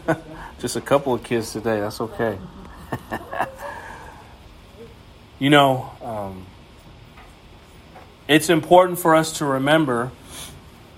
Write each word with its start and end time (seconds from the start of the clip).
Just 0.60 0.76
a 0.76 0.80
couple 0.80 1.14
of 1.14 1.22
kids 1.22 1.52
today. 1.52 1.80
That's 1.80 2.00
okay. 2.00 2.38
you 5.38 5.50
know, 5.50 5.90
um, 6.02 6.46
it's 8.28 8.48
important 8.48 8.98
for 8.98 9.14
us 9.14 9.38
to 9.38 9.44
remember 9.44 10.10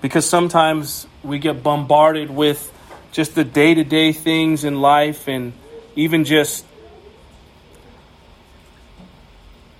because 0.01 0.27
sometimes 0.27 1.07
we 1.23 1.39
get 1.39 1.63
bombarded 1.63 2.29
with 2.29 2.71
just 3.11 3.33
the 3.33 3.43
day 3.43 3.73
to 3.73 3.83
day 3.83 4.11
things 4.11 4.63
in 4.63 4.81
life 4.81 5.27
and 5.27 5.53
even 5.95 6.25
just 6.25 6.65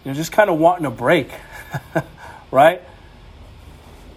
you 0.04 0.12
know 0.12 0.16
just 0.16 0.32
kind 0.32 0.50
of 0.50 0.58
wanting 0.58 0.86
a 0.86 0.92
break 0.92 1.30
right 2.52 2.82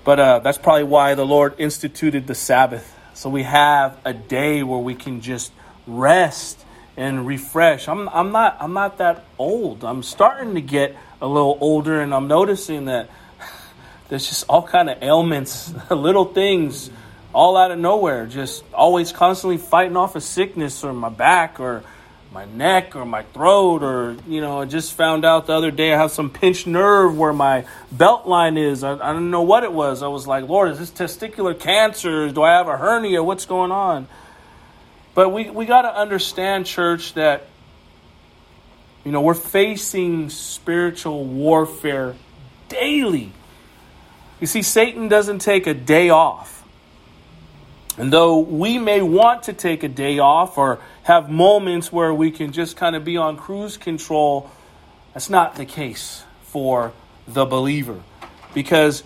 but 0.05 0.19
uh, 0.19 0.39
that's 0.39 0.59
probably 0.59 0.85
why 0.85 1.15
the 1.15 1.27
lord 1.27 1.55
instituted 1.59 2.27
the 2.27 2.35
sabbath 2.35 2.98
so 3.19 3.29
we 3.29 3.43
have 3.43 3.99
a 4.05 4.15
day 4.15 4.63
where 4.63 4.79
we 4.79 4.95
can 4.95 5.21
just 5.21 5.51
rest 5.89 6.65
and 6.97 7.27
refresh. 7.27 7.89
I'm, 7.89 8.09
I'm 8.11 8.31
not 8.31 8.59
i'm 8.61 8.75
not 8.75 8.99
that 8.99 9.25
old. 9.41 9.83
I'm 9.83 10.05
starting 10.05 10.55
to 10.55 10.61
get 10.61 10.95
a 11.21 11.27
little 11.27 11.59
older 11.61 12.01
and 12.01 12.15
i'm 12.15 12.29
noticing 12.29 12.85
that 12.85 13.11
there's 14.09 14.29
just 14.29 14.45
all 14.49 14.63
kind 14.63 14.89
of 14.89 15.03
ailments 15.03 15.75
little 15.91 16.27
things 16.27 16.91
all 17.35 17.57
out 17.57 17.73
of 17.73 17.81
nowhere, 17.81 18.27
just 18.27 18.63
always 18.73 19.11
constantly 19.11 19.59
fighting 19.59 19.97
off 19.97 20.15
a 20.15 20.21
sickness 20.21 20.85
or 20.85 20.93
my 20.93 21.09
back 21.09 21.59
or 21.59 21.83
my 22.33 22.45
neck 22.45 22.95
or 22.95 23.07
my 23.07 23.23
throat 23.23 23.83
or 23.83 24.17
you 24.27 24.41
know 24.41 24.61
i 24.61 24.65
just 24.67 24.93
found 24.93 25.25
out 25.25 25.47
the 25.47 25.53
other 25.53 25.71
day 25.71 25.95
i 25.95 25.97
have 25.97 26.11
some 26.11 26.29
pinched 26.29 26.67
nerve 26.67 27.17
where 27.17 27.33
my 27.33 27.65
belt 27.91 28.27
line 28.27 28.59
is. 28.59 28.85
I, 28.85 28.93
I 28.93 29.13
don't 29.13 29.31
know 29.31 29.43
what 29.43 29.65
it 29.65 29.73
was. 29.73 30.03
I 30.03 30.09
was 30.09 30.27
like 30.27 30.47
lord 30.49 30.71
is 30.71 30.79
this 30.79 30.91
testicular 30.91 31.59
cancer? 31.59 32.31
Do 32.31 32.43
i 32.43 32.53
have 32.53 32.69
a 32.69 32.77
hernia? 32.77 33.23
What's 33.23 33.47
going 33.47 33.73
on? 33.73 34.09
But 35.15 35.31
we, 35.31 35.51
we 35.51 35.67
got 35.67 35.83
to 35.83 35.93
understand 35.93 36.67
church 36.67 37.15
that 37.15 37.47
you 39.05 39.13
know 39.13 39.23
we're 39.23 39.35
facing 39.35 40.29
spiritual 40.29 41.25
warfare 41.25 42.15
daily. 42.69 43.33
You 44.39 44.47
see 44.47 44.61
satan 44.61 45.09
doesn't 45.09 45.39
take 45.39 45.67
a 45.67 45.75
day 45.75 46.11
off. 46.11 46.57
And 47.97 48.13
though 48.13 48.39
we 48.39 48.79
may 48.79 49.03
want 49.03 49.45
to 49.45 49.53
take 49.53 49.83
a 49.83 49.89
day 49.89 50.19
off 50.21 50.57
or 50.57 50.79
have 51.09 51.31
moments 51.31 51.91
where 51.91 52.13
we 52.13 52.31
can 52.31 52.53
just 52.53 52.77
kind 52.77 52.95
of 52.95 53.03
be 53.03 53.17
on 53.17 53.35
cruise 53.35 53.79
control, 53.79 54.51
that's 55.15 55.31
not 55.31 55.55
the 55.55 55.65
case 55.65 56.23
for 56.43 56.93
the 57.27 57.47
believer 57.47 58.03
because 58.53 59.03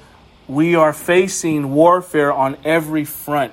we 0.49 0.75
are 0.75 0.93
facing 0.93 1.71
warfare 1.71 2.33
on 2.33 2.57
every 2.65 3.05
front. 3.05 3.53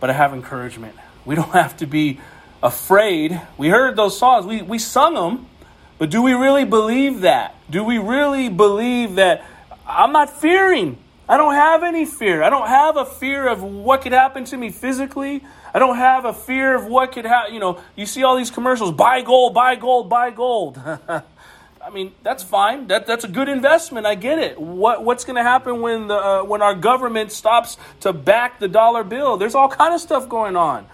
But 0.00 0.10
I 0.10 0.12
have 0.12 0.34
encouragement. 0.34 0.96
We 1.24 1.34
don't 1.34 1.48
have 1.52 1.78
to 1.78 1.86
be 1.86 2.20
afraid. 2.62 3.40
We 3.56 3.70
heard 3.70 3.96
those 3.96 4.18
songs, 4.18 4.44
we, 4.44 4.60
we 4.60 4.78
sung 4.78 5.14
them, 5.14 5.46
but 5.96 6.10
do 6.10 6.20
we 6.20 6.34
really 6.34 6.66
believe 6.66 7.22
that? 7.22 7.56
Do 7.70 7.84
we 7.84 7.96
really 7.96 8.50
believe 8.50 9.14
that 9.14 9.46
I'm 9.86 10.12
not 10.12 10.28
fearing? 10.28 10.98
I 11.26 11.38
don't 11.38 11.54
have 11.54 11.84
any 11.84 12.04
fear. 12.04 12.42
I 12.42 12.50
don't 12.50 12.68
have 12.68 12.98
a 12.98 13.06
fear 13.06 13.48
of 13.48 13.62
what 13.62 14.02
could 14.02 14.12
happen 14.12 14.44
to 14.44 14.58
me 14.58 14.68
physically. 14.68 15.42
I 15.72 15.78
don't 15.78 15.96
have 15.96 16.24
a 16.24 16.32
fear 16.32 16.74
of 16.74 16.86
what 16.86 17.12
could 17.12 17.24
happen. 17.24 17.54
You 17.54 17.60
know, 17.60 17.80
you 17.96 18.06
see 18.06 18.22
all 18.22 18.36
these 18.36 18.50
commercials 18.50 18.92
buy 18.92 19.22
gold, 19.22 19.54
buy 19.54 19.76
gold, 19.76 20.08
buy 20.08 20.30
gold. 20.30 20.80
I 21.88 21.90
mean, 21.90 22.12
that's 22.22 22.42
fine. 22.42 22.88
That, 22.88 23.06
that's 23.06 23.24
a 23.24 23.28
good 23.28 23.48
investment. 23.48 24.06
I 24.06 24.14
get 24.14 24.38
it. 24.38 24.60
What, 24.60 25.04
what's 25.04 25.24
going 25.24 25.36
to 25.36 25.42
happen 25.42 25.80
when, 25.80 26.08
the, 26.08 26.14
uh, 26.14 26.42
when 26.42 26.60
our 26.60 26.74
government 26.74 27.32
stops 27.32 27.78
to 28.00 28.12
back 28.12 28.60
the 28.60 28.68
dollar 28.68 29.04
bill? 29.04 29.38
There's 29.38 29.54
all 29.54 29.68
kind 29.68 29.94
of 29.94 30.00
stuff 30.00 30.28
going 30.28 30.54
on. 30.54 30.86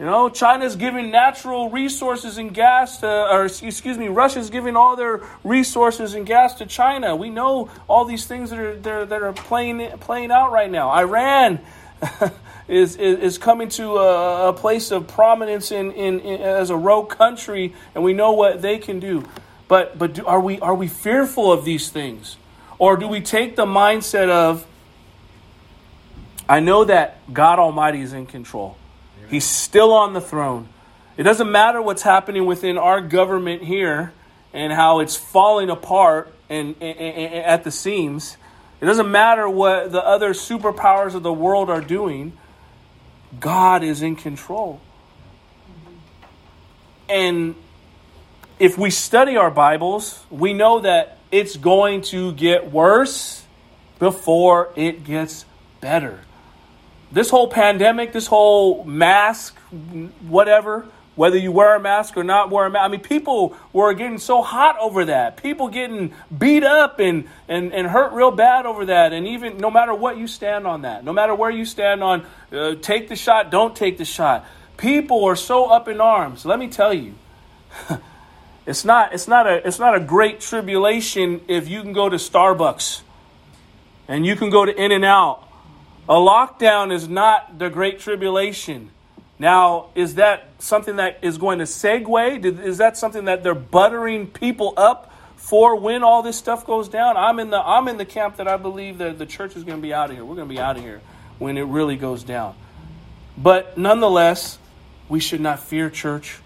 You 0.00 0.06
know, 0.06 0.30
China's 0.30 0.76
giving 0.76 1.10
natural 1.10 1.68
resources 1.68 2.38
and 2.38 2.54
gas 2.54 3.00
to, 3.00 3.06
or 3.06 3.44
excuse 3.44 3.98
me, 3.98 4.08
Russia's 4.08 4.48
giving 4.48 4.74
all 4.74 4.96
their 4.96 5.22
resources 5.44 6.14
and 6.14 6.24
gas 6.24 6.54
to 6.54 6.66
China. 6.66 7.14
We 7.14 7.28
know 7.28 7.70
all 7.86 8.06
these 8.06 8.24
things 8.24 8.48
that 8.48 8.58
are 8.58 9.04
that 9.04 9.22
are 9.22 9.34
playing 9.34 9.86
playing 9.98 10.30
out 10.30 10.52
right 10.52 10.70
now. 10.70 10.88
Iran 10.88 11.60
is, 12.70 12.96
is, 12.96 13.18
is 13.18 13.38
coming 13.38 13.68
to 13.70 13.96
a, 13.96 14.50
a, 14.50 14.52
place 14.52 14.90
of 14.92 15.08
prominence 15.08 15.72
in, 15.72 15.92
in, 15.92 16.20
in, 16.20 16.40
as 16.40 16.70
a 16.70 16.76
rogue 16.76 17.10
country, 17.10 17.74
and 17.94 18.04
we 18.04 18.12
know 18.12 18.32
what 18.32 18.62
they 18.62 18.78
can 18.78 19.00
do. 19.00 19.26
But 19.66 19.98
but 19.98 20.14
do, 20.14 20.26
are 20.26 20.40
we 20.40 20.60
are 20.60 20.74
we 20.74 20.88
fearful 20.88 21.52
of 21.52 21.64
these 21.64 21.90
things, 21.90 22.36
or 22.78 22.96
do 22.96 23.08
we 23.08 23.20
take 23.20 23.56
the 23.56 23.66
mindset 23.66 24.28
of 24.28 24.66
I 26.48 26.58
know 26.58 26.84
that 26.84 27.32
God 27.32 27.60
Almighty 27.60 28.00
is 28.00 28.12
in 28.12 28.26
control. 28.26 28.76
He's 29.28 29.44
still 29.44 29.92
on 29.92 30.14
the 30.14 30.20
throne. 30.20 30.68
It 31.16 31.22
doesn't 31.22 31.50
matter 31.50 31.80
what's 31.80 32.02
happening 32.02 32.44
within 32.44 32.76
our 32.76 33.00
government 33.00 33.62
here 33.62 34.12
and 34.52 34.72
how 34.72 34.98
it's 34.98 35.16
falling 35.16 35.70
apart 35.70 36.34
and, 36.48 36.74
and, 36.80 36.98
and, 36.98 37.34
at 37.44 37.62
the 37.62 37.70
seams. 37.70 38.36
It 38.80 38.86
doesn't 38.86 39.08
matter 39.08 39.48
what 39.48 39.92
the 39.92 40.04
other 40.04 40.34
superpowers 40.34 41.14
of 41.14 41.22
the 41.22 41.32
world 41.32 41.70
are 41.70 41.80
doing. 41.80 42.32
God 43.38 43.84
is 43.84 44.02
in 44.02 44.16
control. 44.16 44.80
And 47.08 47.54
if 48.58 48.76
we 48.78 48.90
study 48.90 49.36
our 49.36 49.50
Bibles, 49.50 50.24
we 50.30 50.52
know 50.52 50.80
that 50.80 51.18
it's 51.30 51.56
going 51.56 52.02
to 52.02 52.32
get 52.32 52.70
worse 52.70 53.44
before 53.98 54.72
it 54.76 55.04
gets 55.04 55.44
better 55.80 56.20
this 57.12 57.30
whole 57.30 57.48
pandemic, 57.48 58.12
this 58.12 58.26
whole 58.26 58.84
mask, 58.84 59.58
whatever, 60.22 60.86
whether 61.20 61.36
you 61.36 61.52
wear 61.52 61.76
a 61.76 61.80
mask 61.80 62.16
or 62.16 62.24
not 62.24 62.48
wear 62.48 62.64
a 62.64 62.70
mask, 62.70 62.82
I 62.82 62.88
mean, 62.88 63.02
people 63.02 63.54
were 63.74 63.92
getting 63.92 64.16
so 64.16 64.40
hot 64.40 64.78
over 64.80 65.04
that. 65.04 65.36
People 65.36 65.68
getting 65.68 66.14
beat 66.36 66.64
up 66.64 66.98
and, 66.98 67.28
and, 67.46 67.74
and 67.74 67.86
hurt 67.86 68.14
real 68.14 68.30
bad 68.30 68.64
over 68.64 68.86
that. 68.86 69.12
And 69.12 69.28
even 69.28 69.58
no 69.58 69.70
matter 69.70 69.92
what 69.92 70.16
you 70.16 70.26
stand 70.26 70.66
on 70.66 70.80
that, 70.80 71.04
no 71.04 71.12
matter 71.12 71.34
where 71.34 71.50
you 71.50 71.66
stand 71.66 72.02
on, 72.02 72.24
uh, 72.50 72.74
take 72.76 73.10
the 73.10 73.16
shot, 73.16 73.50
don't 73.50 73.76
take 73.76 73.98
the 73.98 74.04
shot. 74.06 74.46
People 74.78 75.22
are 75.24 75.36
so 75.36 75.66
up 75.66 75.88
in 75.88 76.00
arms. 76.00 76.46
Let 76.46 76.58
me 76.58 76.68
tell 76.68 76.94
you. 76.94 77.12
it's 78.66 78.86
not 78.86 79.12
it's 79.12 79.28
not 79.28 79.46
a 79.46 79.66
it's 79.68 79.78
not 79.78 79.94
a 79.94 80.00
great 80.00 80.40
tribulation 80.40 81.42
if 81.48 81.68
you 81.68 81.82
can 81.82 81.92
go 81.92 82.08
to 82.08 82.16
Starbucks 82.16 83.02
and 84.08 84.24
you 84.24 84.36
can 84.36 84.48
go 84.48 84.64
to 84.64 84.74
In-N-Out 84.74 85.50
a 86.08 86.14
lockdown 86.14 86.92
is 86.92 87.08
not 87.08 87.58
the 87.60 87.70
Great 87.70 88.00
Tribulation. 88.00 88.90
Now, 89.40 89.86
is 89.94 90.16
that 90.16 90.50
something 90.58 90.96
that 90.96 91.20
is 91.22 91.38
going 91.38 91.60
to 91.60 91.64
segue? 91.64 92.44
Is 92.62 92.76
that 92.76 92.98
something 92.98 93.24
that 93.24 93.42
they're 93.42 93.54
buttering 93.54 94.26
people 94.26 94.74
up 94.76 95.10
for 95.36 95.76
when 95.76 96.02
all 96.02 96.22
this 96.22 96.36
stuff 96.36 96.66
goes 96.66 96.90
down? 96.90 97.16
I'm 97.16 97.40
in 97.40 97.48
the 97.48 97.58
I'm 97.58 97.88
in 97.88 97.96
the 97.96 98.04
camp 98.04 98.36
that 98.36 98.46
I 98.46 98.58
believe 98.58 98.98
that 98.98 99.18
the 99.18 99.24
church 99.24 99.56
is 99.56 99.64
going 99.64 99.78
to 99.78 99.82
be 99.82 99.94
out 99.94 100.10
of 100.10 100.16
here. 100.16 100.26
We're 100.26 100.34
going 100.34 100.46
to 100.46 100.54
be 100.54 100.60
out 100.60 100.76
of 100.76 100.82
here 100.82 101.00
when 101.38 101.56
it 101.56 101.62
really 101.62 101.96
goes 101.96 102.22
down. 102.22 102.54
But 103.38 103.78
nonetheless, 103.78 104.58
we 105.08 105.20
should 105.20 105.40
not 105.40 105.60
fear 105.60 105.88
church. 105.88 106.36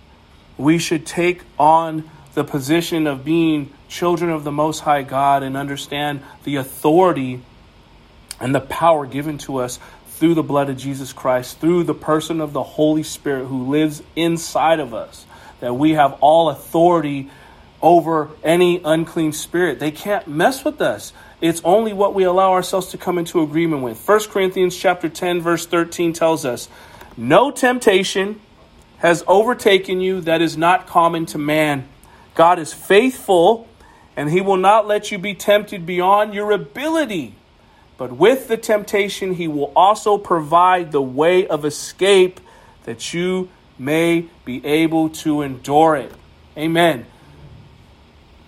We 0.56 0.78
should 0.78 1.04
take 1.04 1.43
on 1.59 2.09
the 2.34 2.44
position 2.44 3.09
of 3.09 3.25
being 3.25 3.72
children 3.88 4.31
of 4.31 4.44
the 4.44 4.53
Most 4.53 4.78
High 4.81 5.03
God 5.03 5.43
and 5.43 5.56
understand 5.56 6.22
the 6.44 6.56
authority 6.56 7.43
and 8.38 8.54
the 8.54 8.60
power 8.60 9.04
given 9.04 9.38
to 9.38 9.56
us 9.56 9.81
through 10.24 10.32
the 10.32 10.42
blood 10.42 10.70
of 10.70 10.78
Jesus 10.78 11.12
Christ, 11.12 11.60
through 11.60 11.84
the 11.84 11.92
person 11.92 12.40
of 12.40 12.54
the 12.54 12.62
Holy 12.62 13.02
Spirit 13.02 13.44
who 13.44 13.68
lives 13.68 14.02
inside 14.16 14.80
of 14.80 14.94
us, 14.94 15.26
that 15.60 15.74
we 15.74 15.90
have 15.90 16.16
all 16.22 16.48
authority 16.48 17.28
over 17.82 18.30
any 18.42 18.80
unclean 18.86 19.32
spirit. 19.32 19.80
They 19.80 19.90
can't 19.90 20.26
mess 20.26 20.64
with 20.64 20.80
us. 20.80 21.12
It's 21.42 21.60
only 21.62 21.92
what 21.92 22.14
we 22.14 22.24
allow 22.24 22.52
ourselves 22.52 22.86
to 22.92 22.96
come 22.96 23.18
into 23.18 23.42
agreement 23.42 23.82
with. 23.82 23.98
1 23.98 24.30
Corinthians 24.30 24.74
chapter 24.74 25.10
10 25.10 25.42
verse 25.42 25.66
13 25.66 26.15
tells 26.15 26.47
us, 26.47 26.70
"No 27.18 27.50
temptation 27.50 28.41
has 29.00 29.22
overtaken 29.27 30.00
you 30.00 30.22
that 30.22 30.41
is 30.41 30.56
not 30.56 30.86
common 30.86 31.27
to 31.27 31.36
man. 31.36 31.86
God 32.34 32.59
is 32.59 32.72
faithful, 32.72 33.68
and 34.16 34.30
he 34.30 34.41
will 34.41 34.56
not 34.56 34.88
let 34.88 35.12
you 35.12 35.18
be 35.18 35.34
tempted 35.34 35.84
beyond 35.84 36.32
your 36.32 36.50
ability." 36.50 37.34
But 37.96 38.12
with 38.12 38.48
the 38.48 38.56
temptation, 38.56 39.34
he 39.34 39.48
will 39.48 39.72
also 39.76 40.18
provide 40.18 40.92
the 40.92 41.02
way 41.02 41.46
of 41.46 41.64
escape 41.64 42.41
that 42.84 43.14
you 43.14 43.48
may 43.78 44.26
be 44.44 44.64
able 44.64 45.10
to 45.10 45.42
endure 45.42 45.96
it. 45.96 46.12
Amen. 46.56 47.06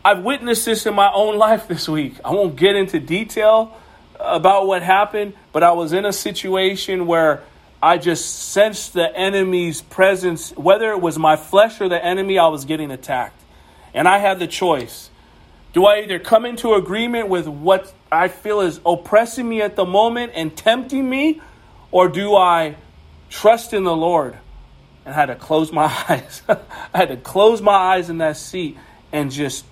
I've 0.04 0.22
witnessed 0.22 0.64
this 0.64 0.87
in 0.87 0.94
my 0.94 1.10
own 1.12 1.37
life 1.37 1.69
this 1.69 1.88
week. 1.88 2.14
I 2.25 2.31
won't 2.31 2.56
get 2.56 2.76
into 2.76 3.00
detail 3.00 3.76
about 4.19 4.66
what 4.66 4.82
happened, 4.82 5.34
but 5.52 5.62
I 5.62 5.72
was 5.72 5.93
in 5.93 6.04
a 6.04 6.12
situation 6.12 7.06
where 7.06 7.43
I 7.82 7.98
just 7.98 8.50
sensed 8.50 8.94
the 8.94 9.14
enemy's 9.16 9.82
presence. 9.82 10.52
Whether 10.56 10.90
it 10.93 11.00
was 11.00 11.19
my 11.19 11.37
flesh 11.37 11.81
or 11.81 11.88
the 11.88 12.02
enemy, 12.02 12.38
I 12.38 12.48
was 12.48 12.64
getting 12.64 12.90
attacked. 12.90 13.40
And 13.94 14.06
I 14.06 14.19
had 14.19 14.38
the 14.38 14.46
choice 14.46 15.10
do 15.76 15.84
I 15.84 16.00
either 16.00 16.19
come 16.19 16.46
into 16.46 16.73
agreement 16.73 17.28
with 17.28 17.46
what 17.46 17.93
I 18.11 18.28
feel 18.28 18.62
is 18.62 18.81
oppressing 18.87 19.46
me 19.46 19.61
at 19.61 19.76
the 19.76 19.84
moment 19.84 20.32
and 20.34 20.56
tempting 20.56 21.06
me, 21.06 21.43
or 21.90 22.08
do 22.08 22.34
I 22.34 22.76
trust 23.28 23.75
in 23.75 23.84
the 23.84 23.94
Lord 23.94 24.38
and 25.05 25.14
I 25.14 25.19
had 25.19 25.26
to 25.26 25.34
close 25.34 25.73
my 25.73 25.84
eyes. 26.08 26.40
I 26.49 26.58
had 26.94 27.08
to 27.08 27.19
close 27.19 27.61
my 27.61 27.75
eyes 27.75 28.08
in 28.08 28.17
that 28.19 28.38
seat 28.38 28.78
and 29.12 29.31
just 29.31 29.67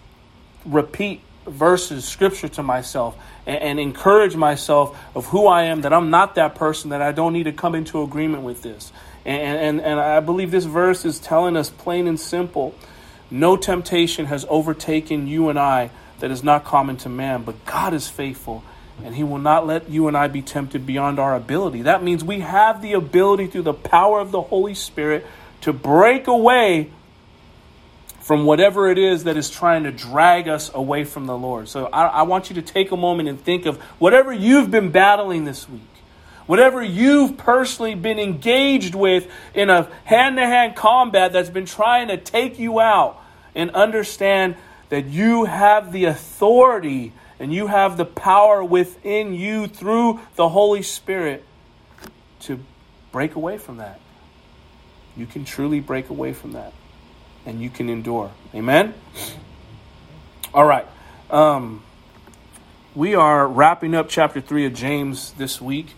repeat 0.66 1.22
verses, 1.46 2.04
scripture 2.04 2.48
to 2.48 2.62
myself 2.62 3.16
and, 3.46 3.62
and, 3.62 3.80
encourage 3.80 4.36
myself 4.36 4.98
of 5.14 5.24
who 5.28 5.46
I 5.46 5.62
am, 5.62 5.80
that 5.80 5.94
I'm 5.94 6.10
not 6.10 6.34
that 6.34 6.54
person, 6.54 6.90
that 6.90 7.00
I 7.00 7.12
don't 7.12 7.32
need 7.32 7.44
to 7.44 7.52
come 7.52 7.74
into 7.74 8.02
agreement 8.02 8.42
with 8.42 8.60
this. 8.60 8.92
And, 9.24 9.58
and, 9.58 9.80
and 9.80 9.98
I 9.98 10.20
believe 10.20 10.50
this 10.50 10.66
verse 10.66 11.06
is 11.06 11.18
telling 11.18 11.56
us 11.56 11.70
plain 11.70 12.06
and 12.06 12.20
simple 12.20 12.74
no 13.30 13.56
temptation 13.56 14.26
has 14.26 14.46
overtaken 14.48 15.26
you 15.26 15.48
and 15.48 15.58
I 15.58 15.90
that 16.20 16.30
is 16.30 16.42
not 16.42 16.64
common 16.64 16.96
to 16.98 17.08
man, 17.08 17.42
but 17.42 17.64
God 17.64 17.94
is 17.94 18.08
faithful 18.08 18.62
and 19.02 19.14
he 19.14 19.24
will 19.24 19.38
not 19.38 19.66
let 19.66 19.90
you 19.90 20.08
and 20.08 20.16
I 20.16 20.28
be 20.28 20.42
tempted 20.42 20.86
beyond 20.86 21.18
our 21.18 21.34
ability. 21.34 21.82
That 21.82 22.02
means 22.02 22.22
we 22.22 22.40
have 22.40 22.80
the 22.80 22.92
ability 22.92 23.48
through 23.48 23.62
the 23.62 23.74
power 23.74 24.20
of 24.20 24.30
the 24.30 24.40
Holy 24.40 24.74
Spirit 24.74 25.26
to 25.62 25.72
break 25.72 26.26
away 26.26 26.90
from 28.20 28.46
whatever 28.46 28.88
it 28.88 28.96
is 28.96 29.24
that 29.24 29.36
is 29.36 29.50
trying 29.50 29.82
to 29.84 29.92
drag 29.92 30.48
us 30.48 30.70
away 30.72 31.04
from 31.04 31.26
the 31.26 31.36
Lord. 31.36 31.68
So 31.68 31.86
I, 31.86 32.06
I, 32.06 32.22
want 32.22 32.48
you 32.48 32.54
to 32.54 32.62
take 32.62 32.90
a 32.90 32.96
moment 32.96 33.28
and 33.28 33.38
think 33.38 33.66
of 33.66 33.78
whatever 33.98 34.32
you've 34.32 34.70
been 34.70 34.90
battling 34.90 35.44
this 35.44 35.68
week, 35.68 35.82
whatever 36.46 36.82
you've 36.82 37.37
personally 37.37 37.94
been 37.94 38.19
engaged 38.19 38.94
with 38.94 39.31
in 39.55 39.70
a 39.70 39.91
hand 40.05 40.37
to 40.37 40.46
hand 40.46 40.76
combat 40.76 41.32
that's 41.32 41.50
been 41.50 41.67
trying 41.67 42.08
to 42.08 42.17
take 42.17 42.58
you 42.58 42.81
out, 42.81 43.20
and 43.55 43.70
understand 43.70 44.56
that 44.88 45.06
you 45.06 45.44
have 45.44 45.93
the 45.93 46.05
authority 46.05 47.12
and 47.38 47.52
you 47.52 47.67
have 47.67 47.96
the 47.96 48.05
power 48.05 48.62
within 48.62 49.35
you 49.35 49.67
through 49.67 50.20
the 50.37 50.49
Holy 50.49 50.82
Spirit 50.82 51.44
to 52.41 52.61
break 53.12 53.35
away 53.35 53.58
from 53.58 53.79
that. 53.79 54.00
You 55.17 55.26
can 55.26 55.44
truly 55.44 55.81
break 55.81 56.11
away 56.11 56.32
from 56.32 56.52
that 56.52 56.73
and 57.46 57.61
you 57.61 57.70
can 57.70 57.88
endure. 57.88 58.32
Amen? 58.55 58.94
All 60.52 60.64
right. 60.64 60.87
Um, 61.31 61.82
we 62.94 63.14
are 63.14 63.46
wrapping 63.46 63.94
up 63.94 64.08
chapter 64.08 64.41
3 64.41 64.67
of 64.67 64.75
James 64.75 65.32
this 65.32 65.61
week. 65.61 65.94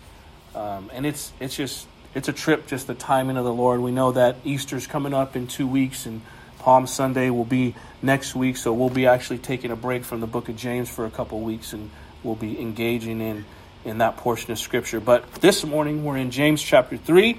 Um, 0.57 0.91
and 0.95 1.05
it's 1.05 1.33
it's 1.39 1.55
just 1.55 1.87
it's 2.15 2.29
a 2.29 2.33
trip 2.33 2.67
just 2.67 2.87
the 2.87 2.95
timing 2.95 3.37
of 3.37 3.45
the 3.45 3.53
Lord. 3.53 3.81
We 3.81 3.91
know 3.91 4.13
that 4.13 4.37
Easter's 4.43 4.87
coming 4.87 5.13
up 5.13 5.37
in 5.37 5.47
2 5.47 5.67
weeks 5.67 6.07
and 6.07 6.23
Palm 6.61 6.87
Sunday 6.87 7.29
will 7.29 7.45
be 7.45 7.75
next 8.01 8.35
week, 8.35 8.57
so 8.57 8.73
we'll 8.73 8.89
be 8.89 9.07
actually 9.07 9.39
taking 9.39 9.71
a 9.71 9.77
break 9.77 10.03
from 10.03 10.21
the 10.21 10.27
book 10.27 10.49
of 10.49 10.57
James 10.57 10.89
for 10.89 11.05
a 11.05 11.11
couple 11.11 11.41
weeks 11.41 11.75
and 11.75 11.91
we'll 12.23 12.35
be 12.35 12.59
engaging 12.59 13.21
in 13.21 13.45
in 13.85 13.99
that 13.99 14.17
portion 14.17 14.51
of 14.51 14.59
scripture. 14.59 14.99
But 14.99 15.31
this 15.35 15.63
morning 15.65 16.05
we're 16.05 16.17
in 16.17 16.31
James 16.31 16.63
chapter 16.63 16.97
3. 16.97 17.39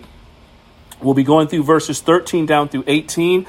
We'll 1.01 1.15
be 1.15 1.23
going 1.23 1.47
through 1.47 1.63
verses 1.63 1.99
13 2.01 2.45
down 2.45 2.69
through 2.69 2.83
18. 2.85 3.47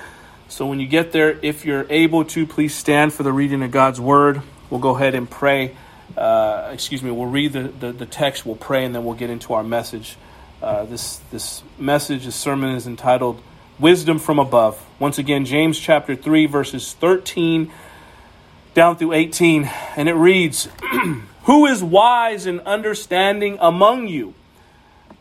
So 0.49 0.67
when 0.67 0.81
you 0.81 0.87
get 0.87 1.13
there, 1.13 1.39
if 1.43 1.67
you're 1.67 1.87
able 1.91 2.25
to, 2.25 2.47
please 2.47 2.75
stand 2.75 3.13
for 3.13 3.23
the 3.23 3.33
reading 3.33 3.63
of 3.63 3.71
God's 3.71 4.01
word. 4.01 4.41
We'll 4.71 4.81
go 4.81 4.97
ahead 4.97 5.15
and 5.15 5.29
pray. 5.31 5.77
Uh, 6.19 6.71
excuse 6.73 7.01
me, 7.01 7.13
we'll 7.13 7.27
read 7.27 7.53
the, 7.53 7.63
the, 7.63 7.93
the, 7.93 8.07
text, 8.07 8.45
we'll 8.45 8.57
pray, 8.57 8.85
and 8.85 8.93
then 8.93 9.05
we'll 9.05 9.15
get 9.15 9.31
into 9.31 9.53
our 9.53 9.63
message. 9.63 10.17
Uh, 10.61 10.85
this, 10.85 11.19
this 11.31 11.63
message, 11.79 12.25
this 12.25 12.35
sermon 12.35 12.75
is 12.75 12.89
entitled 12.89 13.41
Wisdom 13.79 14.19
from 14.19 14.41
Above. 14.41 14.85
Once 14.99 15.19
again, 15.19 15.45
James 15.45 15.79
chapter 15.79 16.17
3, 16.17 16.47
verses 16.47 16.93
13 16.95 17.71
down 18.75 18.97
through 18.97 19.13
18. 19.13 19.71
And 19.95 20.09
it 20.09 20.15
reads 20.15 20.69
Who 21.45 21.67
is 21.67 21.85
wise 21.85 22.47
and 22.47 22.63
understanding 22.63 23.57
among 23.61 24.09
you? 24.09 24.35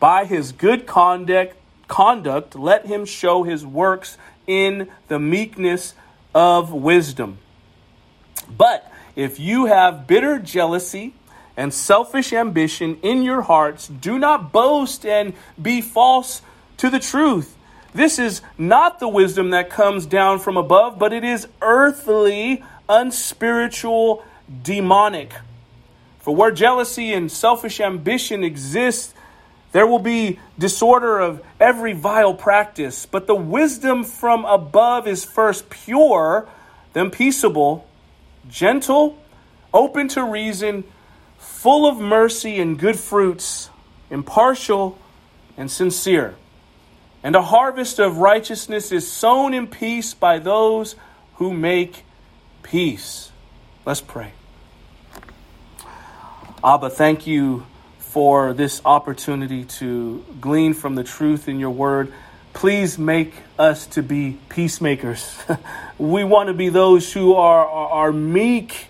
By 0.00 0.24
his 0.24 0.50
good 0.50 0.84
conduct, 0.84 1.56
conduct, 1.86 2.56
let 2.56 2.86
him 2.86 3.04
show 3.04 3.44
his 3.44 3.64
works 3.64 4.18
in 4.48 4.88
the 5.06 5.20
meekness 5.20 5.94
of 6.34 6.72
wisdom. 6.72 7.38
But 8.50 8.90
if 9.18 9.40
you 9.40 9.66
have 9.66 10.06
bitter 10.06 10.38
jealousy 10.38 11.12
and 11.56 11.74
selfish 11.74 12.32
ambition 12.32 12.98
in 13.02 13.24
your 13.24 13.42
hearts, 13.42 13.88
do 13.88 14.16
not 14.16 14.52
boast 14.52 15.04
and 15.04 15.32
be 15.60 15.80
false 15.80 16.40
to 16.76 16.88
the 16.88 17.00
truth. 17.00 17.56
This 17.92 18.20
is 18.20 18.42
not 18.56 19.00
the 19.00 19.08
wisdom 19.08 19.50
that 19.50 19.70
comes 19.70 20.06
down 20.06 20.38
from 20.38 20.56
above, 20.56 21.00
but 21.00 21.12
it 21.12 21.24
is 21.24 21.48
earthly, 21.60 22.62
unspiritual, 22.88 24.24
demonic. 24.62 25.32
For 26.20 26.32
where 26.32 26.52
jealousy 26.52 27.12
and 27.12 27.28
selfish 27.28 27.80
ambition 27.80 28.44
exist, 28.44 29.14
there 29.72 29.88
will 29.88 29.98
be 29.98 30.38
disorder 30.56 31.18
of 31.18 31.44
every 31.58 31.92
vile 31.92 32.34
practice, 32.34 33.04
but 33.04 33.26
the 33.26 33.34
wisdom 33.34 34.04
from 34.04 34.44
above 34.44 35.08
is 35.08 35.24
first 35.24 35.70
pure, 35.70 36.48
then 36.92 37.10
peaceable, 37.10 37.87
gentle, 38.48 39.18
open 39.72 40.08
to 40.08 40.22
reason, 40.22 40.84
full 41.38 41.86
of 41.86 41.98
mercy 41.98 42.60
and 42.60 42.78
good 42.78 42.98
fruits, 42.98 43.70
impartial 44.10 44.98
and 45.56 45.70
sincere. 45.70 46.36
And 47.22 47.34
a 47.34 47.42
harvest 47.42 47.98
of 47.98 48.18
righteousness 48.18 48.92
is 48.92 49.10
sown 49.10 49.54
in 49.54 49.66
peace 49.66 50.14
by 50.14 50.38
those 50.38 50.94
who 51.34 51.52
make 51.52 52.04
peace. 52.62 53.32
Let's 53.84 54.00
pray. 54.00 54.32
Abba, 56.62 56.90
thank 56.90 57.26
you 57.26 57.66
for 57.98 58.52
this 58.52 58.82
opportunity 58.84 59.64
to 59.64 60.24
glean 60.40 60.74
from 60.74 60.94
the 60.94 61.04
truth 61.04 61.48
in 61.48 61.60
your 61.60 61.70
word. 61.70 62.12
Please 62.58 62.98
make 62.98 63.34
us 63.56 63.86
to 63.86 64.02
be 64.02 64.36
peacemakers. 64.48 65.38
we 65.98 66.24
want 66.24 66.48
to 66.48 66.54
be 66.54 66.70
those 66.70 67.12
who 67.12 67.34
are, 67.34 67.64
are, 67.64 67.88
are 67.90 68.12
meek 68.12 68.88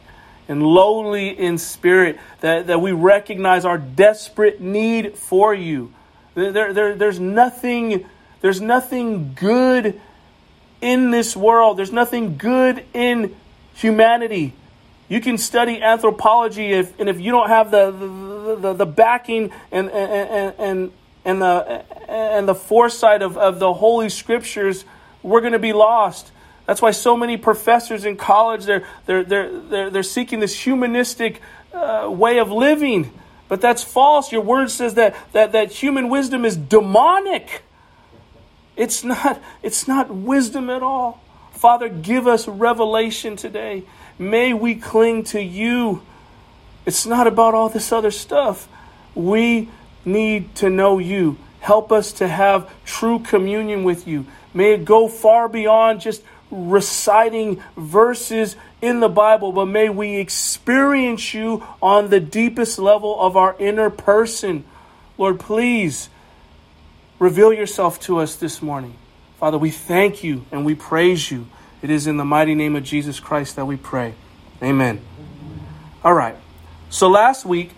and 0.48 0.62
lowly 0.62 1.38
in 1.38 1.58
spirit, 1.58 2.18
that, 2.40 2.68
that 2.68 2.80
we 2.80 2.92
recognize 2.92 3.66
our 3.66 3.76
desperate 3.76 4.62
need 4.62 5.18
for 5.18 5.52
you. 5.52 5.92
There, 6.34 6.72
there, 6.72 6.94
there's 6.94 7.20
nothing 7.20 8.06
there's 8.40 8.62
nothing 8.62 9.34
good 9.34 10.00
in 10.80 11.10
this 11.10 11.36
world. 11.36 11.76
There's 11.76 11.92
nothing 11.92 12.38
good 12.38 12.86
in 12.94 13.36
humanity. 13.74 14.54
You 15.10 15.20
can 15.20 15.36
study 15.36 15.82
anthropology 15.82 16.72
if, 16.72 16.98
and 16.98 17.10
if 17.10 17.20
you 17.20 17.32
don't 17.32 17.48
have 17.48 17.70
the, 17.70 17.90
the, 17.90 18.56
the, 18.56 18.72
the 18.72 18.86
backing 18.86 19.52
and, 19.70 19.90
and, 19.90 20.54
and, 20.58 20.92
and, 21.28 21.42
the, 21.42 21.84
and 22.10 22.48
the 22.48 22.54
foresight 22.54 23.20
of, 23.20 23.36
of 23.36 23.58
the 23.58 23.74
Holy 23.74 24.08
Scriptures, 24.08 24.86
we're 25.22 25.40
going 25.40 25.52
to 25.52 25.58
be 25.58 25.74
lost. 25.74 26.32
That's 26.66 26.80
why 26.80 26.90
so 26.92 27.16
many 27.16 27.36
professors 27.36 28.04
in 28.06 28.16
college, 28.16 28.64
they're, 28.64 28.86
they're, 29.04 29.24
they're, 29.24 29.60
they're, 29.60 29.90
they're 29.90 30.02
seeking 30.02 30.40
this 30.40 30.58
humanistic 30.58 31.42
uh, 31.74 32.08
way 32.10 32.38
of 32.38 32.50
living. 32.50 33.12
But 33.48 33.60
that's 33.60 33.84
false. 33.84 34.32
Your 34.32 34.40
word 34.40 34.70
says 34.70 34.94
that, 34.94 35.16
that, 35.32 35.52
that 35.52 35.70
human 35.70 36.08
wisdom 36.08 36.46
is 36.46 36.56
demonic. 36.56 37.62
It's 38.74 39.04
not, 39.04 39.42
it's 39.62 39.86
not 39.86 40.10
wisdom 40.10 40.70
at 40.70 40.82
all. 40.82 41.22
Father, 41.52 41.88
give 41.88 42.26
us 42.26 42.48
revelation 42.48 43.36
today. 43.36 43.84
May 44.18 44.54
we 44.54 44.76
cling 44.76 45.24
to 45.24 45.42
you. 45.42 46.02
It's 46.86 47.04
not 47.04 47.26
about 47.26 47.54
all 47.54 47.68
this 47.68 47.92
other 47.92 48.10
stuff. 48.10 48.66
We 49.14 49.68
need 50.08 50.54
to 50.56 50.70
know 50.70 50.98
you. 50.98 51.36
Help 51.60 51.92
us 51.92 52.12
to 52.14 52.28
have 52.28 52.70
true 52.84 53.18
communion 53.20 53.84
with 53.84 54.08
you. 54.08 54.26
May 54.54 54.72
it 54.72 54.84
go 54.84 55.08
far 55.08 55.48
beyond 55.48 56.00
just 56.00 56.22
reciting 56.50 57.62
verses 57.76 58.56
in 58.80 59.00
the 59.00 59.08
Bible, 59.08 59.52
but 59.52 59.66
may 59.66 59.88
we 59.88 60.16
experience 60.16 61.34
you 61.34 61.64
on 61.82 62.10
the 62.10 62.20
deepest 62.20 62.78
level 62.78 63.20
of 63.20 63.36
our 63.36 63.54
inner 63.58 63.90
person. 63.90 64.64
Lord, 65.18 65.38
please 65.38 66.08
Reveal 67.18 67.52
yourself 67.52 67.98
to 68.00 68.18
us 68.18 68.36
this 68.36 68.62
morning. 68.62 68.94
Father, 69.40 69.58
we 69.58 69.70
thank 69.70 70.22
you 70.22 70.44
and 70.52 70.64
we 70.64 70.74
praise 70.76 71.30
you. 71.30 71.46
It 71.82 71.90
is 71.90 72.06
in 72.06 72.16
the 72.16 72.24
mighty 72.24 72.54
name 72.54 72.76
of 72.76 72.84
Jesus 72.84 73.18
Christ 73.18 73.56
that 73.56 73.64
we 73.64 73.76
pray. 73.76 74.14
Amen. 74.62 75.00
All 76.04 76.14
right. 76.14 76.36
So 76.90 77.08
last 77.08 77.44
week, 77.44 77.72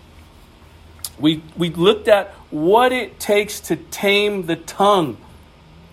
we, 1.21 1.41
we 1.55 1.69
looked 1.69 2.07
at 2.07 2.31
what 2.49 2.91
it 2.91 3.19
takes 3.19 3.59
to 3.61 3.75
tame 3.75 4.45
the 4.45 4.55
tongue. 4.55 5.17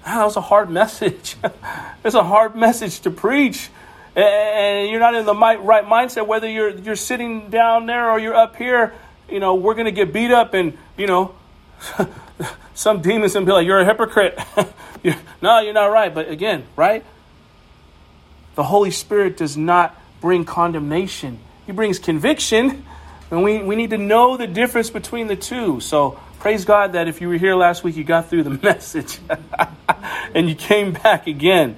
Ah, 0.04 0.18
that 0.18 0.24
was 0.24 0.36
a 0.36 0.40
hard 0.40 0.70
message. 0.80 1.36
it's 2.04 2.14
a 2.14 2.24
hard 2.24 2.56
message 2.56 3.00
to 3.00 3.10
preach. 3.10 3.70
And 4.16 4.90
you're 4.90 5.00
not 5.00 5.14
in 5.14 5.26
the 5.26 5.34
right 5.34 5.84
mindset, 5.84 6.26
whether 6.26 6.48
you're, 6.48 6.70
you're 6.70 6.96
sitting 6.96 7.50
down 7.50 7.86
there 7.86 8.10
or 8.10 8.18
you're 8.18 8.34
up 8.34 8.56
here. 8.56 8.94
You 9.28 9.38
know, 9.38 9.54
we're 9.54 9.74
going 9.74 9.84
to 9.84 9.92
get 9.92 10.12
beat 10.12 10.32
up 10.32 10.54
and, 10.54 10.76
you 10.96 11.06
know, 11.06 11.34
some 12.74 13.00
demons 13.00 13.36
and 13.36 13.46
be 13.46 13.52
like, 13.52 13.66
You're 13.66 13.80
a 13.80 13.84
hypocrite. 13.84 14.38
you're, 15.02 15.14
no, 15.40 15.60
you're 15.60 15.74
not 15.74 15.86
right. 15.86 16.12
But 16.12 16.30
again, 16.30 16.64
right? 16.74 17.04
The 18.56 18.64
Holy 18.64 18.90
Spirit 18.90 19.36
does 19.36 19.56
not 19.56 20.00
bring 20.20 20.44
condemnation, 20.44 21.38
He 21.66 21.72
brings 21.72 21.98
conviction. 21.98 22.84
And 23.30 23.42
we, 23.42 23.62
we 23.62 23.76
need 23.76 23.90
to 23.90 23.98
know 23.98 24.36
the 24.36 24.46
difference 24.46 24.90
between 24.90 25.26
the 25.26 25.36
two. 25.36 25.80
So, 25.80 26.18
praise 26.40 26.64
God 26.64 26.92
that 26.92 27.08
if 27.08 27.20
you 27.20 27.28
were 27.28 27.36
here 27.36 27.54
last 27.54 27.84
week, 27.84 27.96
you 27.96 28.04
got 28.04 28.30
through 28.30 28.44
the 28.44 28.50
message 28.62 29.18
and 30.34 30.48
you 30.48 30.54
came 30.54 30.92
back 30.92 31.26
again. 31.26 31.76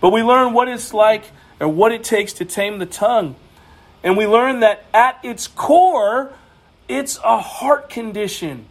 But 0.00 0.10
we 0.10 0.22
learned 0.22 0.54
what 0.54 0.68
it's 0.68 0.94
like 0.94 1.24
or 1.60 1.68
what 1.68 1.92
it 1.92 2.04
takes 2.04 2.34
to 2.34 2.44
tame 2.44 2.78
the 2.78 2.86
tongue. 2.86 3.34
And 4.02 4.16
we 4.16 4.26
learned 4.26 4.62
that 4.62 4.84
at 4.94 5.18
its 5.24 5.48
core, 5.48 6.32
it's 6.88 7.18
a 7.24 7.40
heart 7.40 7.90
condition. 7.90 8.66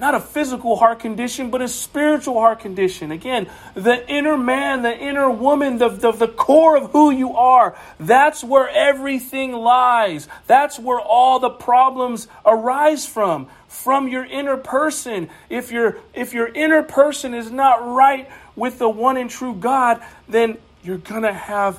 Not 0.00 0.14
a 0.14 0.20
physical 0.20 0.76
heart 0.76 1.00
condition, 1.00 1.50
but 1.50 1.60
a 1.60 1.68
spiritual 1.68 2.40
heart 2.40 2.60
condition. 2.60 3.12
Again, 3.12 3.50
the 3.74 4.08
inner 4.08 4.38
man, 4.38 4.80
the 4.80 4.98
inner 4.98 5.28
woman, 5.28 5.76
the, 5.76 5.90
the, 5.90 6.10
the 6.10 6.26
core 6.26 6.78
of 6.78 6.92
who 6.92 7.10
you 7.10 7.36
are, 7.36 7.76
that's 7.98 8.42
where 8.42 8.66
everything 8.70 9.52
lies. 9.52 10.26
That's 10.46 10.78
where 10.78 10.98
all 10.98 11.38
the 11.38 11.50
problems 11.50 12.28
arise 12.46 13.04
from, 13.04 13.48
from 13.68 14.08
your 14.08 14.24
inner 14.24 14.56
person. 14.56 15.28
If 15.50 15.70
your, 15.70 15.98
if 16.14 16.32
your 16.32 16.48
inner 16.48 16.82
person 16.82 17.34
is 17.34 17.50
not 17.50 17.86
right 17.86 18.26
with 18.56 18.78
the 18.78 18.88
one 18.88 19.18
and 19.18 19.28
true 19.28 19.54
God, 19.54 20.02
then 20.26 20.56
you're 20.82 20.96
going 20.96 21.24
to 21.24 21.34
have 21.34 21.78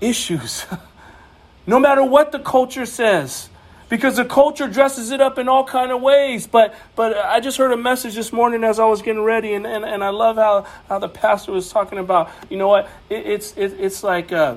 issues. 0.00 0.64
no 1.66 1.80
matter 1.80 2.04
what 2.04 2.30
the 2.30 2.38
culture 2.38 2.86
says 2.86 3.48
because 3.92 4.16
the 4.16 4.24
culture 4.24 4.68
dresses 4.68 5.10
it 5.10 5.20
up 5.20 5.38
in 5.38 5.50
all 5.50 5.64
kind 5.64 5.92
of 5.92 6.00
ways. 6.00 6.46
But 6.46 6.74
but 6.96 7.14
I 7.14 7.40
just 7.40 7.58
heard 7.58 7.72
a 7.72 7.76
message 7.76 8.14
this 8.14 8.32
morning 8.32 8.64
as 8.64 8.78
I 8.78 8.86
was 8.86 9.02
getting 9.02 9.20
ready, 9.22 9.52
and, 9.52 9.66
and, 9.66 9.84
and 9.84 10.02
I 10.02 10.08
love 10.08 10.36
how, 10.36 10.66
how 10.88 10.98
the 10.98 11.10
pastor 11.10 11.52
was 11.52 11.70
talking 11.70 11.98
about. 11.98 12.30
You 12.48 12.56
know 12.56 12.68
what? 12.68 12.88
It, 13.10 13.26
it's 13.26 13.54
it, 13.54 13.78
it's 13.78 14.02
like 14.02 14.32
uh, 14.32 14.56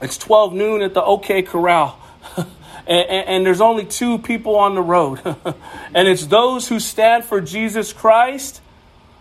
it's 0.00 0.16
twelve 0.16 0.52
noon 0.54 0.80
at 0.80 0.94
the 0.94 1.02
OK 1.02 1.42
Corral. 1.42 2.00
And, 2.88 3.08
and, 3.10 3.28
and, 3.28 3.46
there's 3.46 3.60
only 3.60 3.84
two 3.84 4.18
people 4.18 4.54
on 4.54 4.76
the 4.76 4.80
road. 4.80 5.20
and 5.94 6.06
it's 6.06 6.24
those 6.26 6.68
who 6.68 6.78
stand 6.78 7.24
for 7.24 7.40
Jesus 7.40 7.92
Christ 7.92 8.60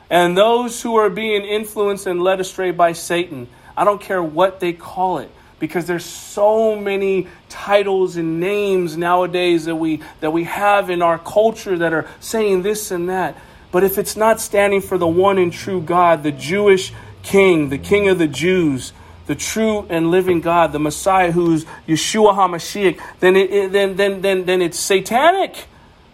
and 0.07 0.37
those 0.37 0.83
who 0.83 0.97
are 0.97 1.09
being 1.09 1.43
influenced 1.43 2.05
and 2.05 2.21
led 2.21 2.39
astray 2.39 2.69
by 2.69 2.91
Satan. 2.91 3.47
I 3.75 3.83
don't 3.83 3.99
care 3.99 4.21
what 4.21 4.59
they 4.59 4.71
call 4.71 5.17
it 5.17 5.31
because 5.65 5.85
there's 5.85 6.05
so 6.05 6.75
many 6.75 7.27
titles 7.49 8.15
and 8.15 8.39
names 8.39 8.97
nowadays 8.97 9.65
that 9.65 9.75
we 9.75 10.01
that 10.19 10.31
we 10.31 10.43
have 10.45 10.89
in 10.89 11.01
our 11.01 11.17
culture 11.19 11.77
that 11.77 11.93
are 11.93 12.07
saying 12.19 12.61
this 12.61 12.91
and 12.91 13.09
that. 13.09 13.37
But 13.71 13.83
if 13.83 13.97
it's 13.97 14.15
not 14.15 14.39
standing 14.39 14.81
for 14.81 14.97
the 14.97 15.07
one 15.07 15.37
and 15.37 15.51
true 15.51 15.81
God, 15.81 16.23
the 16.23 16.31
Jewish 16.31 16.93
king, 17.23 17.69
the 17.69 17.77
king 17.77 18.07
of 18.07 18.17
the 18.17 18.27
Jews, 18.27 18.93
the 19.27 19.35
true 19.35 19.85
and 19.89 20.11
living 20.11 20.41
God, 20.41 20.71
the 20.71 20.79
Messiah 20.79 21.31
who's 21.31 21.65
Yeshua 21.87 22.35
HaMashiach, 22.35 22.99
then 23.19 23.35
it, 23.35 23.51
it, 23.51 23.71
then 23.71 23.95
then 23.95 24.21
then 24.21 24.45
then 24.45 24.61
it's 24.61 24.79
satanic. 24.79 25.65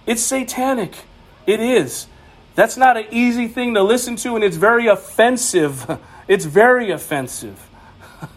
It's 0.06 0.22
satanic. 0.22 0.96
It 1.46 1.60
is. 1.60 2.08
That's 2.56 2.78
not 2.78 2.98
an 2.98 3.06
easy 3.12 3.48
thing 3.48 3.74
to 3.76 3.84
listen 3.84 4.16
to, 4.18 4.36
and 4.36 4.44
it's 4.44 4.58
very 4.58 4.88
offensive. 4.88 6.00
It's 6.28 6.46
very 6.46 6.92
offensive. 6.92 7.60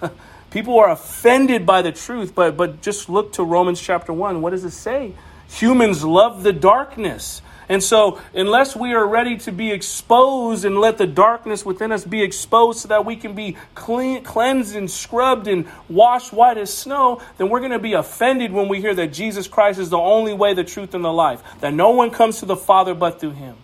People 0.55 0.79
are 0.79 0.89
offended 0.89 1.67
by 1.67 1.83
the 1.83 1.91
truth, 1.91 2.33
but, 2.33 2.57
but 2.57 2.81
just 2.81 3.09
look 3.09 3.33
to 3.33 3.43
Romans 3.43 3.81
chapter 3.81 4.13
1. 4.13 4.41
What 4.41 4.51
does 4.51 4.63
it 4.63 4.71
say? 4.71 5.13
Humans 5.49 6.05
love 6.05 6.45
the 6.45 6.53
darkness. 6.53 7.43
And 7.69 7.83
so, 7.83 8.21
unless 8.33 8.77
we 8.77 8.93
are 8.93 9.05
ready 9.05 9.37
to 9.39 9.51
be 9.51 9.73
exposed 9.73 10.65
and 10.65 10.79
let 10.79 10.97
the 10.97 11.09
darkness 11.09 11.67
within 11.67 11.91
us 11.91 12.05
be 12.05 12.23
exposed 12.23 12.79
so 12.79 12.89
that 12.89 13.05
we 13.05 13.17
can 13.17 13.35
be 13.35 13.57
clean, 13.75 14.23
cleansed 14.23 14.77
and 14.77 14.89
scrubbed 14.89 15.49
and 15.49 15.67
washed 15.89 16.33
white 16.33 16.57
as 16.57 16.73
snow, 16.73 17.21
then 17.37 17.49
we're 17.49 17.59
going 17.59 17.73
to 17.73 17.81
be 17.81 17.95
offended 17.95 18.53
when 18.53 18.69
we 18.69 18.81
hear 18.81 18.95
that 18.95 19.09
Jesus 19.09 19.49
Christ 19.49 19.81
is 19.81 19.91
the 19.91 19.99
only 19.99 20.35
way, 20.35 20.55
the 20.55 20.63
truth, 20.63 20.95
and 20.95 21.05
the 21.05 21.13
life, 21.13 21.43
that 21.63 21.75
no 21.75 21.91
one 21.91 22.13
comes 22.13 22.39
to 22.39 22.47
the 22.47 22.55
Father 22.55 22.95
but 22.95 23.19
through 23.19 23.33
him. 23.33 23.57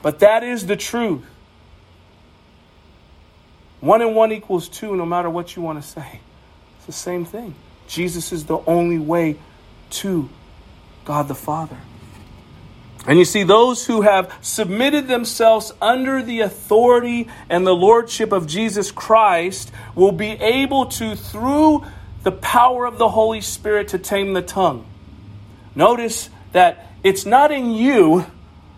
But 0.00 0.20
that 0.20 0.44
is 0.44 0.64
the 0.64 0.76
truth. 0.76 1.26
One 3.82 4.00
and 4.00 4.14
one 4.14 4.30
equals 4.30 4.68
two, 4.68 4.96
no 4.96 5.04
matter 5.04 5.28
what 5.28 5.56
you 5.56 5.62
want 5.62 5.82
to 5.82 5.86
say. 5.86 6.20
It's 6.76 6.86
the 6.86 6.92
same 6.92 7.24
thing. 7.24 7.56
Jesus 7.88 8.30
is 8.30 8.44
the 8.44 8.58
only 8.58 9.00
way 9.00 9.38
to 9.90 10.30
God 11.04 11.26
the 11.26 11.34
Father. 11.34 11.76
And 13.08 13.18
you 13.18 13.24
see, 13.24 13.42
those 13.42 13.84
who 13.84 14.02
have 14.02 14.32
submitted 14.40 15.08
themselves 15.08 15.72
under 15.82 16.22
the 16.22 16.42
authority 16.42 17.26
and 17.50 17.66
the 17.66 17.74
lordship 17.74 18.30
of 18.30 18.46
Jesus 18.46 18.92
Christ 18.92 19.72
will 19.96 20.12
be 20.12 20.30
able 20.30 20.86
to, 20.86 21.16
through 21.16 21.84
the 22.22 22.30
power 22.30 22.86
of 22.86 22.98
the 22.98 23.08
Holy 23.08 23.40
Spirit, 23.40 23.88
to 23.88 23.98
tame 23.98 24.32
the 24.32 24.42
tongue. 24.42 24.86
Notice 25.74 26.30
that 26.52 26.86
it's 27.02 27.26
not 27.26 27.50
in 27.50 27.72
you. 27.72 28.26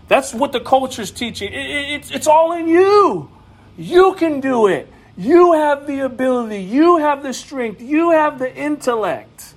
That's 0.08 0.32
what 0.32 0.52
the 0.52 0.60
culture 0.60 1.02
is 1.02 1.10
teaching. 1.10 1.52
It, 1.52 1.58
it, 1.58 1.90
it's, 1.90 2.10
it's 2.10 2.26
all 2.26 2.52
in 2.52 2.68
you. 2.68 3.30
You 3.76 4.14
can 4.14 4.40
do 4.40 4.66
it. 4.66 4.88
You 5.16 5.52
have 5.52 5.86
the 5.86 6.00
ability, 6.00 6.62
you 6.62 6.96
have 6.98 7.22
the 7.22 7.32
strength, 7.32 7.80
you 7.80 8.10
have 8.10 8.38
the 8.38 8.54
intellect. 8.54 9.54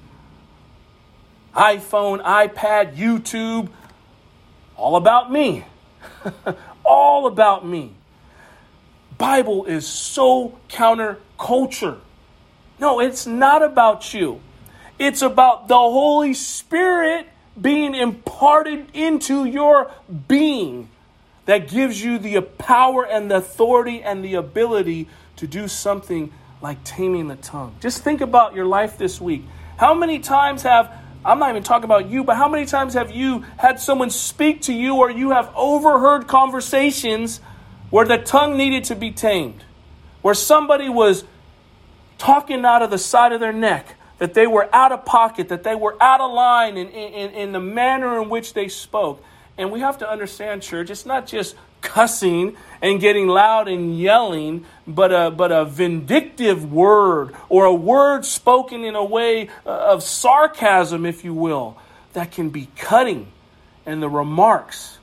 iPhone, 1.55 2.23
iPad, 2.23 2.95
YouTube, 2.95 3.69
all 4.75 4.95
about 4.95 5.31
me. 5.31 5.65
all 6.85 7.25
about 7.25 7.65
me. 7.65 7.93
Bible 9.17 9.65
is 9.65 9.87
so 9.87 10.59
counterculture. 10.69 11.99
No, 12.79 12.99
it's 12.99 13.25
not 13.25 13.63
about 13.63 14.13
you. 14.13 14.39
It's 14.99 15.23
about 15.23 15.67
the 15.67 15.75
Holy 15.75 16.35
Spirit 16.35 17.27
being 17.59 17.95
imparted 17.95 18.87
into 18.93 19.45
your 19.45 19.91
being 20.27 20.89
that 21.45 21.67
gives 21.69 22.03
you 22.03 22.19
the 22.19 22.41
power 22.41 23.05
and 23.05 23.31
the 23.31 23.37
authority 23.37 24.03
and 24.03 24.23
the 24.23 24.35
ability 24.35 25.07
to 25.37 25.47
do 25.47 25.67
something 25.67 26.31
like 26.61 26.83
taming 26.83 27.27
the 27.27 27.35
tongue. 27.35 27.75
Just 27.79 28.03
think 28.03 28.21
about 28.21 28.55
your 28.55 28.65
life 28.65 28.97
this 28.97 29.21
week. 29.21 29.43
How 29.77 29.93
many 29.93 30.19
times 30.19 30.63
have, 30.63 30.91
I'm 31.23 31.39
not 31.39 31.51
even 31.51 31.63
talking 31.63 31.85
about 31.85 32.09
you, 32.09 32.23
but 32.23 32.35
how 32.35 32.49
many 32.49 32.65
times 32.65 32.95
have 32.95 33.11
you 33.11 33.45
had 33.57 33.79
someone 33.79 34.09
speak 34.09 34.63
to 34.63 34.73
you 34.73 34.95
or 34.95 35.11
you 35.11 35.31
have 35.31 35.51
overheard 35.55 36.27
conversations 36.27 37.39
where 37.89 38.05
the 38.05 38.17
tongue 38.17 38.57
needed 38.57 38.85
to 38.85 38.95
be 38.95 39.11
tamed? 39.11 39.63
Where 40.21 40.33
somebody 40.33 40.89
was 40.89 41.23
talking 42.17 42.65
out 42.65 42.81
of 42.81 42.89
the 42.89 42.97
side 42.97 43.31
of 43.31 43.39
their 43.39 43.53
neck, 43.53 43.95
that 44.17 44.33
they 44.33 44.47
were 44.47 44.67
out 44.73 44.91
of 44.91 45.05
pocket, 45.05 45.49
that 45.49 45.63
they 45.63 45.75
were 45.75 45.95
out 46.01 46.21
of 46.21 46.31
line 46.31 46.75
in, 46.75 46.89
in, 46.89 47.31
in 47.33 47.51
the 47.51 47.59
manner 47.59 48.19
in 48.19 48.29
which 48.29 48.53
they 48.53 48.67
spoke. 48.67 49.23
And 49.59 49.71
we 49.71 49.79
have 49.81 49.99
to 49.99 50.09
understand, 50.09 50.63
church, 50.63 50.89
it's 50.89 51.05
not 51.05 51.27
just 51.27 51.55
cussing 51.81 52.55
and 52.81 52.99
getting 52.99 53.27
loud 53.27 53.67
and 53.67 53.97
yelling, 53.97 54.65
but 54.87 55.11
a, 55.11 55.31
but 55.31 55.51
a 55.51 55.65
vindictive 55.65 56.71
word 56.71 57.35
or 57.49 57.65
a 57.65 57.73
word 57.73 58.25
spoken 58.25 58.83
in 58.83 58.95
a 58.95 59.03
way 59.03 59.49
uh, 59.65 59.69
of 59.69 60.03
sarcasm, 60.03 61.05
if 61.05 61.23
you 61.23 61.33
will, 61.33 61.77
that 62.13 62.31
can 62.31 62.49
be 62.49 62.67
cutting. 62.75 63.31
And 63.85 64.01
the 64.01 64.09
remarks, 64.09 64.99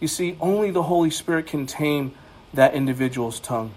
you 0.00 0.08
see, 0.08 0.36
only 0.40 0.70
the 0.70 0.84
Holy 0.84 1.10
Spirit 1.10 1.46
can 1.46 1.66
tame 1.66 2.14
that 2.54 2.74
individual's 2.74 3.38
tongue. 3.38 3.72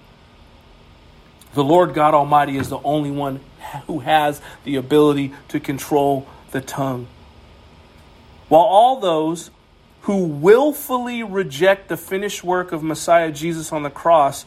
The 1.53 1.63
Lord 1.63 1.94
God 1.94 2.13
Almighty 2.13 2.58
is 2.58 2.70
the 2.70 2.80
only 2.80 3.12
one 3.12 3.39
who 3.86 4.00
has 4.00 4.42
the 4.63 4.75
ability 4.75 5.34
to 5.50 5.60
control 5.60 6.27
the 6.51 6.62
tongue. 6.62 7.08
While 8.50 8.63
all 8.63 9.00
those 9.00 9.51
who 10.03 10.25
willfully 10.25 11.24
reject 11.24 11.88
the 11.88 11.98
finished 11.98 12.43
work 12.43 12.72
of 12.72 12.83
Messiah 12.83 13.31
Jesus 13.31 13.72
on 13.72 13.83
the 13.83 13.89
cross 13.89 14.45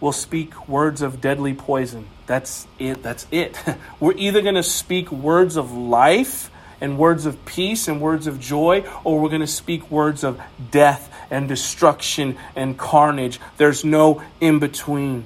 will 0.00 0.12
speak 0.12 0.68
words 0.68 1.02
of 1.02 1.20
deadly 1.20 1.54
poison. 1.54 2.06
That's 2.26 2.66
it. 2.78 3.02
That's 3.02 3.26
it. 3.30 3.56
We're 4.00 4.16
either 4.16 4.42
going 4.42 4.56
to 4.56 4.62
speak 4.62 5.10
words 5.10 5.56
of 5.56 5.72
life 5.72 6.50
and 6.80 6.98
words 6.98 7.26
of 7.26 7.44
peace 7.44 7.88
and 7.88 8.00
words 8.00 8.26
of 8.26 8.38
joy, 8.38 8.84
or 9.02 9.20
we're 9.20 9.30
going 9.30 9.40
to 9.40 9.48
speak 9.48 9.90
words 9.90 10.22
of 10.22 10.40
death 10.70 11.12
and 11.28 11.48
destruction 11.48 12.36
and 12.54 12.78
carnage. 12.78 13.40
There's 13.56 13.84
no 13.84 14.22
in 14.40 14.60
between. 14.60 15.24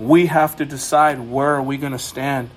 We 0.00 0.26
have 0.26 0.56
to 0.56 0.64
decide 0.64 1.20
where 1.30 1.54
are 1.54 1.62
we 1.62 1.76
going 1.76 1.92
to 1.92 1.98
stand. 1.98 2.50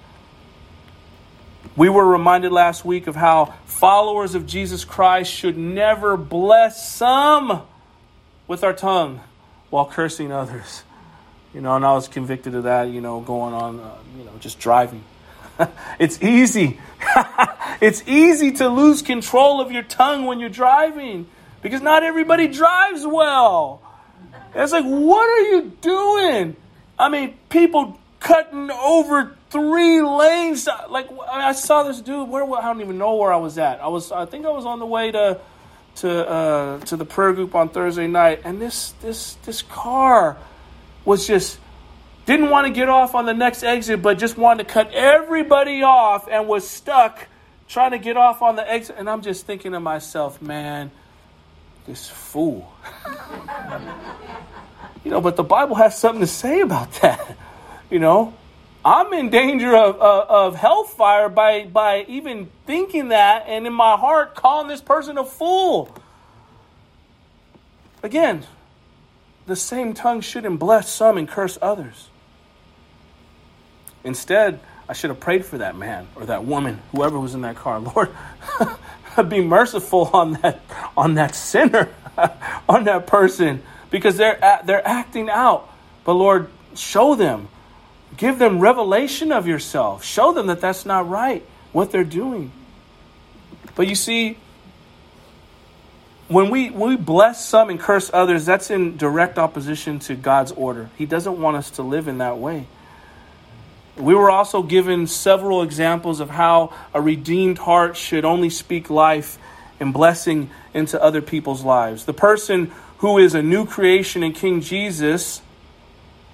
We 1.76 1.90
were 1.90 2.06
reminded 2.06 2.52
last 2.52 2.86
week 2.86 3.08
of 3.08 3.16
how 3.16 3.54
followers 3.66 4.36
of 4.36 4.46
Jesus 4.46 4.86
Christ 4.86 5.32
should 5.32 5.58
never 5.58 6.18
bless 6.18 6.90
some 6.92 7.64
with 8.48 8.64
our 8.64 8.74
tongue 8.74 9.22
while 9.70 9.86
cursing 9.86 10.32
others. 10.32 10.84
You 11.54 11.62
know, 11.62 11.76
and 11.76 11.86
I 11.86 11.94
was 11.94 12.08
convicted 12.08 12.56
of 12.56 12.64
that, 12.64 12.90
you 12.90 13.02
know, 13.02 13.22
going 13.22 13.54
on, 13.54 13.80
uh, 13.80 13.96
you 14.18 14.24
know, 14.24 14.32
just 14.40 14.60
driving. 14.60 15.04
it's 16.00 16.22
easy. 16.22 16.80
it's 17.82 18.04
easy 18.08 18.52
to 18.54 18.70
lose 18.70 19.02
control 19.02 19.62
of 19.62 19.72
your 19.72 19.84
tongue 19.84 20.26
when 20.26 20.40
you're 20.40 20.50
driving 20.50 21.28
because 21.62 21.82
not 21.82 22.04
everybody 22.04 22.48
drives 22.48 23.06
well. 23.06 23.82
it's 24.54 24.72
like, 24.72 24.86
what 24.86 25.28
are 25.28 25.42
you 25.50 25.72
doing? 25.82 26.56
I 27.00 27.10
mean, 27.10 27.38
people 27.50 28.00
cutting 28.20 28.72
over 28.72 29.36
three 29.50 30.02
lanes. 30.02 30.68
Like 30.90 31.10
I 31.32 31.52
saw 31.54 31.84
this 31.84 32.02
dude. 32.02 32.30
Where 32.30 32.44
I 32.44 32.62
don't 32.62 32.82
even 32.82 32.98
know 32.98 33.16
where 33.16 33.32
I 33.32 33.38
was 33.38 33.58
at. 33.58 33.82
I 33.82 33.88
was. 33.88 34.12
I 34.12 34.26
think 34.26 34.46
I 34.46 34.50
was 34.50 34.66
on 34.66 34.80
the 34.80 34.86
way 34.86 35.12
to 35.12 35.40
to 35.98 36.30
uh, 36.30 36.80
to 36.80 36.96
the 36.96 37.06
prayer 37.06 37.34
group 37.34 37.56
on 37.56 37.70
Thursday 37.70 38.08
night, 38.08 38.42
and 38.44 38.62
this 38.62 38.92
this 39.02 39.36
this 39.46 39.62
car 39.62 40.38
was 41.06 41.28
just 41.28 41.60
didn't 42.26 42.50
want 42.50 42.68
to 42.68 42.74
get 42.74 42.90
off 42.90 43.16
on 43.16 43.26
the 43.26 43.34
next 43.34 43.64
exit, 43.64 44.02
but 44.02 44.20
just 44.20 44.38
wanted 44.38 44.68
to 44.68 44.74
cut 44.74 44.92
everybody 44.92 45.82
off 45.82 46.28
and 46.30 46.48
was 46.48 46.68
stuck 46.68 47.28
trying 47.70 47.92
to 47.92 47.98
get 47.98 48.18
off 48.18 48.42
on 48.42 48.56
the 48.58 48.70
exit. 48.70 48.98
And 49.00 49.10
I'm 49.10 49.22
just 49.22 49.46
thinking 49.46 49.72
to 49.72 49.80
myself, 49.80 50.42
man, 50.42 50.92
this 51.86 52.10
fool. 52.10 52.72
you 55.06 55.12
know, 55.12 55.22
but 55.22 55.38
the 55.38 55.44
Bible 55.44 55.76
has 55.76 55.98
something 55.98 56.22
to 56.22 56.28
say 56.28 56.60
about 56.60 56.92
that. 57.02 57.38
You 57.90 58.00
know, 58.00 58.34
I'm 58.84 59.14
in 59.14 59.30
danger 59.30 59.76
of, 59.76 59.96
of, 59.96 60.30
of 60.30 60.56
hellfire 60.56 61.30
by, 61.30 61.66
by 61.66 62.06
even 62.08 62.50
thinking 62.66 63.10
that 63.10 63.46
and 63.48 63.66
in 63.66 63.74
my 63.74 63.98
heart 63.98 64.36
calling 64.36 64.68
this 64.68 64.82
person 64.82 65.18
a 65.18 65.26
fool. 65.26 65.96
Again, 68.04 68.44
the 69.46 69.56
same 69.56 69.94
tongue 69.94 70.22
shouldn't 70.22 70.60
bless 70.60 70.90
some 70.90 71.18
and 71.18 71.28
curse 71.28 71.58
others. 71.62 72.10
Instead, 74.04 74.60
I 74.88 74.94
should 74.94 75.10
have 75.10 75.20
prayed 75.20 75.46
for 75.46 75.58
that 75.58 75.76
man 75.76 76.08
or 76.16 76.26
that 76.26 76.46
woman, 76.46 76.80
whoever 76.92 77.20
was 77.20 77.36
in 77.36 77.42
that 77.42 77.56
car. 77.56 77.80
Lord, 77.96 78.10
be 79.30 79.42
merciful 79.42 80.10
on 80.14 80.34
that 80.34 80.62
on 80.96 81.16
that 81.16 81.36
sinner, 81.36 81.90
on 82.70 82.84
that 82.86 83.08
person, 83.08 83.64
because 83.90 84.16
they're 84.16 84.40
they're 84.66 84.88
acting 84.88 85.30
out. 85.30 85.70
But 86.04 86.14
Lord, 86.14 86.50
show 86.76 87.16
them, 87.16 87.50
give 88.18 88.40
them 88.40 88.60
revelation 88.60 89.32
of 89.32 89.48
yourself. 89.48 90.04
Show 90.04 90.34
them 90.34 90.48
that 90.48 90.60
that's 90.60 90.86
not 90.86 91.08
right 91.08 91.44
what 91.72 91.92
they're 91.92 92.04
doing. 92.04 92.52
But 93.76 93.88
you 93.88 93.96
see, 93.96 94.38
when 96.28 96.50
we, 96.50 96.70
when 96.70 96.90
we 96.90 96.98
bless 96.98 97.46
some 97.46 97.70
and 97.70 97.80
curse 97.80 98.10
others, 98.14 98.46
that's 98.46 98.70
in 98.70 98.98
direct 98.98 99.38
opposition 99.38 100.00
to 100.00 100.16
God's 100.16 100.52
order. 100.52 100.90
He 100.98 101.06
doesn't 101.06 101.40
want 101.40 101.58
us 101.58 101.72
to 101.72 101.84
live 101.84 102.08
in 102.08 102.18
that 102.18 102.38
way. 102.38 102.68
We 103.96 104.14
were 104.14 104.30
also 104.30 104.62
given 104.62 105.08
several 105.08 105.64
examples 105.64 106.20
of 106.20 106.30
how 106.30 106.74
a 106.94 107.02
redeemed 107.02 107.58
heart 107.60 107.96
should 107.96 108.26
only 108.26 108.50
speak 108.50 108.90
life 108.90 109.40
and 109.80 109.94
blessing 109.94 110.50
into 110.74 111.02
other 111.02 111.22
people's 111.22 111.64
lives. 111.64 112.06
The 112.06 112.14
person 112.14 112.72
who 113.00 113.18
is 113.18 113.34
a 113.34 113.42
new 113.42 113.66
creation 113.66 114.24
in 114.24 114.34
King 114.34 114.62
Jesus 114.62 115.42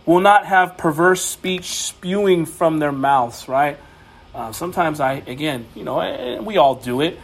will 0.05 0.19
not 0.19 0.45
have 0.45 0.77
perverse 0.77 1.23
speech 1.23 1.65
spewing 1.75 2.45
from 2.45 2.79
their 2.79 2.91
mouths, 2.91 3.47
right? 3.47 3.77
Uh, 4.33 4.51
sometimes 4.51 4.99
I, 4.99 5.13
again, 5.13 5.65
you 5.75 5.83
know, 5.83 6.41
we 6.41 6.57
all 6.57 6.75
do 6.75 7.01
it. 7.01 7.19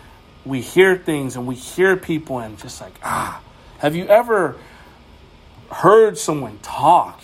We 0.46 0.62
hear 0.62 0.96
things 0.96 1.36
and 1.36 1.48
we 1.48 1.56
hear 1.56 1.98
people 1.98 2.40
and 2.40 2.58
just 2.58 2.82
like, 2.82 2.94
ah. 3.04 3.42
Have 3.80 3.96
you 3.96 4.06
ever 4.08 4.58
heard 5.72 6.18
someone 6.18 6.60
talk 6.60 7.22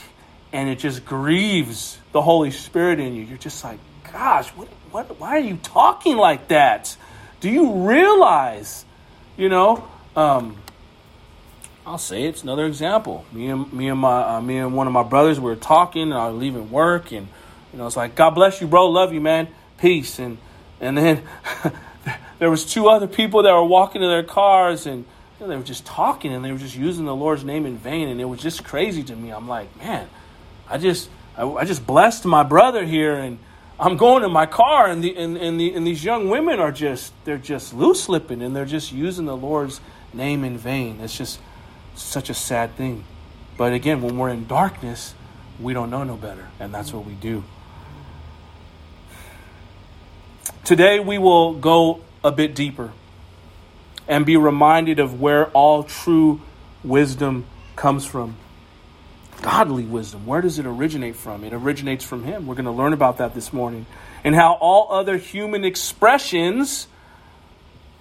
and 0.53 0.69
it 0.69 0.79
just 0.79 1.05
grieves 1.05 1.97
the 2.11 2.21
Holy 2.21 2.51
Spirit 2.51 2.99
in 2.99 3.13
you. 3.13 3.23
You're 3.23 3.37
just 3.37 3.63
like, 3.63 3.79
gosh, 4.11 4.47
what, 4.49 4.69
what, 4.91 5.19
why 5.19 5.31
are 5.31 5.39
you 5.39 5.57
talking 5.57 6.15
like 6.15 6.47
that? 6.47 6.95
Do 7.41 7.49
you 7.49 7.85
realize, 7.85 8.85
you 9.35 9.49
know? 9.49 9.85
Um, 10.15 10.55
I'll 11.87 11.99
say 11.99 12.23
it's 12.23 12.41
another 12.41 12.65
example. 12.65 13.25
Me 13.31 13.47
and 13.47 13.71
me 13.71 13.89
and 13.89 13.99
my 13.99 14.37
uh, 14.37 14.41
me 14.41 14.57
and 14.57 14.75
one 14.75 14.87
of 14.87 14.93
my 14.93 15.03
brothers 15.03 15.39
we 15.39 15.45
were 15.45 15.55
talking, 15.55 16.03
and 16.03 16.15
I 16.15 16.29
was 16.29 16.41
leaving 16.41 16.71
work, 16.71 17.11
and 17.11 17.27
you 17.71 17.77
know 17.77 17.85
it's 17.85 17.95
like, 17.95 18.15
God 18.15 18.31
bless 18.31 18.59
you, 18.59 18.65
bro, 18.65 18.89
love 18.89 19.13
you, 19.13 19.21
man, 19.21 19.47
peace, 19.77 20.17
and 20.17 20.39
and 20.81 20.97
then 20.97 21.21
there 22.39 22.49
was 22.49 22.65
two 22.65 22.87
other 22.87 23.05
people 23.05 23.43
that 23.43 23.53
were 23.53 23.63
walking 23.63 24.01
to 24.01 24.07
their 24.07 24.23
cars, 24.23 24.87
and 24.87 25.05
you 25.39 25.45
know, 25.45 25.47
they 25.47 25.57
were 25.57 25.63
just 25.63 25.85
talking, 25.85 26.33
and 26.33 26.43
they 26.43 26.51
were 26.51 26.57
just 26.57 26.75
using 26.75 27.05
the 27.05 27.15
Lord's 27.15 27.43
name 27.43 27.67
in 27.67 27.77
vain, 27.77 28.07
and 28.07 28.19
it 28.19 28.25
was 28.25 28.41
just 28.41 28.63
crazy 28.63 29.03
to 29.03 29.15
me. 29.15 29.29
I'm 29.29 29.47
like, 29.47 29.77
man, 29.77 30.09
I 30.67 30.79
just 30.79 31.07
I, 31.37 31.47
I 31.47 31.65
just 31.65 31.85
blessed 31.85 32.25
my 32.25 32.41
brother 32.41 32.83
here, 32.83 33.13
and 33.13 33.37
I'm 33.79 33.95
going 33.95 34.23
in 34.23 34.31
my 34.31 34.47
car, 34.47 34.87
and 34.87 35.03
the 35.03 35.15
and, 35.15 35.37
and 35.37 35.59
the 35.59 35.71
and 35.75 35.85
these 35.85 36.03
young 36.03 36.29
women 36.29 36.59
are 36.59 36.71
just 36.71 37.13
they're 37.25 37.37
just 37.37 37.75
loose 37.75 38.01
slipping, 38.01 38.41
and 38.41 38.55
they're 38.55 38.65
just 38.65 38.91
using 38.91 39.25
the 39.25 39.37
Lord's 39.37 39.81
name 40.13 40.43
in 40.43 40.57
vain. 40.57 40.99
It's 40.99 41.15
just 41.15 41.39
such 41.95 42.29
a 42.29 42.33
sad 42.33 42.75
thing. 42.75 43.03
But 43.57 43.73
again, 43.73 44.01
when 44.01 44.17
we're 44.17 44.29
in 44.29 44.47
darkness, 44.47 45.13
we 45.59 45.73
don't 45.73 45.89
know 45.89 46.03
no 46.03 46.15
better, 46.17 46.49
and 46.59 46.73
that's 46.73 46.91
what 46.93 47.05
we 47.05 47.13
do. 47.13 47.43
Today, 50.63 50.99
we 50.99 51.17
will 51.17 51.53
go 51.53 52.01
a 52.23 52.31
bit 52.31 52.55
deeper 52.55 52.91
and 54.07 54.25
be 54.25 54.35
reminded 54.35 54.99
of 54.99 55.19
where 55.19 55.47
all 55.51 55.83
true 55.83 56.41
wisdom 56.83 57.45
comes 57.75 58.05
from 58.05 58.35
godly 59.41 59.83
wisdom. 59.83 60.25
Where 60.25 60.41
does 60.41 60.59
it 60.59 60.65
originate 60.65 61.15
from? 61.15 61.43
It 61.43 61.53
originates 61.53 62.03
from 62.03 62.23
Him. 62.23 62.47
We're 62.47 62.55
going 62.55 62.65
to 62.65 62.71
learn 62.71 62.93
about 62.93 63.17
that 63.17 63.33
this 63.33 63.53
morning. 63.53 63.85
And 64.23 64.33
how 64.33 64.53
all 64.53 64.91
other 64.91 65.17
human 65.17 65.63
expressions, 65.63 66.87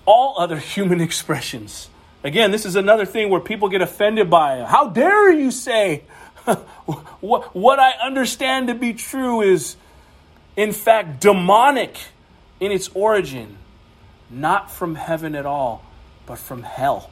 all 0.07 0.37
other 0.39 0.59
human 0.75 1.01
expressions, 1.01 1.91
again, 2.25 2.51
this 2.51 2.67
is 2.67 2.75
another 2.75 3.07
thing 3.07 3.31
where 3.31 3.41
people 3.41 3.69
get 3.69 3.83
offended 3.83 4.29
by. 4.29 4.65
How 4.65 4.89
dare 4.89 5.31
you 5.33 5.51
say 5.51 6.03
what 7.21 7.79
I 7.79 7.93
understand 8.03 8.69
to 8.69 8.75
be 8.75 8.95
true 8.95 9.43
is, 9.43 9.77
in 10.57 10.73
fact, 10.73 11.21
demonic 11.21 11.97
in 12.59 12.73
its 12.73 12.89
origin, 12.95 13.59
not 14.31 14.71
from 14.71 14.95
heaven 14.95 15.35
at 15.35 15.47
all, 15.47 15.85
but 16.27 16.39
from 16.39 16.63
hell. 16.63 17.11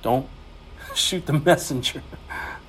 Don't 0.00 0.28
shoot 0.94 1.26
the 1.26 1.34
messenger. 1.34 2.02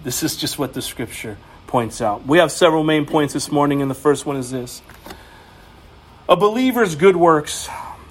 This 0.03 0.21
is 0.21 0.35
just 0.35 0.59
what 0.59 0.73
the 0.73 0.81
scripture 0.81 1.37
points 1.67 2.01
out. 2.01 2.25
We 2.27 2.37
have 2.37 2.51
several 2.51 2.83
main 2.83 3.05
points 3.05 3.33
this 3.33 3.51
morning, 3.51 3.81
and 3.81 3.89
the 3.89 3.95
first 3.95 4.25
one 4.25 4.35
is 4.35 4.51
this 4.51 4.81
A 6.29 6.35
believer's 6.35 6.95
good 6.95 7.15
works 7.15 7.67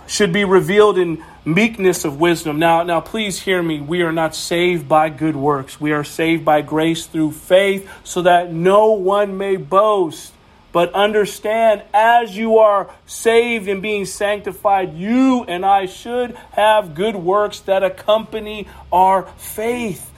should 0.06 0.32
be 0.32 0.44
revealed 0.44 0.98
in 0.98 1.24
meekness 1.44 2.04
of 2.04 2.20
wisdom. 2.20 2.58
Now, 2.58 2.82
now 2.82 3.00
please 3.00 3.40
hear 3.40 3.62
me. 3.62 3.80
We 3.80 4.02
are 4.02 4.12
not 4.12 4.34
saved 4.34 4.88
by 4.88 5.08
good 5.08 5.36
works. 5.36 5.80
We 5.80 5.92
are 5.92 6.04
saved 6.04 6.44
by 6.44 6.62
grace 6.62 7.06
through 7.06 7.32
faith 7.32 7.90
so 8.04 8.22
that 8.22 8.52
no 8.52 8.92
one 8.92 9.36
may 9.38 9.56
boast. 9.56 10.32
But 10.72 10.94
understand, 10.94 11.82
as 11.92 12.34
you 12.36 12.58
are 12.58 12.94
saved 13.04 13.68
and 13.68 13.82
being 13.82 14.06
sanctified, 14.06 14.94
you 14.94 15.44
and 15.44 15.66
I 15.66 15.84
should 15.84 16.34
have 16.52 16.94
good 16.94 17.14
works 17.14 17.60
that 17.60 17.82
accompany 17.82 18.66
our 18.90 19.24
faith. 19.36 20.10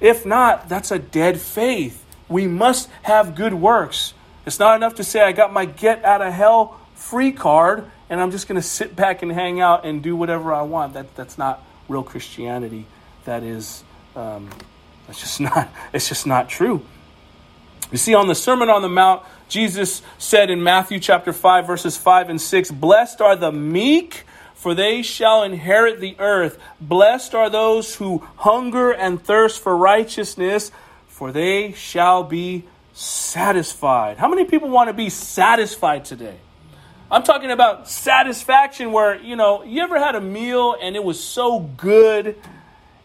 If 0.00 0.26
not, 0.26 0.68
that's 0.68 0.90
a 0.90 0.98
dead 0.98 1.40
faith. 1.40 2.04
We 2.28 2.48
must 2.48 2.88
have 3.02 3.36
good 3.36 3.54
works. 3.54 4.14
It's 4.44 4.58
not 4.58 4.74
enough 4.74 4.96
to 4.96 5.04
say, 5.04 5.20
I 5.20 5.30
got 5.30 5.52
my 5.52 5.66
get 5.66 6.04
out 6.04 6.20
of 6.20 6.32
hell 6.32 6.80
free 6.94 7.30
card 7.30 7.88
and 8.12 8.20
I'm 8.20 8.30
just 8.30 8.46
going 8.46 8.60
to 8.60 8.66
sit 8.66 8.94
back 8.94 9.22
and 9.22 9.32
hang 9.32 9.62
out 9.62 9.86
and 9.86 10.02
do 10.02 10.14
whatever 10.14 10.52
I 10.52 10.60
want. 10.60 10.92
That, 10.92 11.16
that's 11.16 11.38
not 11.38 11.64
real 11.88 12.02
Christianity. 12.02 12.84
That 13.24 13.42
is, 13.42 13.82
um, 14.14 14.50
that's 15.06 15.18
just 15.18 15.40
not, 15.48 15.72
it's 15.94 16.10
just 16.10 16.26
not 16.26 16.50
true. 16.50 16.84
You 17.90 17.96
see, 17.96 18.12
on 18.12 18.28
the 18.28 18.34
Sermon 18.34 18.68
on 18.68 18.82
the 18.82 18.88
Mount, 18.90 19.22
Jesus 19.48 20.02
said 20.18 20.50
in 20.50 20.62
Matthew 20.62 21.00
chapter 21.00 21.32
5, 21.32 21.66
verses 21.66 21.96
5 21.96 22.28
and 22.28 22.38
6, 22.38 22.70
Blessed 22.72 23.22
are 23.22 23.34
the 23.34 23.50
meek 23.50 24.26
for 24.54 24.74
they 24.74 25.00
shall 25.00 25.42
inherit 25.42 25.98
the 25.98 26.14
earth. 26.18 26.58
Blessed 26.82 27.34
are 27.34 27.48
those 27.48 27.96
who 27.96 28.18
hunger 28.36 28.92
and 28.92 29.20
thirst 29.20 29.60
for 29.60 29.74
righteousness, 29.74 30.70
for 31.08 31.32
they 31.32 31.72
shall 31.72 32.24
be 32.24 32.64
satisfied. 32.92 34.18
How 34.18 34.28
many 34.28 34.44
people 34.44 34.68
want 34.68 34.88
to 34.88 34.92
be 34.92 35.08
satisfied 35.08 36.04
today? 36.04 36.36
I'm 37.12 37.24
talking 37.24 37.50
about 37.50 37.90
satisfaction 37.90 38.90
where, 38.90 39.20
you 39.20 39.36
know, 39.36 39.62
you 39.64 39.82
ever 39.82 39.98
had 39.98 40.14
a 40.14 40.20
meal 40.20 40.74
and 40.80 40.96
it 40.96 41.04
was 41.04 41.22
so 41.22 41.60
good 41.60 42.36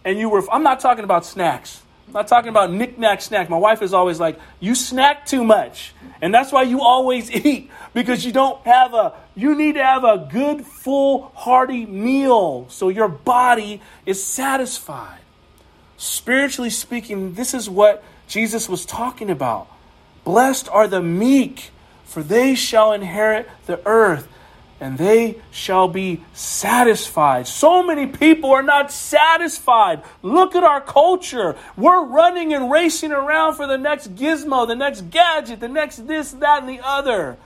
and 0.05 0.17
you 0.17 0.29
were, 0.29 0.49
I'm 0.49 0.63
not 0.63 0.79
talking 0.79 1.03
about 1.03 1.25
snacks. 1.25 1.81
I'm 2.07 2.13
not 2.13 2.29
talking 2.29 2.47
about 2.47 2.71
knick-knack 2.71 3.21
snacks. 3.21 3.49
My 3.49 3.57
wife 3.57 3.81
is 3.81 3.93
always 3.93 4.17
like, 4.17 4.39
you 4.61 4.75
snack 4.75 5.25
too 5.25 5.43
much. 5.43 5.93
And 6.21 6.33
that's 6.33 6.53
why 6.53 6.63
you 6.63 6.79
always 6.79 7.29
eat 7.45 7.69
because 7.93 8.25
you 8.25 8.31
don't 8.31 8.65
have 8.65 8.93
a, 8.93 9.13
you 9.35 9.55
need 9.55 9.73
to 9.73 9.83
have 9.83 10.05
a 10.05 10.25
good, 10.31 10.65
full, 10.65 11.33
hearty 11.35 11.85
meal 11.85 12.67
so 12.69 12.87
your 12.87 13.09
body 13.09 13.81
is 14.05 14.23
satisfied. 14.23 15.19
Spiritually 15.97 16.69
speaking, 16.69 17.33
this 17.33 17.53
is 17.53 17.69
what 17.69 18.05
Jesus 18.29 18.69
was 18.69 18.85
talking 18.85 19.29
about. 19.29 19.67
Blessed 20.23 20.69
are 20.69 20.87
the 20.87 21.01
meek, 21.01 21.71
for 22.07 22.23
they 22.23 22.55
shall 22.55 22.93
inherit 22.93 23.47
the 23.67 23.79
earth 23.85 24.27
and 24.79 24.97
they 24.97 25.41
shall 25.51 25.87
be 25.87 26.23
satisfied. 26.33 27.47
So 27.47 27.81
many 27.81 28.05
people 28.05 28.51
are 28.51 28.63
not 28.63 28.91
satisfied. 28.91 30.03
Look 30.21 30.55
at 30.55 30.63
our 30.63 30.81
culture. 30.81 31.55
We're 31.75 32.03
running 32.05 32.53
and 32.53 32.71
racing 32.71 33.11
around 33.11 33.55
for 33.55 33.65
the 33.65 33.77
next 33.77 34.15
gizmo, 34.15 34.67
the 34.67 34.75
next 34.75 35.09
gadget, 35.09 35.59
the 35.59 35.67
next 35.67 36.07
this, 36.07 36.31
that, 36.33 36.61
and 36.61 36.69
the 36.69 36.79
other. 36.83 37.37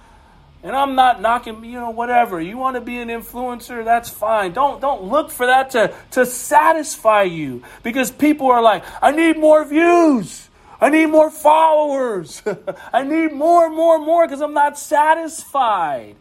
And 0.63 0.75
I'm 0.75 0.93
not 0.93 1.21
knocking, 1.21 1.63
you 1.63 1.79
know, 1.79 1.89
whatever. 1.89 2.39
You 2.39 2.57
want 2.57 2.75
to 2.75 2.81
be 2.81 2.97
an 2.97 3.07
influencer, 3.07 3.83
that's 3.83 4.09
fine. 4.09 4.51
Don't 4.53 4.79
don't 4.79 5.03
look 5.03 5.31
for 5.31 5.47
that 5.47 5.71
to, 5.71 5.93
to 6.11 6.25
satisfy 6.25 7.23
you. 7.23 7.63
Because 7.81 8.11
people 8.11 8.51
are 8.51 8.61
like, 8.61 8.83
I 9.01 9.11
need 9.11 9.39
more 9.39 9.65
views. 9.65 10.49
I 10.81 10.89
need 10.89 11.05
more 11.05 11.29
followers. 11.29 12.41
I 12.93 13.03
need 13.03 13.31
more, 13.31 13.69
more, 13.69 13.99
more 13.99 14.25
because 14.25 14.41
I'm 14.41 14.55
not 14.55 14.79
satisfied. 14.79 16.15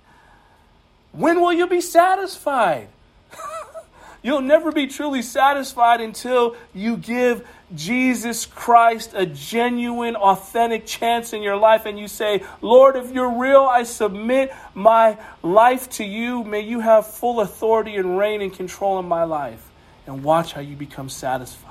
When 1.13 1.41
will 1.41 1.55
you 1.55 1.67
be 1.67 1.81
satisfied? 1.81 2.89
You'll 4.23 4.43
never 4.43 4.71
be 4.71 4.87
truly 4.87 5.23
satisfied 5.23 6.03
until 6.03 6.57
you 6.75 6.99
give 6.99 7.49
Jesus 7.75 8.45
Christ 8.45 9.13
a 9.15 9.25
genuine, 9.25 10.15
authentic 10.15 10.85
chance 10.85 11.33
in 11.33 11.41
your 11.41 11.57
life 11.57 11.87
and 11.87 11.99
you 11.99 12.07
say, 12.07 12.45
Lord, 12.61 12.97
if 12.97 13.13
you're 13.13 13.39
real, 13.39 13.63
I 13.63 13.85
submit 13.85 14.53
my 14.75 15.17
life 15.43 15.89
to 15.91 16.05
you. 16.05 16.45
May 16.45 16.61
you 16.61 16.81
have 16.81 17.07
full 17.07 17.41
authority 17.41 17.97
and 17.97 18.19
reign 18.19 18.43
and 18.43 18.53
control 18.53 18.99
in 18.99 19.07
my 19.07 19.25
life. 19.25 19.71
And 20.07 20.23
watch 20.23 20.53
how 20.53 20.61
you 20.61 20.77
become 20.77 21.09
satisfied. 21.09 21.70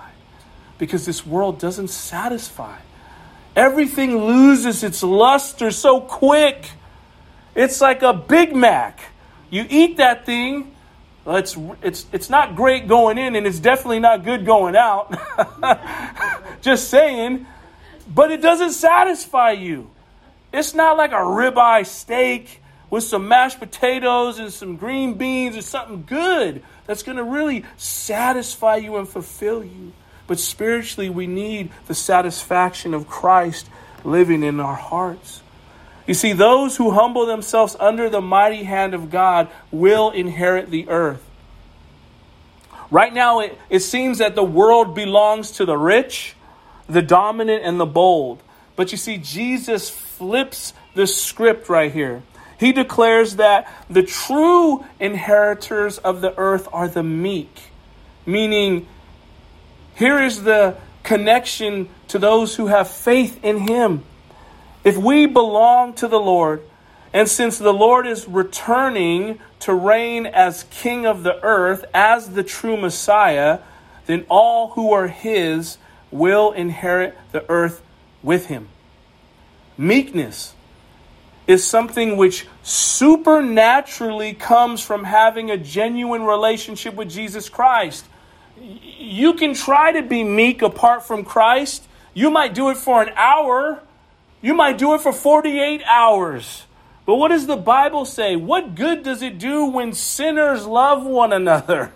Because 0.79 1.05
this 1.05 1.23
world 1.23 1.59
doesn't 1.59 1.89
satisfy. 1.89 2.79
Everything 3.55 4.17
loses 4.25 4.83
its 4.83 5.03
luster 5.03 5.69
so 5.69 6.01
quick. 6.01 6.71
It's 7.53 7.79
like 7.81 8.01
a 8.01 8.13
Big 8.13 8.55
Mac. 8.55 8.99
You 9.51 9.67
eat 9.69 9.97
that 9.97 10.25
thing, 10.25 10.75
well, 11.29 11.37
it's, 11.37 11.55
it's, 11.83 12.05
it's 12.11 12.29
not 12.29 12.55
great 12.55 12.87
going 12.87 13.19
in, 13.19 13.35
and 13.35 13.45
it's 13.45 13.59
definitely 13.59 13.99
not 13.99 14.23
good 14.23 14.47
going 14.47 14.75
out. 14.75 15.13
Just 16.61 16.89
saying. 16.89 17.45
But 18.07 18.31
it 18.31 18.41
doesn't 18.41 18.71
satisfy 18.71 19.51
you. 19.51 19.91
It's 20.51 20.73
not 20.73 20.97
like 20.97 21.11
a 21.11 21.15
ribeye 21.15 21.85
steak 21.85 22.61
with 22.89 23.03
some 23.03 23.27
mashed 23.27 23.59
potatoes 23.59 24.39
and 24.39 24.51
some 24.51 24.77
green 24.77 25.13
beans 25.13 25.55
or 25.55 25.61
something 25.61 26.03
good 26.07 26.63
that's 26.87 27.03
going 27.03 27.17
to 27.17 27.23
really 27.23 27.63
satisfy 27.77 28.77
you 28.77 28.97
and 28.97 29.07
fulfill 29.07 29.63
you. 29.63 29.93
But 30.29 30.39
spiritually, 30.39 31.09
we 31.09 31.25
need 31.25 31.71
the 31.87 31.95
satisfaction 31.95 32.93
of 32.93 33.07
Christ 33.07 33.67
living 34.03 34.43
in 34.43 34.59
our 34.59 34.75
hearts. 34.75 35.41
You 36.05 36.13
see, 36.13 36.33
those 36.33 36.77
who 36.77 36.91
humble 36.91 37.25
themselves 37.25 37.75
under 37.79 38.11
the 38.11 38.21
mighty 38.21 38.63
hand 38.63 38.93
of 38.93 39.09
God 39.09 39.49
will 39.71 40.11
inherit 40.11 40.69
the 40.69 40.87
earth. 40.87 41.25
Right 42.91 43.11
now, 43.11 43.39
it, 43.39 43.57
it 43.71 43.79
seems 43.79 44.19
that 44.19 44.35
the 44.35 44.43
world 44.43 44.93
belongs 44.93 45.49
to 45.53 45.65
the 45.65 45.75
rich, 45.75 46.35
the 46.87 47.01
dominant, 47.01 47.63
and 47.63 47.79
the 47.79 47.87
bold. 47.87 48.43
But 48.75 48.91
you 48.91 48.99
see, 48.99 49.17
Jesus 49.17 49.89
flips 49.89 50.73
the 50.93 51.07
script 51.07 51.69
right 51.69 51.91
here. 51.91 52.21
He 52.59 52.71
declares 52.71 53.37
that 53.37 53.67
the 53.89 54.03
true 54.03 54.85
inheritors 54.99 55.97
of 55.97 56.21
the 56.21 56.37
earth 56.37 56.67
are 56.71 56.87
the 56.87 57.01
meek, 57.01 57.71
meaning, 58.27 58.85
here 59.99 60.23
is 60.23 60.43
the 60.43 60.77
connection 61.03 61.89
to 62.07 62.17
those 62.17 62.55
who 62.55 62.67
have 62.67 62.89
faith 62.89 63.43
in 63.43 63.67
Him. 63.67 64.05
If 64.85 64.95
we 64.95 65.25
belong 65.25 65.93
to 65.95 66.07
the 66.07 66.19
Lord, 66.19 66.63
and 67.13 67.27
since 67.27 67.57
the 67.57 67.73
Lord 67.73 68.07
is 68.07 68.25
returning 68.25 69.39
to 69.59 69.73
reign 69.73 70.25
as 70.25 70.63
King 70.71 71.05
of 71.05 71.23
the 71.23 71.43
earth, 71.43 71.83
as 71.93 72.29
the 72.29 72.43
true 72.43 72.77
Messiah, 72.77 73.59
then 74.05 74.25
all 74.29 74.69
who 74.69 74.93
are 74.93 75.07
His 75.07 75.77
will 76.11 76.53
inherit 76.53 77.17
the 77.33 77.43
earth 77.49 77.81
with 78.23 78.45
Him. 78.45 78.69
Meekness 79.77 80.53
is 81.45 81.65
something 81.65 82.15
which 82.15 82.47
supernaturally 82.63 84.33
comes 84.33 84.81
from 84.81 85.03
having 85.03 85.51
a 85.51 85.57
genuine 85.57 86.23
relationship 86.23 86.93
with 86.93 87.09
Jesus 87.09 87.49
Christ. 87.49 88.05
You 88.61 89.33
can 89.33 89.53
try 89.53 89.91
to 89.91 90.01
be 90.01 90.23
meek 90.23 90.61
apart 90.61 91.05
from 91.05 91.23
Christ. 91.23 91.87
You 92.13 92.29
might 92.29 92.53
do 92.53 92.69
it 92.69 92.77
for 92.77 93.01
an 93.01 93.09
hour 93.15 93.81
you 94.41 94.53
might 94.53 94.77
do 94.77 94.93
it 94.93 95.01
for 95.01 95.11
48 95.11 95.83
hours. 95.83 96.65
But 97.05 97.15
what 97.15 97.29
does 97.29 97.47
the 97.47 97.57
Bible 97.57 98.05
say? 98.05 98.35
What 98.35 98.75
good 98.75 99.03
does 99.03 99.21
it 99.21 99.37
do 99.39 99.65
when 99.65 99.93
sinners 99.93 100.65
love 100.65 101.05
one 101.05 101.33
another? 101.33 101.91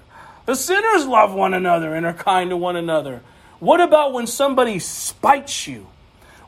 The 0.46 0.56
sinners 0.56 1.06
love 1.06 1.34
one 1.34 1.54
another 1.54 1.96
and 1.96 2.06
are 2.06 2.14
kind 2.14 2.50
to 2.50 2.58
one 2.58 2.76
another. 2.76 3.22
What 3.60 3.80
about 3.80 4.12
when 4.12 4.28
somebody 4.28 4.80
spites 4.80 5.68
you? 5.68 5.88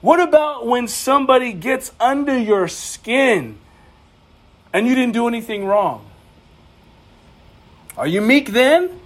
What 0.01 0.19
about 0.19 0.67
when 0.67 0.87
somebody 0.87 1.53
gets 1.53 1.91
under 1.99 2.37
your 2.37 2.67
skin 2.67 3.57
and 4.73 4.85
you 4.85 4.95
didn't 4.95 5.13
do 5.13 5.27
anything 5.27 5.65
wrong? 5.65 6.05
Are 7.95 8.07
you 8.07 8.19
meek 8.19 8.49
then? 8.49 8.99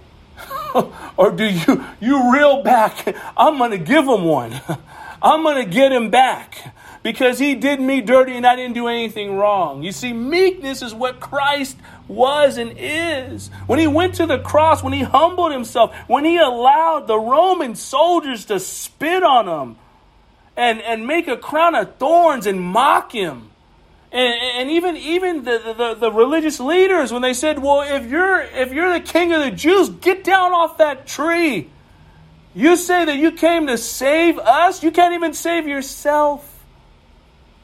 or 1.16 1.30
do 1.30 1.44
you 1.44 1.84
you 2.00 2.32
reel 2.32 2.62
back? 2.62 3.14
I'm 3.36 3.58
going 3.58 3.72
to 3.72 3.78
give 3.78 4.04
him 4.04 4.24
one. 4.24 4.60
I'm 5.22 5.42
going 5.42 5.62
to 5.62 5.70
get 5.70 5.92
him 5.92 6.10
back 6.10 6.74
because 7.02 7.38
he 7.38 7.54
did 7.54 7.80
me 7.80 8.00
dirty 8.00 8.36
and 8.36 8.46
I 8.46 8.56
didn't 8.56 8.74
do 8.74 8.88
anything 8.88 9.36
wrong. 9.36 9.82
You 9.82 9.92
see, 9.92 10.12
meekness 10.12 10.82
is 10.82 10.94
what 10.94 11.20
Christ 11.20 11.76
was 12.08 12.56
and 12.56 12.74
is. 12.76 13.48
When 13.66 13.78
he 13.78 13.86
went 13.86 14.14
to 14.16 14.26
the 14.26 14.38
cross, 14.38 14.82
when 14.82 14.92
he 14.92 15.02
humbled 15.02 15.52
himself, 15.52 15.94
when 16.06 16.24
he 16.24 16.38
allowed 16.38 17.06
the 17.06 17.18
Roman 17.18 17.74
soldiers 17.74 18.46
to 18.46 18.58
spit 18.58 19.22
on 19.22 19.48
him 19.48 19.76
and, 20.56 20.80
and 20.80 21.06
make 21.06 21.28
a 21.28 21.36
crown 21.36 21.74
of 21.74 21.96
thorns 21.96 22.46
and 22.46 22.60
mock 22.60 23.12
him. 23.12 23.49
And, 24.12 24.34
and 24.58 24.70
even 24.70 24.96
even 24.96 25.44
the, 25.44 25.74
the, 25.76 25.94
the 25.94 26.12
religious 26.12 26.58
leaders 26.58 27.12
when 27.12 27.22
they 27.22 27.34
said, 27.34 27.60
"Well, 27.60 27.82
if 27.82 28.10
you're 28.10 28.40
if 28.40 28.72
you're 28.72 28.92
the 28.92 29.00
king 29.00 29.32
of 29.32 29.40
the 29.42 29.50
Jews, 29.50 29.88
get 29.88 30.24
down 30.24 30.52
off 30.52 30.78
that 30.78 31.06
tree." 31.06 31.70
You 32.54 32.76
say 32.76 33.04
that 33.04 33.16
you 33.16 33.32
came 33.32 33.68
to 33.68 33.78
save 33.78 34.38
us? 34.38 34.82
You 34.82 34.90
can't 34.90 35.14
even 35.14 35.34
save 35.34 35.68
yourself. 35.68 36.64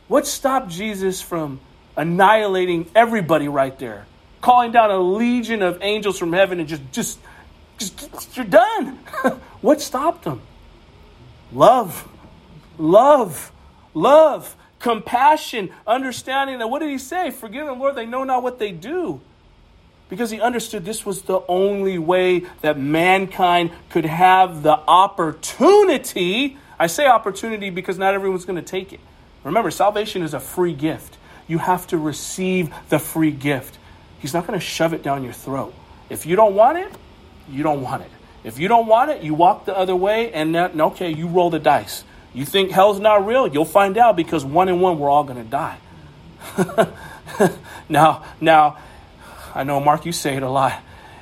What 0.09 0.27
stopped 0.27 0.69
Jesus 0.69 1.21
from 1.21 1.59
annihilating 1.97 2.89
everybody 2.95 3.49
right 3.49 3.77
there? 3.79 4.07
Calling 4.41 4.71
down 4.71 4.93
a 4.93 4.99
legion 4.99 5.63
of 5.63 5.79
angels 5.83 6.19
from 6.19 6.33
heaven 6.33 6.61
and 6.61 6.69
just, 6.69 6.83
just, 6.93 7.19
just 7.79 8.37
you're 8.37 8.47
done. 8.47 8.99
what 9.61 9.81
stopped 9.81 10.25
him? 10.25 10.41
Love. 11.53 12.09
Love. 12.79 13.51
Love. 13.93 14.55
Compassion. 14.87 15.71
Understanding 15.87 16.59
that 16.61 16.69
what 16.69 16.79
did 16.79 16.91
he 16.91 16.99
say? 16.99 17.31
Forgive 17.31 17.67
them, 17.67 17.81
Lord, 17.81 17.97
they 17.97 18.07
know 18.07 18.25
not 18.25 18.43
what 18.43 18.59
they 18.59 18.71
do. 18.71 19.21
Because 20.09 20.31
he 20.31 20.41
understood 20.41 20.85
this 20.85 21.05
was 21.05 21.23
the 21.23 21.41
only 21.49 21.99
way 21.99 22.45
that 22.61 22.79
mankind 22.79 23.73
could 23.91 24.05
have 24.05 24.63
the 24.63 24.79
opportunity. 24.87 26.57
I 26.79 26.87
say 26.87 27.07
opportunity 27.07 27.71
because 27.71 27.99
not 27.99 28.15
everyone's 28.15 28.45
going 28.45 28.63
to 28.63 28.71
take 28.71 28.93
it 28.93 29.01
Remember, 29.47 29.71
salvation 29.71 30.23
is 30.23 30.35
a 30.35 30.41
free 30.41 30.73
gift. 30.73 31.19
You 31.47 31.59
have 31.59 31.87
to 31.89 31.99
receive 31.99 32.75
the 32.89 32.99
free 32.99 33.31
gift. 33.31 33.79
He's 34.19 34.35
not 34.35 34.45
going 34.45 34.59
to 34.59 34.65
shove 34.65 34.93
it 34.93 35.05
down 35.05 35.23
your 35.23 35.33
throat. 35.33 35.73
If 36.11 36.27
you 36.27 36.35
don't 36.35 36.57
want 36.57 36.79
it, 36.79 36.93
you 37.49 37.63
don't 37.63 37.81
want 37.81 38.03
it. 38.03 38.11
If 38.43 38.59
you 38.59 38.67
don't 38.67 38.89
want 38.89 39.13
it, 39.13 39.23
you 39.23 39.35
walk 39.35 39.65
the 39.65 39.77
other 39.77 39.95
way 39.95 40.33
and 40.33 40.57
okay, 40.57 41.13
you 41.13 41.29
roll 41.29 41.51
the 41.51 41.61
dice. 41.61 42.03
You 42.37 42.45
think 42.45 42.71
hell's 42.71 43.01
not 43.01 43.25
real? 43.27 43.49
You'll 43.49 43.65
find 43.65 43.97
out 43.97 44.15
because 44.15 44.45
one 44.45 44.69
and 44.69 44.83
one, 44.83 44.99
we're 44.99 45.09
all 45.09 45.25
going 45.25 45.43
to 45.43 45.51
die. 45.51 45.79
now, 47.89 48.27
now, 48.43 48.77
I 49.55 49.65
know, 49.65 49.81
Mark, 49.81 50.05
you 50.05 50.13
say 50.13 50.37
it 50.37 50.43
a 50.43 50.51
lot. 50.51 50.79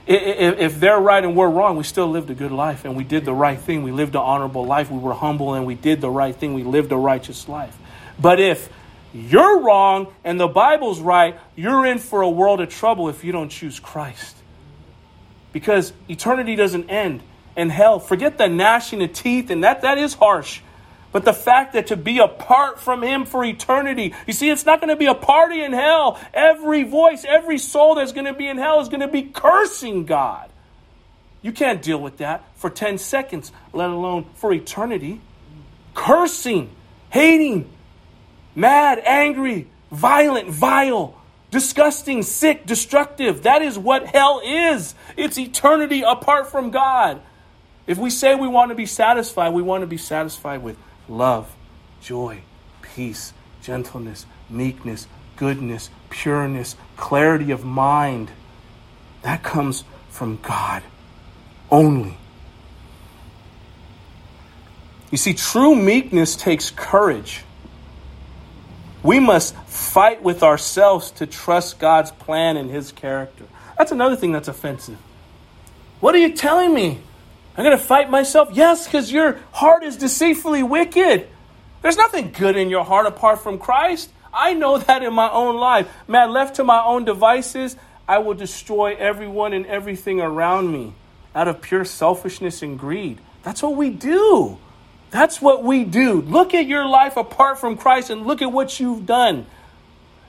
If 0.09 0.81
they're 0.81 0.98
right 0.98 1.22
and 1.22 1.37
we're 1.37 1.48
wrong, 1.48 1.77
we 1.77 1.85
still 1.85 2.09
lived 2.09 2.31
a 2.31 2.35
good 2.35 2.50
life 2.50 2.85
and 2.85 2.96
we 2.96 3.05
did 3.05 3.24
the 3.24 3.33
right 3.33 3.59
thing. 3.59 3.85
We 3.85 3.92
lived 3.92 4.16
an 4.16 4.22
honorable 4.22 4.66
life. 4.66 4.90
We 4.90 4.98
were 4.98 5.14
humble 5.14 5.55
and 5.55 5.64
we 5.64 5.77
did 5.77 6.00
the 6.00 6.11
right 6.11 6.35
thing. 6.35 6.53
We 6.53 6.64
lived 6.64 6.90
a 6.90 6.96
righteous 6.96 7.48
life. 7.48 7.79
But 8.20 8.40
if 8.40 8.68
you're 9.14 9.61
wrong 9.61 10.12
and 10.24 10.40
the 10.40 10.48
Bible's 10.48 10.98
right, 10.98 11.38
you're 11.55 11.87
in 11.87 11.98
for 11.98 12.22
a 12.22 12.29
world 12.29 12.61
of 12.61 12.70
trouble 12.70 13.09
if 13.09 13.22
you 13.22 13.31
don't 13.31 13.50
choose 13.50 13.79
Christ. 13.79 14.37
Because 15.53 15.92
eternity 16.09 16.57
doesn't 16.57 16.90
end. 16.90 17.22
And 17.55 17.70
hell, 17.70 18.00
forget 18.00 18.37
the 18.37 18.48
gnashing 18.48 19.00
of 19.00 19.12
teeth, 19.12 19.48
and 19.48 19.62
that, 19.62 19.83
that 19.83 19.96
is 19.96 20.14
harsh. 20.14 20.61
But 21.14 21.24
the 21.24 21.33
fact 21.33 21.74
that 21.74 21.87
to 21.87 21.96
be 21.96 22.18
apart 22.18 22.81
from 22.81 23.05
Him 23.05 23.24
for 23.24 23.44
eternity, 23.44 24.12
you 24.27 24.33
see, 24.33 24.50
it's 24.50 24.66
not 24.66 24.81
going 24.81 24.88
to 24.88 24.96
be 24.96 25.07
a 25.07 25.14
party 25.14 25.62
in 25.62 25.72
hell. 25.72 26.18
Every 26.35 26.83
voice, 26.83 27.24
every 27.24 27.57
soul 27.57 27.94
that's 27.94 28.11
going 28.11 28.27
to 28.27 28.35
be 28.35 28.48
in 28.48 28.59
hell 28.59 28.81
is 28.81 28.88
going 28.88 28.98
to 28.98 29.07
be 29.07 29.22
cursing 29.22 30.07
God. 30.07 30.50
You 31.40 31.53
can't 31.53 31.81
deal 31.81 31.98
with 31.98 32.16
that 32.16 32.42
for 32.57 32.68
10 32.68 32.98
seconds, 32.98 33.53
let 33.72 33.90
alone 33.90 34.27
for 34.35 34.53
eternity. 34.53 35.20
Cursing, 35.94 36.70
hating, 37.11 37.70
mad, 38.57 39.00
angry, 39.07 39.68
violent, 39.92 40.50
vile, 40.50 41.16
disgusting, 41.53 42.24
sick, 42.24 42.66
destructive. 42.66 43.44
That 43.44 43.62
is 43.62 43.79
what 43.79 44.05
hell 44.09 44.42
is. 44.44 44.96
It's 45.16 45.38
eternity 45.38 46.03
apart 46.03 46.50
from 46.50 46.72
God. 46.72 47.22
If 47.87 47.98
we 47.98 48.11
say 48.11 48.35
we 48.35 48.48
want 48.48 48.72
to 48.72 48.74
be 48.74 48.87
satisfied, 48.87 49.53
we 49.53 49.62
want 49.62 49.83
to 49.83 49.87
be 49.87 49.98
satisfied 49.98 50.61
with 50.61 50.77
love, 51.09 51.55
joy, 52.01 52.40
peace, 52.83 53.33
gentleness, 53.62 54.27
meekness, 54.49 55.07
goodness, 55.37 55.90
pureness, 56.11 56.77
clarity 56.97 57.51
of 57.51 57.64
mind. 57.64 58.31
That 59.23 59.43
comes 59.43 59.85
from 60.11 60.38
God 60.43 60.83
only. 61.71 62.17
You 65.11 65.19
see, 65.19 65.35
true 65.35 65.75
meekness 65.75 66.37
takes 66.37 66.71
courage. 66.71 67.45
We 69.03 69.21
must 69.21 69.55
fight 69.67 70.23
with 70.23 70.43
ourselves 70.43 71.11
to 71.12 71.27
trust 71.27 71.79
God's 71.79 72.11
plan 72.11 72.57
and 72.57 72.71
His 72.71 72.90
character. 72.90 73.45
That's 73.79 73.93
another 73.93 74.17
thing 74.17 74.33
that's 74.33 74.49
offensive. 74.49 74.99
What 76.01 76.14
are 76.14 76.19
you 76.19 76.33
telling 76.33 76.75
me? 76.75 77.01
I'm 77.57 77.64
going 77.64 77.77
to 77.77 77.83
fight 77.83 78.11
myself? 78.11 78.51
Yes, 78.53 78.87
because 78.87 79.12
your 79.12 79.38
heart 79.53 79.85
is 79.85 79.97
deceitfully 79.97 80.62
wicked. 80.62 81.29
There's 81.83 81.97
nothing 81.97 82.33
good 82.33 82.57
in 82.57 82.71
your 82.71 82.85
heart 82.85 83.07
apart 83.07 83.43
from 83.43 83.59
Christ. 83.59 84.11
I 84.33 84.55
know 84.55 84.79
that 84.79 85.03
in 85.03 85.12
my 85.12 85.31
own 85.31 85.57
life. 85.57 85.88
Man, 86.09 86.31
left 86.31 86.57
to 86.57 86.64
my 86.64 86.83
own 86.83 87.05
devices, 87.05 87.77
I 88.09 88.19
will 88.19 88.35
destroy 88.35 88.97
everyone 88.97 89.53
and 89.53 89.67
everything 89.67 90.21
around 90.21 90.73
me 90.73 90.95
out 91.35 91.47
of 91.47 91.61
pure 91.61 91.85
selfishness 91.85 92.62
and 92.62 92.79
greed. 92.79 93.21
That's 93.43 93.62
what 93.62 93.77
we 93.77 93.90
do. 93.90 94.59
That's 95.11 95.40
what 95.40 95.62
we 95.62 95.85
do. 95.85 96.21
Look 96.23 96.55
at 96.55 96.67
your 96.67 96.87
life 96.87 97.17
apart 97.17 97.59
from 97.59 97.77
Christ 97.77 98.11
and 98.11 98.27
look 98.27 98.43
at 98.43 98.51
what 98.51 98.81
you've 98.81 99.07
done. 99.07 99.47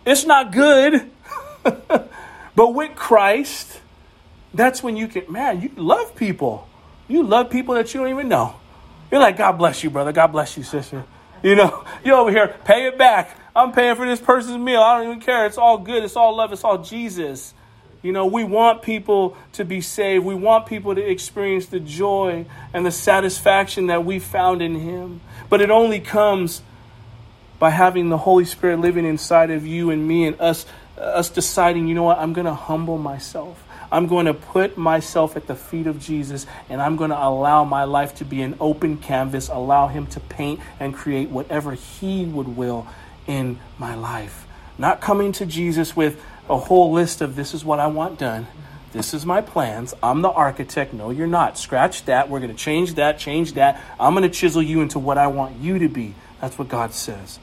It's 0.05 0.25
not 0.25 0.51
good. 0.51 1.09
but 1.63 2.73
with 2.73 2.95
Christ, 2.95 3.81
that's 4.53 4.83
when 4.83 4.95
you 4.95 5.07
can, 5.07 5.31
man, 5.31 5.61
you 5.61 5.71
love 5.75 6.15
people. 6.15 6.69
You 7.07 7.23
love 7.23 7.49
people 7.49 7.75
that 7.75 7.93
you 7.93 8.01
don't 8.01 8.09
even 8.09 8.27
know. 8.27 8.55
You're 9.11 9.21
like, 9.21 9.37
God 9.37 9.53
bless 9.53 9.83
you, 9.83 9.89
brother. 9.89 10.11
God 10.11 10.27
bless 10.27 10.57
you, 10.57 10.63
sister. 10.63 11.03
You 11.43 11.55
know, 11.55 11.85
you 12.03 12.13
over 12.13 12.31
here, 12.31 12.55
pay 12.65 12.87
it 12.87 12.97
back. 12.97 13.37
I'm 13.55 13.71
paying 13.71 13.95
for 13.95 14.05
this 14.05 14.19
person's 14.19 14.57
meal. 14.57 14.81
I 14.81 14.97
don't 14.97 15.07
even 15.07 15.21
care. 15.21 15.45
It's 15.45 15.57
all 15.57 15.77
good. 15.77 16.03
It's 16.03 16.15
all 16.15 16.35
love. 16.35 16.51
It's 16.51 16.63
all 16.63 16.79
Jesus. 16.79 17.53
You 18.01 18.11
know, 18.11 18.25
we 18.25 18.43
want 18.43 18.81
people 18.81 19.37
to 19.53 19.65
be 19.65 19.81
saved. 19.81 20.25
We 20.25 20.35
want 20.35 20.67
people 20.67 20.93
to 20.93 21.01
experience 21.01 21.67
the 21.67 21.79
joy 21.79 22.45
and 22.73 22.85
the 22.85 22.91
satisfaction 22.91 23.87
that 23.87 24.05
we 24.05 24.19
found 24.19 24.61
in 24.61 24.75
Him. 24.75 25.21
But 25.49 25.61
it 25.61 25.71
only 25.71 25.99
comes 25.99 26.61
by 27.57 27.69
having 27.69 28.09
the 28.09 28.17
Holy 28.17 28.45
Spirit 28.45 28.79
living 28.79 29.05
inside 29.05 29.49
of 29.49 29.65
you 29.65 29.89
and 29.89 30.07
me 30.07 30.27
and 30.27 30.39
us 30.41 30.65
uh, 30.97 31.01
us 31.01 31.29
deciding, 31.29 31.87
you 31.87 31.95
know 31.95 32.03
what, 32.03 32.19
I'm 32.19 32.33
going 32.33 32.45
to 32.45 32.53
humble 32.53 32.97
myself. 32.97 33.61
I'm 33.95 34.07
going 34.07 34.25
to 34.25 34.33
put 34.33 34.77
myself 34.77 35.37
at 35.37 35.47
the 35.47 35.55
feet 35.55 35.87
of 35.87 36.01
Jesus 36.01 36.45
and 36.67 36.81
I'm 36.81 36.97
going 36.97 37.11
to 37.11 37.17
allow 37.17 37.63
my 37.63 37.85
life 37.85 38.15
to 38.15 38.25
be 38.25 38.41
an 38.41 38.57
open 38.59 38.97
canvas, 38.97 39.47
allow 39.47 39.87
Him 39.87 40.05
to 40.07 40.19
paint 40.19 40.59
and 40.81 40.93
create 40.93 41.29
whatever 41.29 41.71
He 41.71 42.25
would 42.25 42.57
will 42.57 42.87
in 43.25 43.57
my 43.77 43.95
life. 43.95 44.45
Not 44.77 44.99
coming 44.99 45.31
to 45.31 45.45
Jesus 45.45 45.95
with 45.95 46.21
a 46.49 46.57
whole 46.57 46.91
list 46.91 47.21
of 47.21 47.37
this 47.37 47.53
is 47.53 47.63
what 47.63 47.79
I 47.79 47.87
want 47.87 48.19
done. 48.19 48.47
This 48.91 49.13
is 49.13 49.25
my 49.25 49.39
plans. 49.39 49.93
I'm 50.03 50.21
the 50.21 50.29
architect. 50.29 50.93
No, 50.93 51.09
you're 51.09 51.25
not. 51.25 51.57
Scratch 51.57 52.03
that. 52.03 52.29
We're 52.29 52.41
going 52.41 52.51
to 52.51 52.57
change 52.57 52.95
that, 52.95 53.17
change 53.17 53.53
that. 53.53 53.81
I'm 53.97 54.13
going 54.13 54.29
to 54.29 54.37
chisel 54.37 54.61
you 54.61 54.81
into 54.81 54.99
what 54.99 55.17
I 55.17 55.27
want 55.27 55.55
you 55.61 55.79
to 55.79 55.87
be. 55.87 56.15
That's 56.41 56.59
what 56.59 56.67
God 56.67 56.91
says. 56.91 57.39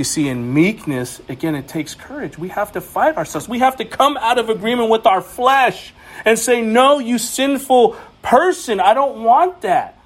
You 0.00 0.04
see, 0.04 0.28
in 0.28 0.54
meekness, 0.54 1.20
again, 1.28 1.54
it 1.54 1.68
takes 1.68 1.94
courage. 1.94 2.38
We 2.38 2.48
have 2.48 2.72
to 2.72 2.80
fight 2.80 3.18
ourselves. 3.18 3.46
We 3.50 3.58
have 3.58 3.76
to 3.76 3.84
come 3.84 4.16
out 4.16 4.38
of 4.38 4.48
agreement 4.48 4.88
with 4.88 5.04
our 5.04 5.20
flesh 5.20 5.92
and 6.24 6.38
say, 6.38 6.62
No, 6.62 7.00
you 7.00 7.18
sinful 7.18 7.98
person, 8.22 8.80
I 8.80 8.94
don't 8.94 9.22
want 9.22 9.60
that. 9.60 10.00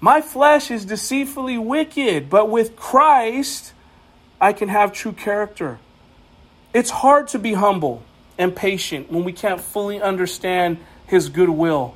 My 0.00 0.22
flesh 0.22 0.70
is 0.70 0.86
deceitfully 0.86 1.58
wicked, 1.58 2.30
but 2.30 2.48
with 2.48 2.76
Christ, 2.76 3.74
I 4.40 4.54
can 4.54 4.70
have 4.70 4.94
true 4.94 5.12
character. 5.12 5.80
It's 6.72 6.88
hard 6.88 7.28
to 7.28 7.38
be 7.38 7.52
humble 7.52 8.02
and 8.38 8.56
patient 8.56 9.12
when 9.12 9.22
we 9.24 9.34
can't 9.34 9.60
fully 9.60 10.00
understand 10.00 10.78
His 11.08 11.28
goodwill. 11.28 11.94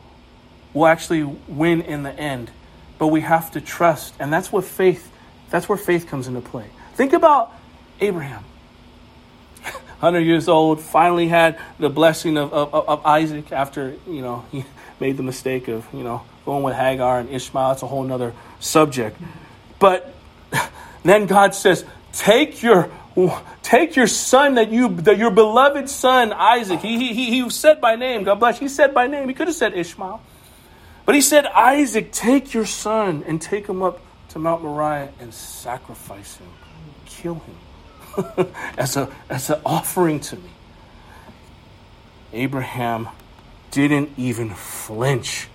We'll 0.75 0.89
actually 0.89 1.23
win 1.49 1.81
in 1.81 2.03
the 2.03 2.13
end, 2.13 2.51
but 2.99 3.07
we 3.07 3.23
have 3.23 3.53
to 3.53 3.63
trust, 3.63 4.13
and 4.21 4.31
that's 4.31 4.53
what 4.53 4.67
faith. 4.67 5.11
That's 5.49 5.71
where 5.71 5.79
faith 5.79 6.07
comes 6.07 6.29
into 6.29 6.43
play. 6.43 6.67
Think 6.95 7.13
about 7.13 7.53
Abraham. 8.01 8.45
100 9.63 10.21
years 10.21 10.49
old, 10.49 10.81
finally 10.81 11.29
had 11.29 11.59
the 11.79 11.91
blessing 11.91 12.37
of, 12.37 12.53
of, 12.53 12.75
of, 12.75 13.07
Isaac 13.07 13.53
after, 13.53 13.97
you 14.07 14.23
know, 14.23 14.45
he 14.51 14.65
made 15.01 15.17
the 15.17 15.23
mistake 15.23 15.69
of, 15.69 15.87
you 15.93 16.03
know, 16.03 16.23
going 16.45 16.63
with 16.63 16.75
Hagar 16.75 17.21
and 17.21 17.29
Ishmael. 17.29 17.73
It's 17.73 17.83
a 17.83 17.87
whole 17.87 18.11
other 18.13 18.35
subject. 18.61 19.21
But 19.79 20.13
then 21.03 21.27
God 21.27 21.55
says, 21.55 21.85
take 22.13 22.63
your 22.63 22.91
take 23.63 23.97
your 23.97 24.07
son 24.07 24.55
that 24.55 24.71
you 24.71 24.89
that 24.89 25.19
your 25.19 25.31
beloved 25.31 25.89
son 25.89 26.33
Isaac. 26.33 26.81
He, 26.81 26.97
he, 26.99 27.13
he, 27.13 27.43
he 27.43 27.51
said 27.51 27.81
by 27.81 27.97
name, 27.97 28.25
God 28.25 28.41
bless. 28.41 28.59
He 28.59 28.69
said 28.69 28.95
by 28.95 29.07
name. 29.07 29.29
He 29.29 29.35
could 29.35 29.49
have 29.49 29.57
said 29.57 29.75
Ishmael. 29.75 30.23
But 31.05 31.15
he 31.15 31.21
said, 31.21 31.47
Isaac, 31.47 32.13
take 32.13 32.55
your 32.55 32.67
son 32.67 33.25
and 33.27 33.43
take 33.43 33.67
him 33.67 33.83
up 33.83 34.01
to 34.29 34.39
Mount 34.39 34.63
Moriah 34.63 35.11
and 35.19 35.35
sacrifice 35.35 36.37
him 36.37 36.47
kill 37.21 37.35
him 37.35 38.47
as, 38.79 38.97
a, 38.97 39.09
as 39.29 39.51
an 39.51 39.61
offering 39.65 40.21
to 40.21 40.37
me. 40.37 40.51
Abraham 42.33 43.09
didn't 43.71 44.11
even 44.17 44.51
flinch. 44.51 45.49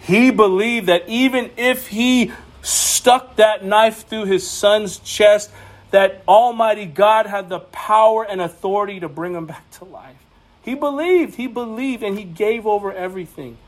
He 0.00 0.30
believed 0.30 0.86
that 0.86 1.08
even 1.08 1.50
if 1.56 1.88
he 1.88 2.32
stuck 2.62 3.36
that 3.36 3.64
knife 3.64 4.06
through 4.06 4.26
his 4.26 4.48
son's 4.48 4.98
chest, 4.98 5.50
that 5.90 6.22
Almighty 6.26 6.86
God 6.86 7.26
had 7.26 7.48
the 7.48 7.60
power 7.60 8.24
and 8.24 8.40
authority 8.40 9.00
to 9.00 9.08
bring 9.08 9.34
him 9.34 9.46
back 9.46 9.70
to 9.72 9.84
life. 9.84 10.16
He 10.62 10.74
believed, 10.74 11.34
he 11.34 11.46
believed, 11.46 12.02
and 12.02 12.18
he 12.18 12.24
gave 12.24 12.66
over 12.66 12.92
everything. 12.92 13.58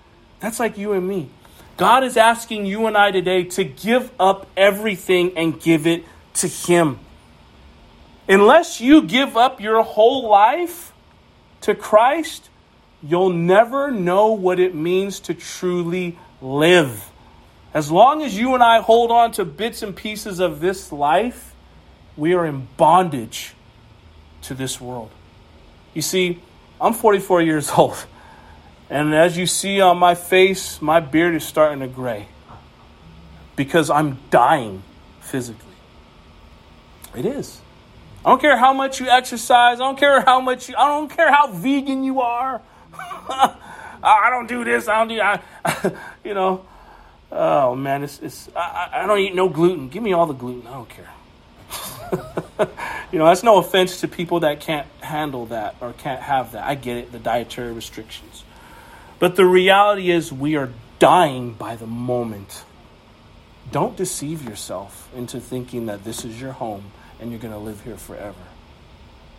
That's 0.40 0.60
like 0.60 0.78
you 0.78 0.92
and 0.92 1.06
me. 1.06 1.30
God 1.76 2.04
is 2.04 2.16
asking 2.16 2.66
you 2.66 2.86
and 2.86 2.96
I 2.96 3.10
today 3.10 3.44
to 3.44 3.64
give 3.64 4.10
up 4.20 4.46
everything 4.56 5.36
and 5.36 5.60
give 5.60 5.86
it 5.86 6.04
to 6.34 6.48
Him. 6.48 7.00
Unless 8.28 8.80
you 8.80 9.02
give 9.02 9.36
up 9.36 9.60
your 9.60 9.82
whole 9.82 10.28
life 10.28 10.92
to 11.62 11.74
Christ, 11.74 12.48
you'll 13.02 13.30
never 13.30 13.90
know 13.90 14.32
what 14.32 14.58
it 14.58 14.74
means 14.74 15.20
to 15.20 15.34
truly 15.34 16.18
live. 16.40 17.10
As 17.74 17.90
long 17.90 18.22
as 18.22 18.38
you 18.38 18.54
and 18.54 18.62
I 18.62 18.80
hold 18.80 19.10
on 19.10 19.32
to 19.32 19.44
bits 19.44 19.82
and 19.82 19.94
pieces 19.94 20.40
of 20.40 20.60
this 20.60 20.92
life, 20.92 21.54
we 22.16 22.32
are 22.32 22.46
in 22.46 22.68
bondage 22.76 23.54
to 24.42 24.54
this 24.54 24.80
world. 24.80 25.10
You 25.92 26.02
see, 26.02 26.40
I'm 26.80 26.94
44 26.94 27.42
years 27.42 27.70
old, 27.76 28.06
and 28.88 29.14
as 29.14 29.36
you 29.36 29.46
see 29.46 29.80
on 29.80 29.98
my 29.98 30.14
face, 30.14 30.80
my 30.80 31.00
beard 31.00 31.34
is 31.34 31.44
starting 31.44 31.80
to 31.80 31.88
gray 31.88 32.28
because 33.56 33.90
I'm 33.90 34.18
dying 34.30 34.82
physically. 35.20 35.60
It 37.16 37.26
is. 37.26 37.60
I 38.24 38.30
don't 38.30 38.40
care 38.40 38.56
how 38.56 38.72
much 38.72 39.00
you 39.00 39.08
exercise. 39.08 39.80
I 39.80 39.84
don't 39.84 39.98
care 39.98 40.22
how 40.22 40.40
much 40.40 40.68
you, 40.68 40.74
I 40.76 40.88
don't 40.88 41.10
care 41.10 41.30
how 41.30 41.48
vegan 41.48 42.04
you 42.04 42.20
are. 42.22 42.62
I 44.04 44.28
don't 44.30 44.46
do 44.46 44.64
this. 44.64 44.88
I 44.88 44.98
don't 44.98 45.08
do. 45.08 45.20
I, 45.20 45.40
you 46.24 46.34
know. 46.34 46.64
Oh 47.32 47.74
man, 47.74 48.04
it's 48.04 48.20
it's. 48.20 48.48
I, 48.54 48.90
I 48.92 49.06
don't 49.06 49.18
eat 49.18 49.34
no 49.34 49.48
gluten. 49.48 49.88
Give 49.88 50.02
me 50.02 50.12
all 50.12 50.26
the 50.26 50.34
gluten. 50.34 50.66
I 50.66 50.72
don't 50.72 50.88
care. 50.88 51.10
you 53.12 53.18
know, 53.18 53.26
that's 53.26 53.42
no 53.42 53.58
offense 53.58 54.00
to 54.00 54.08
people 54.08 54.40
that 54.40 54.60
can't 54.60 54.86
handle 55.00 55.46
that 55.46 55.74
or 55.80 55.92
can't 55.94 56.20
have 56.20 56.52
that. 56.52 56.64
I 56.64 56.76
get 56.76 56.96
it, 56.96 57.12
the 57.12 57.18
dietary 57.18 57.72
restrictions. 57.72 58.44
But 59.18 59.36
the 59.36 59.46
reality 59.46 60.10
is, 60.10 60.32
we 60.32 60.56
are 60.56 60.70
dying 60.98 61.54
by 61.54 61.76
the 61.76 61.86
moment. 61.86 62.64
Don't 63.72 63.96
deceive 63.96 64.44
yourself 64.44 65.08
into 65.16 65.40
thinking 65.40 65.86
that 65.86 66.04
this 66.04 66.24
is 66.24 66.40
your 66.40 66.52
home 66.52 66.92
and 67.20 67.30
you're 67.30 67.40
going 67.40 67.54
to 67.54 67.58
live 67.58 67.82
here 67.82 67.96
forever. 67.96 68.34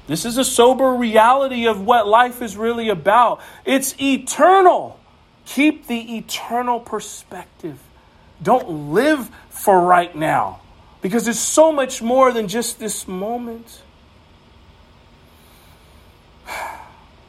This 0.07 0.25
is 0.25 0.37
a 0.37 0.45
sober 0.45 0.93
reality 0.93 1.67
of 1.67 1.81
what 1.81 2.07
life 2.07 2.41
is 2.41 2.55
really 2.55 2.89
about. 2.89 3.41
It's 3.65 3.99
eternal. 3.99 4.99
Keep 5.45 5.87
the 5.87 6.17
eternal 6.17 6.79
perspective. 6.79 7.79
Don't 8.41 8.91
live 8.93 9.29
for 9.49 9.81
right 9.81 10.15
now 10.15 10.61
because 11.01 11.27
it's 11.27 11.39
so 11.39 11.71
much 11.71 12.01
more 12.01 12.31
than 12.31 12.47
just 12.47 12.79
this 12.79 13.07
moment. 13.07 13.81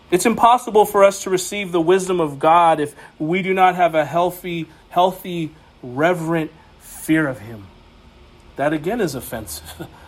It's 0.09 0.24
impossible 0.24 0.87
for 0.87 1.02
us 1.02 1.24
to 1.24 1.30
receive 1.30 1.72
the 1.72 1.80
wisdom 1.80 2.20
of 2.20 2.38
God 2.38 2.78
if 2.78 2.94
we 3.18 3.42
do 3.42 3.52
not 3.52 3.74
have 3.74 3.96
a 3.96 4.04
healthy, 4.04 4.68
healthy, 4.88 5.50
reverent 5.82 6.52
fear 6.78 7.26
of 7.26 7.40
Him. 7.40 7.66
That 8.54 8.72
again 8.72 9.00
is 9.00 9.16
offensive. 9.16 9.88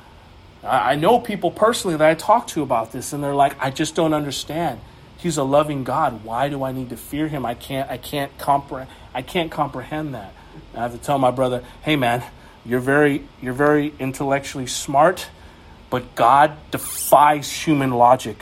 I 0.68 0.94
know 0.96 1.18
people 1.18 1.50
personally 1.50 1.96
that 1.96 2.08
I 2.08 2.14
talk 2.14 2.46
to 2.48 2.62
about 2.62 2.92
this, 2.92 3.12
and 3.12 3.22
they're 3.22 3.34
like, 3.34 3.56
I 3.60 3.70
just 3.70 3.94
don't 3.94 4.14
understand. 4.14 4.80
He's 5.16 5.36
a 5.36 5.44
loving 5.44 5.84
God. 5.84 6.24
Why 6.24 6.48
do 6.48 6.62
I 6.62 6.72
need 6.72 6.90
to 6.90 6.96
fear 6.96 7.28
him? 7.28 7.46
I 7.46 7.54
can't. 7.54 7.90
I 7.90 7.96
can't 7.96 8.36
comprehend. 8.38 8.90
I 9.14 9.22
can't 9.22 9.50
comprehend 9.50 10.14
that. 10.14 10.32
I 10.74 10.80
have 10.80 10.92
to 10.92 10.98
tell 10.98 11.18
my 11.18 11.30
brother, 11.30 11.64
"Hey, 11.82 11.96
man, 11.96 12.22
you're 12.64 12.80
very, 12.80 13.22
you're 13.40 13.54
very 13.54 13.92
intellectually 13.98 14.66
smart, 14.66 15.28
But 15.90 16.14
God 16.14 16.52
defies 16.70 17.50
human 17.50 17.90
logic. 17.92 18.36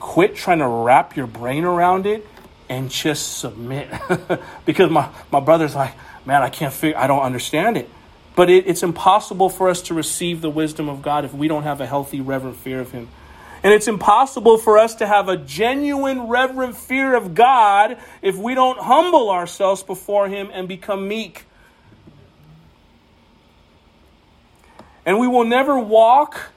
Quit 0.00 0.34
trying 0.34 0.58
to 0.58 0.66
wrap 0.66 1.16
your 1.16 1.28
brain 1.28 1.64
around 1.64 2.06
it 2.06 2.26
and 2.68 2.90
just 2.90 3.38
submit. 3.38 3.88
because 4.66 4.90
my, 4.90 5.08
my 5.30 5.40
brother's 5.40 5.76
like, 5.76 5.94
man, 6.26 6.42
I 6.42 6.48
can't 6.50 6.72
figure, 6.72 6.98
I 6.98 7.06
don't 7.06 7.22
understand 7.22 7.76
it. 7.76 7.88
But 8.38 8.50
it, 8.50 8.68
it's 8.68 8.84
impossible 8.84 9.48
for 9.48 9.68
us 9.68 9.82
to 9.82 9.94
receive 9.94 10.42
the 10.42 10.48
wisdom 10.48 10.88
of 10.88 11.02
God 11.02 11.24
if 11.24 11.34
we 11.34 11.48
don't 11.48 11.64
have 11.64 11.80
a 11.80 11.86
healthy, 11.86 12.20
reverent 12.20 12.56
fear 12.56 12.78
of 12.78 12.92
Him. 12.92 13.08
And 13.64 13.74
it's 13.74 13.88
impossible 13.88 14.58
for 14.58 14.78
us 14.78 14.94
to 14.94 15.08
have 15.08 15.28
a 15.28 15.36
genuine, 15.36 16.28
reverent 16.28 16.76
fear 16.76 17.16
of 17.16 17.34
God 17.34 17.98
if 18.22 18.36
we 18.36 18.54
don't 18.54 18.78
humble 18.78 19.30
ourselves 19.30 19.82
before 19.82 20.28
Him 20.28 20.50
and 20.52 20.68
become 20.68 21.08
meek. 21.08 21.46
And 25.04 25.18
we 25.18 25.26
will 25.26 25.44
never 25.44 25.76
walk 25.76 26.52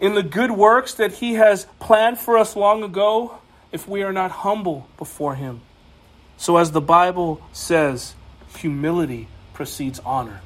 in 0.00 0.14
the 0.14 0.22
good 0.22 0.50
works 0.50 0.94
that 0.94 1.12
He 1.12 1.34
has 1.34 1.66
planned 1.80 2.16
for 2.16 2.38
us 2.38 2.56
long 2.56 2.82
ago 2.82 3.40
if 3.72 3.86
we 3.86 4.02
are 4.04 4.12
not 4.14 4.30
humble 4.30 4.88
before 4.96 5.34
Him. 5.34 5.60
So, 6.38 6.56
as 6.56 6.72
the 6.72 6.80
Bible 6.80 7.42
says, 7.52 8.14
humility 8.56 9.28
precedes 9.52 9.98
honor. 9.98 10.40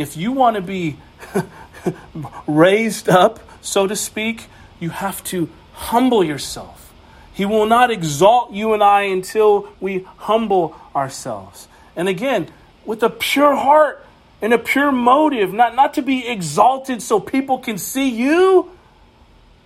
If 0.00 0.16
you 0.16 0.32
want 0.32 0.56
to 0.56 0.62
be 0.62 0.96
raised 2.46 3.10
up, 3.10 3.38
so 3.60 3.86
to 3.86 3.94
speak, 3.94 4.46
you 4.80 4.88
have 4.88 5.22
to 5.24 5.50
humble 5.74 6.24
yourself. 6.24 6.90
He 7.34 7.44
will 7.44 7.66
not 7.66 7.90
exalt 7.90 8.50
you 8.50 8.72
and 8.72 8.82
I 8.82 9.02
until 9.02 9.68
we 9.78 10.06
humble 10.16 10.74
ourselves. 10.96 11.68
And 11.96 12.08
again, 12.08 12.48
with 12.86 13.02
a 13.02 13.10
pure 13.10 13.54
heart 13.54 14.02
and 14.40 14.54
a 14.54 14.58
pure 14.58 14.90
motive, 14.90 15.52
not, 15.52 15.74
not 15.74 15.92
to 15.94 16.02
be 16.02 16.26
exalted 16.26 17.02
so 17.02 17.20
people 17.20 17.58
can 17.58 17.76
see 17.76 18.08
you. 18.08 18.70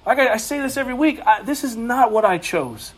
Like 0.05 0.18
I, 0.18 0.33
I 0.33 0.37
say 0.38 0.59
this 0.59 0.77
every 0.77 0.94
week, 0.94 1.20
I, 1.25 1.42
this 1.42 1.62
is 1.62 1.77
not 1.77 2.11
what 2.11 2.25
I 2.25 2.38
chose. 2.38 2.92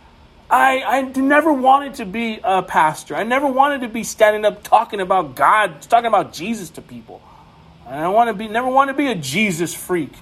I, 0.48 0.82
I 0.82 1.02
never 1.02 1.52
wanted 1.52 1.94
to 1.94 2.06
be 2.06 2.40
a 2.42 2.62
pastor. 2.62 3.16
I 3.16 3.24
never 3.24 3.46
wanted 3.46 3.80
to 3.80 3.88
be 3.88 4.04
standing 4.04 4.44
up 4.44 4.62
talking 4.62 5.00
about 5.00 5.35
God, 5.35 5.82
talking 5.82 6.06
about 6.06 6.32
Jesus 6.32 6.70
to 6.70 6.82
people. 6.82 7.20
I 7.87 8.00
don't 8.00 8.14
want 8.14 8.28
to 8.28 8.35
be, 8.35 8.48
never 8.48 8.68
want 8.68 8.88
to 8.88 8.94
be 8.94 9.09
a 9.09 9.14
Jesus 9.14 9.74
freak. 9.74 10.12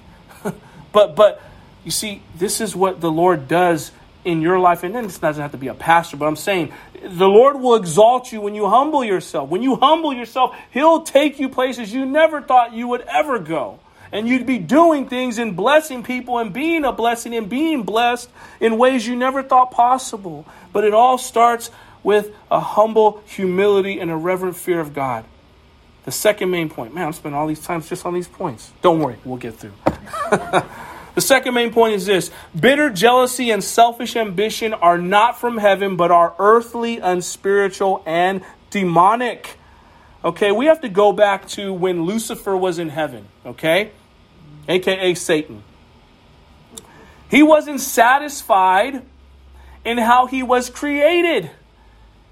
but, 0.91 1.15
but 1.15 1.41
you 1.83 1.91
see, 1.91 2.21
this 2.35 2.61
is 2.61 2.75
what 2.75 3.01
the 3.01 3.11
Lord 3.11 3.47
does 3.47 3.91
in 4.23 4.41
your 4.41 4.59
life. 4.59 4.83
And 4.83 4.93
then 4.95 5.05
it 5.05 5.19
doesn't 5.21 5.41
have 5.41 5.51
to 5.51 5.57
be 5.57 5.67
a 5.67 5.73
pastor, 5.75 6.17
but 6.17 6.25
I'm 6.25 6.35
saying 6.35 6.73
the 7.01 7.27
Lord 7.27 7.59
will 7.59 7.75
exalt 7.75 8.31
you 8.31 8.41
when 8.41 8.55
you 8.55 8.67
humble 8.67 9.03
yourself. 9.03 9.49
When 9.49 9.61
you 9.61 9.75
humble 9.75 10.13
yourself, 10.13 10.55
He'll 10.71 11.03
take 11.03 11.39
you 11.39 11.49
places 11.49 11.93
you 11.93 12.05
never 12.05 12.41
thought 12.41 12.73
you 12.73 12.87
would 12.87 13.01
ever 13.01 13.37
go. 13.39 13.79
And 14.11 14.27
you'd 14.27 14.45
be 14.45 14.59
doing 14.59 15.07
things 15.07 15.37
and 15.37 15.55
blessing 15.55 16.03
people 16.03 16.37
and 16.37 16.53
being 16.53 16.85
a 16.85 16.91
blessing 16.91 17.35
and 17.35 17.49
being 17.49 17.83
blessed 17.83 18.29
in 18.59 18.77
ways 18.77 19.07
you 19.07 19.15
never 19.15 19.43
thought 19.43 19.71
possible. 19.71 20.45
But 20.71 20.83
it 20.83 20.93
all 20.93 21.17
starts 21.17 21.71
with 22.03 22.33
a 22.51 22.59
humble 22.59 23.23
humility 23.25 23.99
and 23.99 24.11
a 24.11 24.15
reverent 24.15 24.55
fear 24.55 24.79
of 24.79 24.93
God. 24.93 25.25
The 26.05 26.11
second 26.11 26.51
main 26.51 26.69
point, 26.69 26.93
man, 26.93 27.07
I'm 27.07 27.13
spending 27.13 27.37
all 27.37 27.47
these 27.47 27.61
times 27.61 27.89
just 27.89 28.05
on 28.05 28.13
these 28.13 28.27
points. 28.27 28.71
Don't 28.83 28.99
worry, 28.99 29.17
we'll 29.25 29.37
get 29.37 29.55
through. 29.55 29.73
the 30.29 30.65
second 31.17 31.55
main 31.55 31.73
point 31.73 31.95
is 31.95 32.05
this 32.05 32.29
bitter 32.57 32.91
jealousy 32.91 33.49
and 33.49 33.63
selfish 33.63 34.15
ambition 34.15 34.75
are 34.75 34.99
not 34.99 35.39
from 35.39 35.57
heaven, 35.57 35.95
but 35.95 36.11
are 36.11 36.35
earthly, 36.37 36.99
unspiritual, 36.99 38.03
and 38.05 38.43
demonic. 38.69 39.57
Okay, 40.25 40.51
we 40.51 40.65
have 40.65 40.81
to 40.81 40.89
go 40.89 41.13
back 41.13 41.47
to 41.49 41.71
when 41.71 42.01
Lucifer 42.05 42.57
was 42.57 42.79
in 42.79 42.89
heaven, 42.89 43.27
okay? 43.45 43.91
AKA 44.67 45.13
Satan. 45.13 45.61
He 47.29 47.43
wasn't 47.43 47.79
satisfied 47.79 49.03
in 49.83 49.99
how 49.99 50.25
he 50.25 50.41
was 50.41 50.71
created. 50.71 51.51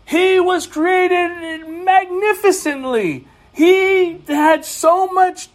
He 0.07 0.39
was 0.39 0.65
created 0.65 1.67
magnificently. 1.67 3.27
He 3.53 4.17
had 4.27 4.65
so 4.65 5.05
much 5.05 5.49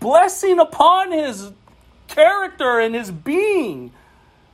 blessing 0.00 0.58
upon 0.58 1.12
his 1.12 1.50
character 2.08 2.78
and 2.78 2.94
his 2.94 3.10
being. 3.10 3.92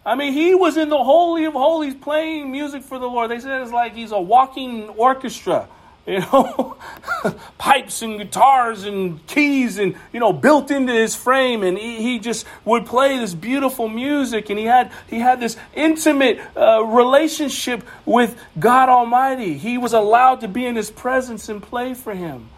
I 0.04 0.14
mean, 0.14 0.32
he 0.32 0.54
was 0.54 0.76
in 0.76 0.90
the 0.90 1.02
Holy 1.02 1.44
of 1.46 1.54
Holies 1.54 1.94
playing 1.94 2.52
music 2.52 2.84
for 2.84 3.00
the 3.00 3.08
Lord. 3.08 3.32
They 3.32 3.40
said 3.40 3.62
it's 3.62 3.72
like 3.72 3.96
he's 3.96 4.12
a 4.12 4.20
walking 4.20 4.90
orchestra 4.90 5.68
you 6.06 6.20
know, 6.20 6.76
pipes 7.58 8.02
and 8.02 8.18
guitars 8.18 8.84
and 8.84 9.24
keys 9.26 9.78
and, 9.78 9.96
you 10.12 10.20
know, 10.20 10.32
built 10.32 10.70
into 10.70 10.92
his 10.92 11.16
frame. 11.16 11.62
And 11.62 11.76
he, 11.76 12.00
he 12.00 12.18
just 12.20 12.46
would 12.64 12.86
play 12.86 13.18
this 13.18 13.34
beautiful 13.34 13.88
music. 13.88 14.48
And 14.50 14.58
he 14.58 14.66
had, 14.66 14.92
he 15.08 15.18
had 15.18 15.40
this 15.40 15.56
intimate 15.74 16.40
uh, 16.56 16.84
relationship 16.84 17.82
with 18.04 18.40
God 18.58 18.88
Almighty. 18.88 19.58
He 19.58 19.78
was 19.78 19.92
allowed 19.92 20.42
to 20.42 20.48
be 20.48 20.64
in 20.64 20.76
his 20.76 20.90
presence 20.90 21.48
and 21.48 21.62
play 21.62 21.94
for 21.94 22.14
him. 22.14 22.48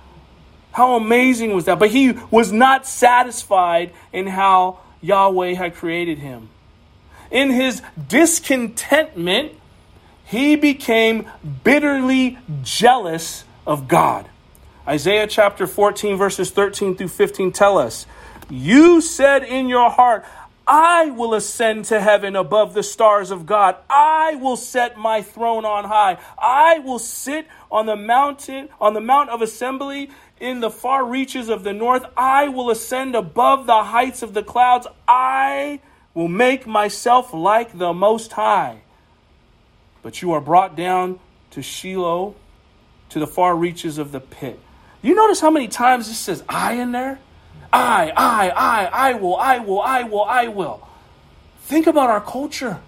How 0.72 0.96
amazing 0.96 1.54
was 1.54 1.64
that? 1.64 1.78
But 1.78 1.90
he 1.90 2.12
was 2.30 2.52
not 2.52 2.86
satisfied 2.86 3.92
in 4.12 4.26
how 4.26 4.80
Yahweh 5.00 5.54
had 5.54 5.74
created 5.74 6.18
him. 6.18 6.50
In 7.30 7.50
his 7.50 7.82
discontentment, 8.08 9.57
he 10.28 10.56
became 10.56 11.26
bitterly 11.64 12.38
jealous 12.62 13.44
of 13.66 13.88
God. 13.88 14.28
Isaiah 14.86 15.26
chapter 15.26 15.66
14, 15.66 16.16
verses 16.18 16.50
13 16.50 16.96
through 16.96 17.08
15 17.08 17.50
tell 17.52 17.78
us, 17.78 18.06
You 18.50 19.00
said 19.00 19.42
in 19.42 19.68
your 19.68 19.88
heart, 19.88 20.26
I 20.66 21.06
will 21.10 21.32
ascend 21.32 21.86
to 21.86 21.98
heaven 21.98 22.36
above 22.36 22.74
the 22.74 22.82
stars 22.82 23.30
of 23.30 23.46
God. 23.46 23.76
I 23.88 24.34
will 24.34 24.58
set 24.58 24.98
my 24.98 25.22
throne 25.22 25.64
on 25.64 25.84
high. 25.84 26.18
I 26.38 26.80
will 26.80 26.98
sit 26.98 27.46
on 27.70 27.86
the 27.86 27.96
mountain, 27.96 28.68
on 28.78 28.92
the 28.92 29.00
mount 29.00 29.30
of 29.30 29.40
assembly 29.40 30.10
in 30.38 30.60
the 30.60 30.70
far 30.70 31.06
reaches 31.06 31.48
of 31.48 31.64
the 31.64 31.72
north. 31.72 32.04
I 32.18 32.48
will 32.48 32.68
ascend 32.68 33.14
above 33.14 33.64
the 33.64 33.82
heights 33.82 34.22
of 34.22 34.34
the 34.34 34.42
clouds. 34.42 34.86
I 35.06 35.80
will 36.12 36.28
make 36.28 36.66
myself 36.66 37.32
like 37.32 37.78
the 37.78 37.94
Most 37.94 38.32
High. 38.32 38.82
But 40.02 40.22
you 40.22 40.32
are 40.32 40.40
brought 40.40 40.76
down 40.76 41.18
to 41.50 41.62
Sheol, 41.62 42.36
to 43.10 43.18
the 43.18 43.26
far 43.26 43.56
reaches 43.56 43.98
of 43.98 44.12
the 44.12 44.20
pit. 44.20 44.58
You 45.02 45.14
notice 45.14 45.40
how 45.40 45.50
many 45.50 45.68
times 45.68 46.08
it 46.08 46.14
says 46.14 46.42
I 46.48 46.74
in 46.74 46.92
there? 46.92 47.18
I, 47.72 48.12
I, 48.16 48.48
I, 48.48 48.84
I 49.10 49.12
will, 49.14 49.36
I 49.36 49.58
will, 49.58 49.80
I 49.80 50.02
will, 50.02 50.24
I 50.24 50.48
will. 50.48 50.86
Think 51.62 51.86
about 51.86 52.10
our 52.10 52.20
culture. 52.20 52.80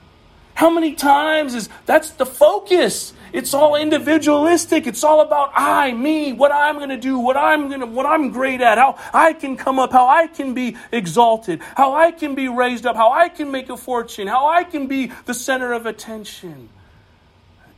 How 0.54 0.70
many 0.70 0.94
times 0.94 1.54
is 1.54 1.68
that's 1.86 2.10
the 2.10 2.26
focus? 2.26 3.14
It's 3.32 3.54
all 3.54 3.76
individualistic. 3.76 4.86
It's 4.86 5.04
all 5.04 5.20
about 5.20 5.52
I, 5.54 5.92
me, 5.92 6.32
what 6.32 6.52
I'm 6.52 6.76
going 6.76 6.88
to 6.88 6.96
do, 6.96 7.18
what 7.18 7.36
I'm 7.36 7.68
going 7.68 7.80
to 7.80 7.86
what 7.86 8.04
I'm 8.04 8.30
great 8.30 8.60
at, 8.60 8.76
how 8.76 8.98
I 9.14 9.32
can 9.32 9.56
come 9.56 9.78
up, 9.78 9.92
how 9.92 10.08
I 10.08 10.26
can 10.26 10.52
be 10.52 10.76
exalted, 10.92 11.60
how 11.76 11.94
I 11.94 12.10
can 12.10 12.34
be 12.34 12.48
raised 12.48 12.84
up, 12.86 12.96
how 12.96 13.12
I 13.12 13.28
can 13.28 13.50
make 13.50 13.70
a 13.70 13.76
fortune, 13.76 14.26
how 14.26 14.48
I 14.48 14.64
can 14.64 14.86
be 14.86 15.12
the 15.26 15.34
center 15.34 15.72
of 15.72 15.86
attention. 15.86 16.68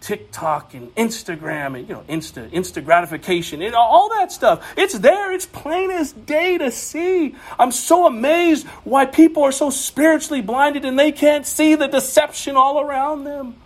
TikTok 0.02 0.74
and 0.74 0.94
Instagram 0.96 1.78
and 1.78 1.88
you 1.88 1.94
know 1.94 2.04
Insta 2.08 2.50
Insta 2.50 2.84
gratification 2.84 3.62
and 3.62 3.74
all 3.74 4.08
that 4.10 4.32
stuff. 4.32 4.62
It's 4.76 4.98
there. 4.98 5.32
It's 5.32 5.46
plain 5.46 5.90
as 5.90 6.12
day 6.12 6.58
to 6.58 6.70
see. 6.70 7.36
I'm 7.58 7.70
so 7.72 8.06
amazed 8.06 8.66
why 8.84 9.06
people 9.06 9.44
are 9.44 9.52
so 9.52 9.70
spiritually 9.70 10.42
blinded 10.42 10.84
and 10.84 10.98
they 10.98 11.12
can't 11.12 11.46
see 11.46 11.76
the 11.76 11.86
deception 11.86 12.56
all 12.56 12.80
around 12.80 13.24
them. 13.24 13.56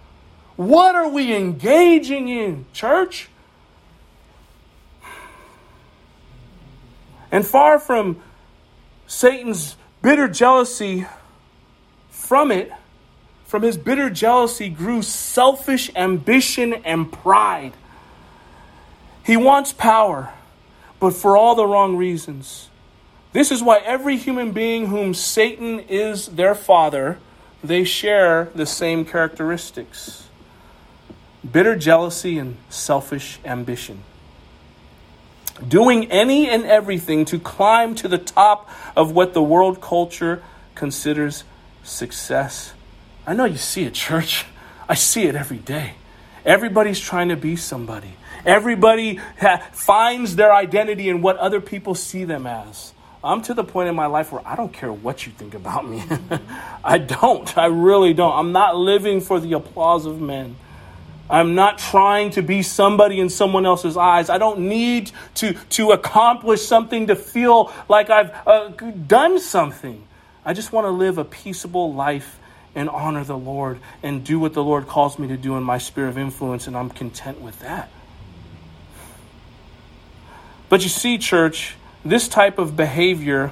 What 0.56 0.94
are 0.94 1.08
we 1.08 1.34
engaging 1.34 2.28
in, 2.28 2.66
church? 2.72 3.28
And 7.32 7.46
far 7.46 7.78
from 7.78 8.22
Satan's 9.06 9.76
bitter 10.02 10.28
jealousy 10.28 11.06
from 12.10 12.50
it, 12.50 12.70
from 13.46 13.62
his 13.62 13.78
bitter 13.78 14.10
jealousy 14.10 14.68
grew 14.68 15.02
selfish 15.02 15.90
ambition 15.94 16.74
and 16.84 17.10
pride. 17.10 17.72
He 19.24 19.36
wants 19.36 19.72
power, 19.72 20.32
but 21.00 21.14
for 21.14 21.36
all 21.36 21.54
the 21.54 21.66
wrong 21.66 21.96
reasons. 21.96 22.68
This 23.32 23.52
is 23.52 23.62
why 23.62 23.78
every 23.78 24.16
human 24.16 24.52
being 24.52 24.86
whom 24.86 25.14
Satan 25.14 25.80
is 25.80 26.26
their 26.26 26.54
father, 26.54 27.18
they 27.62 27.84
share 27.84 28.50
the 28.54 28.66
same 28.66 29.04
characteristics 29.04 30.24
bitter 31.52 31.76
jealousy 31.76 32.38
and 32.38 32.56
selfish 32.68 33.38
ambition. 33.44 34.02
Doing 35.66 36.10
any 36.10 36.50
and 36.50 36.64
everything 36.64 37.24
to 37.26 37.38
climb 37.38 37.94
to 37.96 38.08
the 38.08 38.18
top 38.18 38.68
of 38.96 39.12
what 39.12 39.32
the 39.32 39.42
world 39.42 39.80
culture 39.80 40.42
considers 40.74 41.44
success 41.84 42.74
I 43.26 43.34
know 43.34 43.44
you 43.44 43.56
see 43.56 43.84
it, 43.84 43.94
church. 43.94 44.46
I 44.88 44.94
see 44.94 45.24
it 45.24 45.34
every 45.34 45.58
day. 45.58 45.94
Everybody's 46.44 47.00
trying 47.00 47.30
to 47.30 47.36
be 47.36 47.56
somebody. 47.56 48.14
Everybody 48.44 49.16
ha- 49.40 49.66
finds 49.72 50.36
their 50.36 50.52
identity 50.52 51.08
in 51.08 51.20
what 51.20 51.36
other 51.38 51.60
people 51.60 51.96
see 51.96 52.24
them 52.24 52.46
as. 52.46 52.94
I'm 53.24 53.42
to 53.42 53.54
the 53.54 53.64
point 53.64 53.88
in 53.88 53.96
my 53.96 54.06
life 54.06 54.30
where 54.30 54.46
I 54.46 54.54
don't 54.54 54.72
care 54.72 54.92
what 54.92 55.26
you 55.26 55.32
think 55.32 55.54
about 55.54 55.88
me. 55.88 56.04
I 56.84 56.98
don't. 56.98 57.58
I 57.58 57.66
really 57.66 58.14
don't. 58.14 58.32
I'm 58.32 58.52
not 58.52 58.76
living 58.76 59.20
for 59.20 59.40
the 59.40 59.54
applause 59.54 60.06
of 60.06 60.20
men. 60.20 60.54
I'm 61.28 61.56
not 61.56 61.78
trying 61.78 62.30
to 62.32 62.42
be 62.42 62.62
somebody 62.62 63.18
in 63.18 63.28
someone 63.28 63.66
else's 63.66 63.96
eyes. 63.96 64.30
I 64.30 64.38
don't 64.38 64.60
need 64.60 65.10
to, 65.36 65.54
to 65.70 65.90
accomplish 65.90 66.62
something 66.62 67.08
to 67.08 67.16
feel 67.16 67.72
like 67.88 68.10
I've 68.10 68.30
uh, 68.46 68.68
done 68.68 69.40
something. 69.40 70.04
I 70.44 70.52
just 70.52 70.70
want 70.70 70.84
to 70.84 70.90
live 70.90 71.18
a 71.18 71.24
peaceable 71.24 71.92
life 71.92 72.38
and 72.76 72.88
honor 72.88 73.24
the 73.24 73.36
Lord 73.36 73.80
and 74.02 74.22
do 74.22 74.38
what 74.38 74.52
the 74.52 74.62
Lord 74.62 74.86
calls 74.86 75.18
me 75.18 75.26
to 75.28 75.36
do 75.36 75.56
in 75.56 75.64
my 75.64 75.78
sphere 75.78 76.06
of 76.06 76.16
influence, 76.16 76.68
and 76.68 76.76
I'm 76.76 76.90
content 76.90 77.40
with 77.40 77.58
that. 77.60 77.90
But 80.68 80.82
you 80.82 80.88
see, 80.88 81.18
church, 81.18 81.74
this 82.04 82.28
type 82.28 82.58
of 82.58 82.76
behavior 82.76 83.50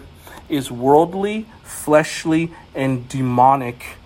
is 0.48 0.70
worldly, 0.70 1.46
fleshly, 1.62 2.52
and 2.74 3.08
demonic. 3.08 3.96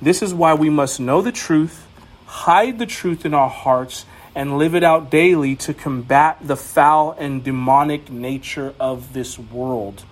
This 0.00 0.22
is 0.22 0.32
why 0.32 0.54
we 0.54 0.70
must 0.70 0.98
know 0.98 1.22
the 1.22 1.32
truth, 1.32 1.86
hide 2.26 2.78
the 2.78 2.86
truth 2.86 3.26
in 3.26 3.34
our 3.34 3.50
hearts, 3.50 4.06
and 4.34 4.58
live 4.58 4.74
it 4.74 4.84
out 4.84 5.10
daily 5.10 5.56
to 5.56 5.74
combat 5.74 6.38
the 6.42 6.56
foul 6.56 7.12
and 7.18 7.42
demonic 7.42 8.10
nature 8.10 8.74
of 8.78 9.12
this 9.12 9.38
world. 9.38 10.04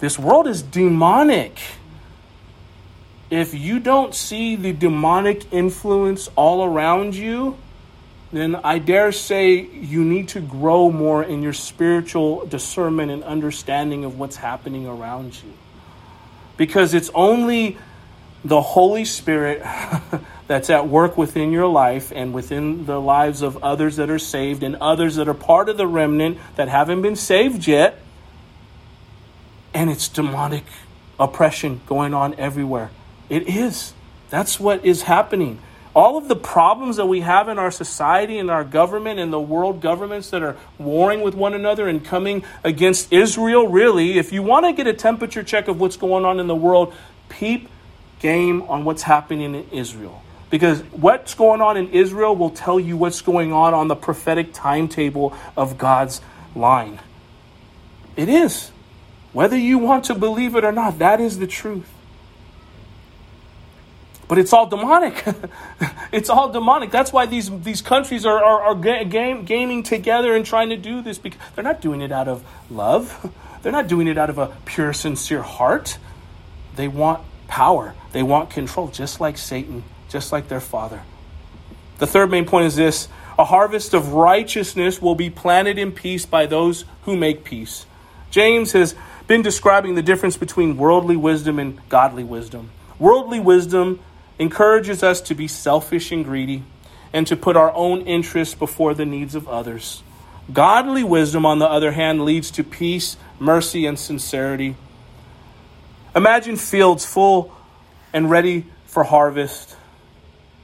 This 0.00 0.18
world 0.18 0.46
is 0.46 0.62
demonic. 0.62 1.58
If 3.30 3.54
you 3.54 3.80
don't 3.80 4.14
see 4.14 4.54
the 4.54 4.72
demonic 4.72 5.52
influence 5.52 6.28
all 6.36 6.64
around 6.64 7.14
you, 7.14 7.56
then 8.32 8.56
I 8.56 8.78
dare 8.78 9.12
say 9.12 9.54
you 9.54 10.04
need 10.04 10.28
to 10.28 10.40
grow 10.40 10.90
more 10.90 11.22
in 11.22 11.42
your 11.42 11.52
spiritual 11.52 12.46
discernment 12.46 13.10
and 13.10 13.24
understanding 13.24 14.04
of 14.04 14.18
what's 14.18 14.36
happening 14.36 14.86
around 14.86 15.40
you. 15.42 15.52
Because 16.56 16.94
it's 16.94 17.10
only 17.14 17.78
the 18.44 18.60
Holy 18.60 19.04
Spirit 19.04 19.62
that's 20.46 20.70
at 20.70 20.88
work 20.88 21.16
within 21.16 21.50
your 21.50 21.66
life 21.66 22.12
and 22.14 22.32
within 22.32 22.86
the 22.86 23.00
lives 23.00 23.42
of 23.42 23.62
others 23.62 23.96
that 23.96 24.10
are 24.10 24.18
saved 24.18 24.62
and 24.62 24.76
others 24.76 25.16
that 25.16 25.28
are 25.28 25.34
part 25.34 25.68
of 25.68 25.76
the 25.76 25.86
remnant 25.86 26.38
that 26.54 26.68
haven't 26.68 27.02
been 27.02 27.16
saved 27.16 27.66
yet. 27.66 27.98
And 29.74 29.90
it's 29.90 30.08
demonic 30.08 30.64
oppression 31.18 31.80
going 31.86 32.14
on 32.14 32.34
everywhere. 32.34 32.90
It 33.28 33.48
is. 33.48 33.92
That's 34.30 34.58
what 34.58 34.84
is 34.84 35.02
happening 35.02 35.60
all 35.96 36.18
of 36.18 36.28
the 36.28 36.36
problems 36.36 36.96
that 36.96 37.06
we 37.06 37.22
have 37.22 37.48
in 37.48 37.58
our 37.58 37.70
society 37.70 38.38
and 38.38 38.50
our 38.50 38.64
government 38.64 39.18
and 39.18 39.32
the 39.32 39.40
world 39.40 39.80
governments 39.80 40.28
that 40.28 40.42
are 40.42 40.54
warring 40.76 41.22
with 41.22 41.34
one 41.34 41.54
another 41.54 41.88
and 41.88 42.04
coming 42.04 42.44
against 42.62 43.10
Israel, 43.10 43.66
really, 43.68 44.18
if 44.18 44.30
you 44.30 44.42
want 44.42 44.66
to 44.66 44.74
get 44.74 44.86
a 44.86 44.92
temperature 44.92 45.42
check 45.42 45.68
of 45.68 45.80
what's 45.80 45.96
going 45.96 46.26
on 46.26 46.38
in 46.38 46.48
the 46.48 46.54
world, 46.54 46.92
peep 47.30 47.70
game 48.18 48.60
on 48.64 48.84
what's 48.84 49.04
happening 49.04 49.54
in 49.54 49.70
Israel. 49.70 50.22
Because 50.50 50.82
what's 50.92 51.32
going 51.32 51.62
on 51.62 51.78
in 51.78 51.88
Israel 51.88 52.36
will 52.36 52.50
tell 52.50 52.78
you 52.78 52.98
what's 52.98 53.22
going 53.22 53.54
on 53.54 53.72
on 53.72 53.88
the 53.88 53.96
prophetic 53.96 54.52
timetable 54.52 55.34
of 55.56 55.78
God's 55.78 56.20
line. 56.54 57.00
It 58.16 58.28
is. 58.28 58.70
Whether 59.32 59.56
you 59.56 59.78
want 59.78 60.04
to 60.04 60.14
believe 60.14 60.56
it 60.56 60.64
or 60.64 60.72
not, 60.72 60.98
that 60.98 61.22
is 61.22 61.38
the 61.38 61.46
truth. 61.46 61.88
But 64.28 64.38
it's 64.38 64.52
all 64.52 64.66
demonic. 64.66 65.24
it's 66.12 66.28
all 66.28 66.50
demonic. 66.50 66.90
That's 66.90 67.12
why 67.12 67.26
these, 67.26 67.50
these 67.60 67.80
countries 67.80 68.26
are, 68.26 68.42
are, 68.42 68.62
are 68.62 68.74
game, 68.74 69.44
gaming 69.44 69.82
together 69.82 70.34
and 70.34 70.44
trying 70.44 70.70
to 70.70 70.76
do 70.76 71.00
this 71.00 71.18
because 71.18 71.40
they're 71.54 71.64
not 71.64 71.80
doing 71.80 72.00
it 72.00 72.10
out 72.10 72.28
of 72.28 72.44
love. 72.70 73.32
They're 73.62 73.72
not 73.72 73.88
doing 73.88 74.06
it 74.06 74.16
out 74.16 74.30
of 74.30 74.38
a 74.38 74.56
pure, 74.64 74.92
sincere 74.92 75.42
heart. 75.42 75.98
They 76.76 76.86
want 76.86 77.24
power, 77.48 77.94
they 78.12 78.22
want 78.22 78.50
control, 78.50 78.86
just 78.86 79.20
like 79.20 79.36
Satan, 79.36 79.82
just 80.08 80.30
like 80.30 80.46
their 80.46 80.60
father. 80.60 81.02
The 81.98 82.06
third 82.06 82.30
main 82.30 82.44
point 82.44 82.66
is 82.66 82.76
this 82.76 83.08
a 83.38 83.44
harvest 83.44 83.92
of 83.92 84.12
righteousness 84.12 85.02
will 85.02 85.16
be 85.16 85.30
planted 85.30 85.78
in 85.78 85.90
peace 85.90 86.24
by 86.24 86.46
those 86.46 86.84
who 87.02 87.16
make 87.16 87.42
peace. 87.42 87.86
James 88.30 88.72
has 88.72 88.94
been 89.26 89.42
describing 89.42 89.94
the 89.94 90.02
difference 90.02 90.36
between 90.36 90.76
worldly 90.76 91.16
wisdom 91.16 91.58
and 91.58 91.80
godly 91.88 92.24
wisdom. 92.24 92.70
Worldly 92.98 93.40
wisdom 93.40 94.00
encourages 94.38 95.02
us 95.02 95.20
to 95.22 95.34
be 95.34 95.48
selfish 95.48 96.12
and 96.12 96.24
greedy 96.24 96.62
and 97.12 97.26
to 97.26 97.36
put 97.36 97.56
our 97.56 97.72
own 97.72 98.02
interests 98.02 98.54
before 98.54 98.94
the 98.94 99.06
needs 99.06 99.34
of 99.34 99.48
others. 99.48 100.02
Godly 100.52 101.02
wisdom, 101.02 101.44
on 101.44 101.58
the 101.58 101.68
other 101.68 101.92
hand, 101.92 102.24
leads 102.24 102.50
to 102.52 102.64
peace, 102.64 103.16
mercy, 103.38 103.86
and 103.86 103.98
sincerity. 103.98 104.76
Imagine 106.14 106.56
fields 106.56 107.04
full 107.04 107.52
and 108.12 108.30
ready 108.30 108.66
for 108.86 109.04
harvest. 109.04 109.76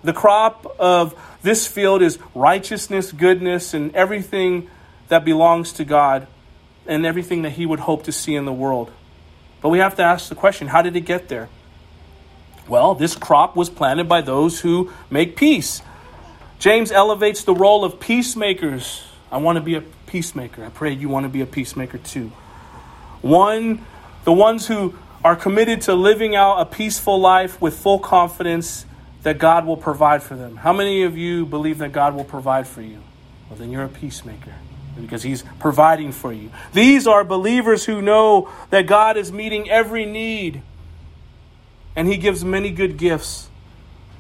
The 0.05 0.13
crop 0.13 0.77
of 0.79 1.15
this 1.43 1.67
field 1.67 2.03
is 2.03 2.19
righteousness, 2.35 3.13
goodness, 3.13 3.75
and 3.75 3.95
everything 3.95 4.71
that 5.09 5.25
belongs 5.25 5.73
to 5.75 5.85
God 5.85 6.27
and 6.87 7.05
everything 7.05 7.43
that 7.43 7.51
He 7.51 7.67
would 7.67 7.81
hope 7.81 8.05
to 8.05 8.13
see 8.13 8.35
in 8.35 8.45
the 8.45 8.53
world. 8.53 8.91
But 9.61 9.69
we 9.69 9.79
have 9.79 9.97
to 9.97 10.03
ask 10.03 10.29
the 10.29 10.35
question 10.35 10.69
how 10.69 10.83
did 10.83 10.97
it 10.97 11.03
get 11.03 11.29
there? 11.29 11.49
Well, 12.73 12.95
this 12.95 13.15
crop 13.15 13.55
was 13.55 13.69
planted 13.69 14.09
by 14.09 14.23
those 14.23 14.61
who 14.61 14.91
make 15.11 15.37
peace. 15.37 15.83
James 16.59 16.91
elevates 16.91 17.45
the 17.45 17.55
role 17.55 17.85
of 17.85 18.01
peacemakers. 18.01 19.05
I 19.31 19.37
want 19.37 19.57
to 19.57 19.61
be 19.61 19.75
a 19.75 19.83
peacemaker. 19.83 20.65
I 20.65 20.71
pray 20.71 20.95
you 20.95 21.11
want 21.11 21.25
to 21.25 21.29
be 21.29 21.43
a 21.43 21.47
peacemaker 21.47 21.99
too. 21.99 22.33
One, 23.21 23.85
the 24.25 24.33
ones 24.33 24.69
who 24.69 24.95
are 25.23 25.37
committed 25.37 25.83
to 25.83 25.95
living 25.95 26.35
out 26.35 26.61
a 26.61 26.65
peaceful 26.65 27.21
life 27.21 27.61
with 27.61 27.77
full 27.77 27.99
confidence 27.99 28.87
that 29.23 29.37
God 29.37 29.67
will 29.67 29.77
provide 29.77 30.23
for 30.23 30.35
them. 30.35 30.57
How 30.57 30.73
many 30.73 31.03
of 31.03 31.15
you 31.15 31.45
believe 31.45 31.77
that 31.77 31.93
God 31.93 32.15
will 32.15 32.25
provide 32.25 32.67
for 32.67 32.81
you? 32.81 33.03
Well, 33.51 33.59
then 33.59 33.71
you're 33.71 33.85
a 33.85 33.89
peacemaker 33.91 34.55
because 34.99 35.23
he's 35.23 35.45
providing 35.59 36.11
for 36.11 36.33
you. 36.33 36.51
These 36.73 37.07
are 37.07 37.23
believers 37.23 37.85
who 37.85 38.01
know 38.01 38.51
that 38.71 38.87
God 38.87 39.19
is 39.19 39.31
meeting 39.31 39.69
every 39.69 40.07
need 40.07 40.63
and 41.97 42.09
he 42.09 42.17
gives 42.17 42.45
many 42.45 42.71
good 42.71 42.97
gifts. 42.97 43.49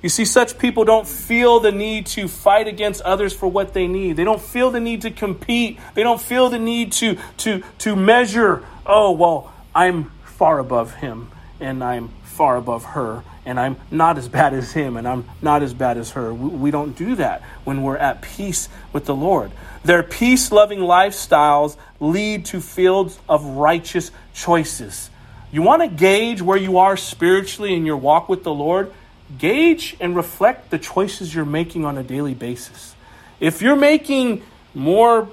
You 0.03 0.09
see, 0.09 0.25
such 0.25 0.59
people 0.59 0.85
don't 0.85 1.07
feel 1.07 1.61
the 1.61 1.71
need 1.71 2.07
to 2.07 2.27
fight 2.27 2.67
against 2.67 3.01
others 3.03 3.33
for 3.33 3.47
what 3.47 3.73
they 3.73 3.87
need. 3.87 4.17
They 4.17 4.25
don't 4.25 4.43
feel 4.43 4.73
the 4.73 4.81
need 4.81 5.03
to 5.03 5.13
compete. 5.13 5.79
They 5.95 6.03
don't 6.03 6.21
feel 6.21 6.49
the 6.49 6.59
need 6.59 6.91
to, 6.93 7.19
to, 7.39 7.63
to 7.79 7.95
measure, 7.95 8.65
oh, 8.85 9.13
well, 9.13 9.53
I'm 9.75 10.11
far 10.25 10.59
above 10.59 10.95
him 10.95 11.31
and 11.61 11.85
I'm 11.85 12.09
far 12.25 12.57
above 12.57 12.85
her 12.85 13.23
and 13.47 13.59
I'm 13.59 13.77
not 13.91 14.19
as 14.19 14.29
bad 14.29 14.55
as 14.55 14.73
him 14.73 14.97
and 14.97 15.07
I'm 15.07 15.25
not 15.41 15.63
as 15.63 15.73
bad 15.73 15.99
as 15.99 16.11
her. 16.11 16.35
We, 16.35 16.49
we 16.49 16.71
don't 16.73 16.97
do 16.97 17.15
that 17.17 17.43
when 17.63 17.83
we're 17.83 17.97
at 17.97 18.23
peace 18.23 18.69
with 18.93 19.05
the 19.05 19.15
Lord. 19.15 19.53
Their 19.85 20.03
peace 20.03 20.51
loving 20.51 20.81
lifestyles 20.81 21.77
lead 22.01 22.47
to 22.47 22.61
fields 22.61 23.19
of 23.29 23.45
righteous 23.45 24.11
choices. 24.35 25.11
You 25.53 25.61
want 25.61 25.83
to 25.83 25.89
gauge 25.89 26.41
where 26.41 26.57
you 26.57 26.79
are 26.79 26.97
spiritually 26.97 27.75
in 27.75 27.85
your 27.85 27.99
walk 27.99 28.31
with 28.31 28.43
the 28.43 28.55
Lord? 28.55 28.91
Gauge 29.39 29.95
and 30.01 30.17
reflect 30.17 30.71
the 30.71 30.79
choices 30.79 31.35
you're 31.35 31.45
making 31.45 31.85
on 31.85 31.99
a 31.99 32.03
daily 32.03 32.33
basis. 32.33 32.95
If 33.39 33.61
you're 33.61 33.77
making 33.77 34.43
more 34.73 35.29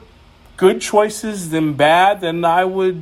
good 0.57 0.82
choices 0.82 1.51
than 1.51 1.74
bad, 1.74 2.20
then 2.20 2.43
I 2.43 2.65
would 2.65 3.01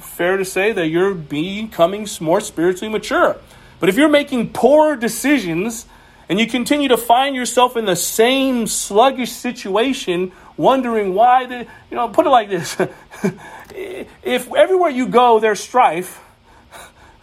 fair 0.00 0.36
to 0.36 0.44
say 0.44 0.72
that 0.72 0.88
you're 0.88 1.14
becoming 1.14 2.08
more 2.20 2.40
spiritually 2.40 2.92
mature. 2.92 3.36
But 3.78 3.88
if 3.88 3.96
you're 3.96 4.08
making 4.08 4.52
poor 4.52 4.96
decisions 4.96 5.86
and 6.28 6.40
you 6.40 6.48
continue 6.48 6.88
to 6.88 6.96
find 6.96 7.36
yourself 7.36 7.76
in 7.76 7.84
the 7.84 7.94
same 7.94 8.66
sluggish 8.66 9.30
situation, 9.30 10.32
wondering 10.56 11.14
why, 11.14 11.46
the, 11.46 11.58
you 11.90 11.96
know, 11.96 12.08
put 12.08 12.26
it 12.26 12.30
like 12.30 12.48
this 12.48 12.76
if 13.70 14.52
everywhere 14.52 14.90
you 14.90 15.06
go 15.06 15.38
there's 15.38 15.60
strife, 15.60 16.20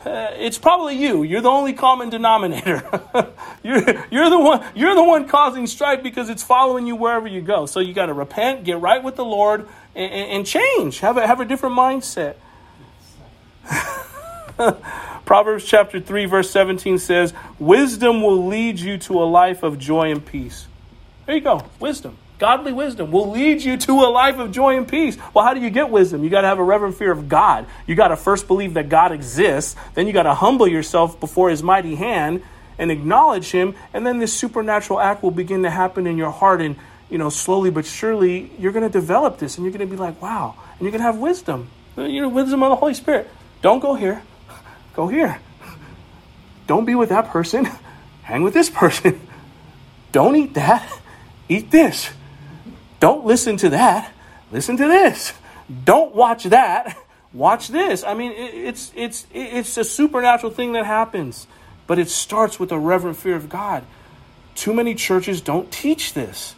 Uh, 0.05 0.31
it's 0.35 0.57
probably 0.57 0.97
you. 0.97 1.23
You're 1.23 1.41
the 1.41 1.49
only 1.49 1.73
common 1.73 2.09
denominator. 2.09 2.83
you're, 3.63 4.05
you're, 4.11 4.29
the 4.29 4.39
one, 4.39 4.65
you're 4.75 4.95
the 4.95 5.03
one 5.03 5.27
causing 5.27 5.65
strife 5.65 6.03
because 6.03 6.29
it's 6.29 6.43
following 6.43 6.85
you 6.85 6.95
wherever 6.95 7.27
you 7.27 7.41
go. 7.41 7.65
So 7.65 7.79
you 7.79 7.93
got 7.93 8.07
to 8.07 8.13
repent, 8.13 8.65
get 8.65 8.81
right 8.81 9.01
with 9.01 9.15
the 9.15 9.23
Lord, 9.23 9.67
and, 9.95 10.11
and 10.11 10.45
change. 10.45 10.99
Have 10.99 11.17
a, 11.17 11.25
have 11.25 11.39
a 11.39 11.45
different 11.45 11.75
mindset. 11.77 12.35
Proverbs 15.25 15.63
chapter 15.63 16.01
3, 16.01 16.25
verse 16.25 16.49
17 16.51 16.97
says, 16.97 17.33
Wisdom 17.57 18.21
will 18.21 18.47
lead 18.47 18.79
you 18.79 18.97
to 18.99 19.23
a 19.23 19.25
life 19.25 19.63
of 19.63 19.79
joy 19.79 20.11
and 20.11 20.25
peace. 20.25 20.67
There 21.25 21.35
you 21.35 21.41
go, 21.41 21.65
wisdom. 21.79 22.17
Godly 22.39 22.73
wisdom 22.73 23.11
will 23.11 23.29
lead 23.29 23.61
you 23.61 23.77
to 23.77 23.91
a 23.91 24.09
life 24.09 24.37
of 24.39 24.51
joy 24.51 24.75
and 24.75 24.87
peace. 24.87 25.17
Well, 25.33 25.45
how 25.45 25.53
do 25.53 25.61
you 25.61 25.69
get 25.69 25.89
wisdom? 25.89 26.23
You 26.23 26.29
got 26.29 26.41
to 26.41 26.47
have 26.47 26.59
a 26.59 26.63
reverent 26.63 26.95
fear 26.95 27.11
of 27.11 27.29
God. 27.29 27.67
You 27.87 27.95
got 27.95 28.09
to 28.09 28.17
first 28.17 28.47
believe 28.47 28.73
that 28.73 28.89
God 28.89 29.11
exists. 29.11 29.75
Then 29.93 30.07
you 30.07 30.13
got 30.13 30.23
to 30.23 30.33
humble 30.33 30.67
yourself 30.67 31.19
before 31.19 31.49
his 31.49 31.61
mighty 31.61 31.95
hand 31.95 32.43
and 32.77 32.91
acknowledge 32.91 33.51
him. 33.51 33.75
And 33.93 34.05
then 34.05 34.19
this 34.19 34.33
supernatural 34.33 34.99
act 34.99 35.23
will 35.23 35.31
begin 35.31 35.63
to 35.63 35.69
happen 35.69 36.07
in 36.07 36.17
your 36.17 36.31
heart. 36.31 36.59
And, 36.59 36.75
you 37.09 37.17
know, 37.17 37.29
slowly 37.29 37.69
but 37.69 37.85
surely, 37.85 38.51
you're 38.57 38.71
going 38.71 38.85
to 38.85 38.91
develop 38.91 39.37
this 39.37 39.57
and 39.57 39.65
you're 39.65 39.71
going 39.71 39.87
to 39.87 39.95
be 39.95 39.99
like, 39.99 40.21
wow. 40.21 40.55
And 40.73 40.81
you're 40.81 40.91
going 40.91 41.01
to 41.01 41.05
have 41.05 41.17
wisdom. 41.17 41.69
Uh, 41.97 42.03
you 42.03 42.21
know, 42.21 42.29
wisdom 42.29 42.63
of 42.63 42.71
the 42.71 42.75
Holy 42.75 42.95
Spirit. 42.95 43.29
Don't 43.61 43.79
go 43.79 43.93
here. 43.93 44.23
Go 44.95 45.07
here. 45.07 45.39
Don't 46.67 46.85
be 46.85 46.95
with 46.95 47.09
that 47.09 47.29
person. 47.29 47.69
Hang 48.23 48.41
with 48.41 48.53
this 48.53 48.69
person. 48.69 49.21
Don't 50.11 50.35
eat 50.35 50.55
that. 50.55 50.89
Eat 51.47 51.71
this. 51.71 52.09
Don't 53.03 53.25
listen 53.25 53.57
to 53.57 53.71
that. 53.71 54.13
Listen 54.49 54.77
to 54.77 54.87
this. 54.87 55.33
Don't 55.83 56.15
watch 56.15 56.45
that. 56.45 56.97
Watch 57.33 57.67
this. 57.67 58.01
I 58.01 58.13
mean, 58.13 58.31
it's 58.31 58.93
it's 58.95 59.27
it's 59.33 59.75
a 59.75 59.83
supernatural 59.83 60.53
thing 60.53 60.71
that 60.71 60.85
happens, 60.85 61.45
but 61.85 61.99
it 61.99 62.07
starts 62.07 62.61
with 62.61 62.71
a 62.71 62.79
reverent 62.79 63.17
fear 63.17 63.35
of 63.35 63.49
God. 63.49 63.83
Too 64.55 64.73
many 64.73 64.95
churches 64.95 65.41
don't 65.41 65.69
teach 65.69 66.13
this. 66.13 66.55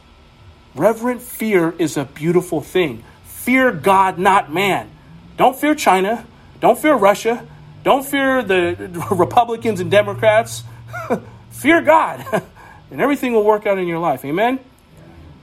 Reverent 0.75 1.23
fear 1.23 1.73
is 1.79 1.97
a 1.97 2.05
beautiful 2.05 2.61
thing. 2.61 3.03
Fear 3.23 3.71
God, 3.71 4.19
not 4.19 4.53
man. 4.53 4.91
Don't 5.37 5.57
fear 5.57 5.73
China. 5.73 6.27
Don't 6.59 6.77
fear 6.77 6.93
Russia. 6.93 7.43
Don't 7.83 8.05
fear 8.05 8.43
the 8.43 9.03
Republicans 9.15 9.79
and 9.79 9.89
Democrats. 9.89 10.61
fear 11.49 11.81
God, 11.81 12.23
and 12.91 13.01
everything 13.01 13.33
will 13.33 13.43
work 13.43 13.65
out 13.65 13.79
in 13.79 13.87
your 13.87 13.97
life. 13.97 14.23
Amen? 14.23 14.59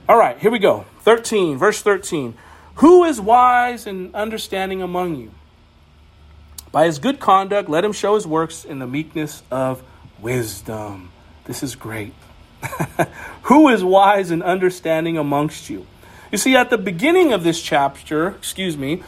All 0.07 0.17
right, 0.17 0.39
here 0.39 0.49
we 0.49 0.59
go. 0.59 0.85
13, 1.03 1.57
verse 1.57 1.81
13. 1.81 2.33
Who 2.75 3.03
is 3.03 3.21
wise 3.21 3.85
and 3.85 4.13
understanding 4.15 4.81
among 4.81 5.15
you? 5.15 5.31
By 6.71 6.85
his 6.85 6.97
good 6.97 7.19
conduct, 7.19 7.69
let 7.69 7.85
him 7.85 7.91
show 7.91 8.15
his 8.15 8.25
works 8.25 8.65
in 8.65 8.79
the 8.79 8.87
meekness 8.87 9.43
of 9.51 9.83
wisdom. 10.19 11.11
This 11.45 11.61
is 11.61 11.75
great. 11.75 12.13
Who 13.43 13.69
is 13.69 13.83
wise 13.83 14.31
and 14.31 14.41
understanding 14.41 15.17
amongst 15.17 15.69
you? 15.69 15.85
You 16.31 16.37
see, 16.37 16.55
at 16.55 16.71
the 16.71 16.79
beginning 16.79 17.31
of 17.31 17.43
this 17.43 17.61
chapter, 17.61 18.29
excuse 18.29 18.75
me, 18.75 19.03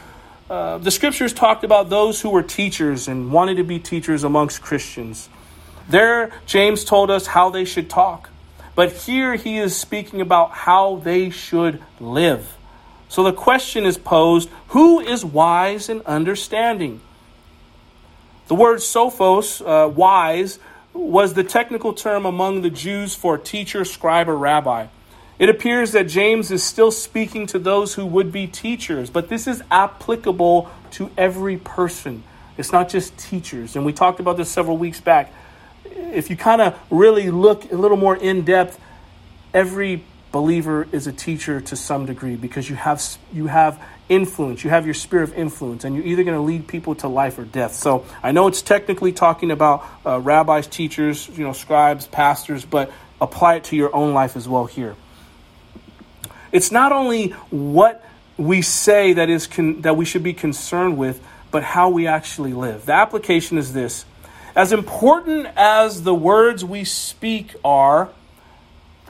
uh, 0.49 0.77
the 0.77 0.91
scriptures 0.91 1.33
talked 1.33 1.63
about 1.63 1.89
those 1.89 2.21
who 2.21 2.29
were 2.29 2.43
teachers 2.43 3.07
and 3.07 3.31
wanted 3.31 3.57
to 3.57 3.63
be 3.63 3.79
teachers 3.79 4.23
amongst 4.23 4.61
Christians. 4.61 5.27
There, 5.89 6.31
James 6.45 6.83
told 6.83 7.09
us 7.09 7.25
how 7.25 7.49
they 7.49 7.65
should 7.65 7.89
talk. 7.89 8.29
But 8.75 8.91
here 8.91 9.35
he 9.35 9.57
is 9.57 9.75
speaking 9.75 10.21
about 10.21 10.51
how 10.51 10.97
they 10.97 11.29
should 11.29 11.81
live. 11.99 12.57
So 13.07 13.23
the 13.23 13.33
question 13.33 13.85
is 13.85 13.97
posed 13.97 14.49
who 14.69 14.99
is 14.99 15.23
wise 15.23 15.89
and 15.89 16.01
understanding? 16.01 17.01
The 18.47 18.55
word 18.55 18.79
sophos, 18.79 19.61
uh, 19.65 19.87
wise, 19.87 20.59
was 20.93 21.33
the 21.33 21.43
technical 21.43 21.93
term 21.93 22.25
among 22.25 22.61
the 22.61 22.69
Jews 22.69 23.15
for 23.15 23.37
teacher, 23.37 23.85
scribe, 23.85 24.29
or 24.29 24.37
rabbi. 24.37 24.87
It 25.37 25.49
appears 25.49 25.91
that 25.91 26.07
James 26.07 26.51
is 26.51 26.63
still 26.63 26.91
speaking 26.91 27.45
to 27.47 27.59
those 27.59 27.95
who 27.95 28.05
would 28.05 28.31
be 28.31 28.47
teachers, 28.47 29.09
but 29.09 29.27
this 29.27 29.47
is 29.47 29.61
applicable 29.69 30.69
to 30.91 31.11
every 31.17 31.57
person. 31.57 32.23
It's 32.57 32.71
not 32.71 32.87
just 32.87 33.17
teachers. 33.17 33.75
And 33.75 33.85
we 33.85 33.91
talked 33.91 34.21
about 34.21 34.37
this 34.37 34.49
several 34.49 34.77
weeks 34.77 35.01
back. 35.01 35.33
If 35.95 36.29
you 36.29 36.35
kind 36.35 36.61
of 36.61 36.79
really 36.89 37.31
look 37.31 37.71
a 37.71 37.75
little 37.75 37.97
more 37.97 38.15
in 38.15 38.43
depth, 38.43 38.79
every 39.53 40.03
believer 40.35 40.85
is 40.91 41.07
a 41.07 41.13
teacher 41.13 41.61
to 41.61 41.77
some 41.77 42.05
degree 42.05 42.35
because 42.35 42.69
you 42.69 42.75
have 42.75 43.01
you 43.31 43.47
have 43.47 43.81
influence 44.09 44.65
you 44.65 44.69
have 44.69 44.83
your 44.83 44.93
spirit 44.93 45.29
of 45.29 45.33
influence 45.33 45.85
and 45.85 45.95
you're 45.95 46.05
either 46.05 46.25
going 46.25 46.35
to 46.35 46.41
lead 46.41 46.67
people 46.67 46.93
to 46.93 47.07
life 47.07 47.39
or 47.39 47.45
death. 47.45 47.73
So 47.73 48.05
i 48.21 48.33
know 48.33 48.47
it's 48.47 48.61
technically 48.61 49.13
talking 49.13 49.49
about 49.49 49.85
uh, 50.05 50.19
rabbis 50.19 50.67
teachers 50.67 51.29
you 51.29 51.45
know 51.45 51.53
scribes 51.53 52.05
pastors 52.07 52.65
but 52.65 52.91
apply 53.21 53.55
it 53.55 53.63
to 53.65 53.77
your 53.77 53.95
own 53.95 54.13
life 54.13 54.35
as 54.35 54.45
well 54.45 54.65
here. 54.65 54.97
It's 56.51 56.69
not 56.69 56.91
only 56.91 57.29
what 57.49 58.03
we 58.35 58.61
say 58.61 59.13
that 59.13 59.29
is 59.29 59.47
con- 59.47 59.81
that 59.81 59.95
we 59.95 60.03
should 60.03 60.23
be 60.23 60.33
concerned 60.33 60.97
with 60.97 61.25
but 61.49 61.63
how 61.63 61.89
we 61.89 62.07
actually 62.07 62.51
live. 62.51 62.85
The 62.85 62.93
application 62.93 63.57
is 63.57 63.71
this 63.71 64.03
as 64.55 64.71
important 64.71 65.47
as 65.55 66.03
the 66.03 66.15
words 66.15 66.63
we 66.63 66.83
speak 66.83 67.55
are 67.63 68.09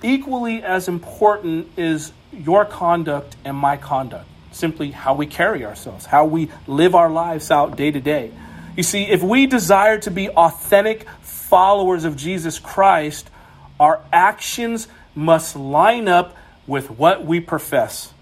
equally 0.01 0.63
as 0.63 0.87
important 0.87 1.67
is 1.77 2.11
your 2.33 2.65
conduct 2.65 3.35
and 3.45 3.55
my 3.55 3.77
conduct 3.77 4.27
simply 4.55 4.91
how 4.91 5.13
we 5.13 5.27
carry 5.27 5.65
ourselves, 5.65 6.05
how 6.05 6.25
we 6.25 6.49
live 6.65 6.95
our 6.95 7.09
lives 7.09 7.51
out 7.51 7.75
day 7.75 7.91
to 7.91 7.99
day. 7.99 8.31
You 8.77 8.83
see, 8.83 9.03
if 9.03 9.21
we 9.21 9.47
desire 9.47 9.99
to 9.99 10.11
be 10.11 10.29
authentic 10.29 11.07
followers 11.21 12.05
of 12.05 12.15
Jesus 12.15 12.57
Christ, 12.57 13.29
our 13.79 14.01
actions 14.11 14.87
must 15.13 15.55
line 15.55 16.07
up 16.07 16.35
with 16.67 16.89
what 16.89 17.25
we 17.25 17.39
profess. 17.39 18.13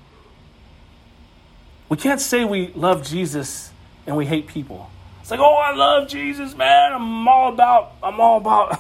We 1.90 1.98
can't 1.98 2.20
say 2.20 2.44
we 2.44 2.70
love 2.70 3.08
Jesus 3.08 3.72
and 4.08 4.18
we 4.18 4.26
hate 4.26 4.48
people. 4.48 4.90
It's 5.24 5.32
like, 5.32 5.40
oh, 5.40 5.54
I 5.56 5.74
love 5.74 6.10
Jesus, 6.10 6.54
man. 6.54 6.92
I'm 6.92 7.26
all 7.30 7.54
about, 7.54 7.94
I'm 8.04 8.20
all 8.20 8.40
about, 8.40 8.78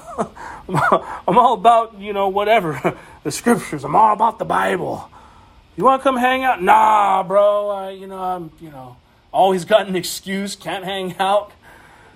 I'm 1.25 1.37
all 1.37 1.53
about, 1.53 1.97
you 1.97 2.11
know, 2.11 2.27
whatever 2.27 2.99
the 3.23 3.31
scriptures. 3.31 3.85
I'm 3.85 3.95
all 3.95 4.11
about 4.11 4.39
the 4.39 4.45
Bible. 4.45 5.09
You 5.77 5.85
want 5.85 6.01
to 6.01 6.03
come 6.03 6.17
hang 6.17 6.43
out? 6.43 6.61
Nah, 6.61 7.23
bro. 7.23 7.69
I, 7.69 7.91
you 7.91 8.07
know, 8.07 8.21
I'm, 8.21 8.51
you 8.59 8.71
know, 8.71 8.97
always 9.31 9.63
got 9.63 9.87
an 9.87 9.95
excuse. 9.95 10.57
Can't 10.57 10.83
hang 10.83 11.15
out. 11.17 11.53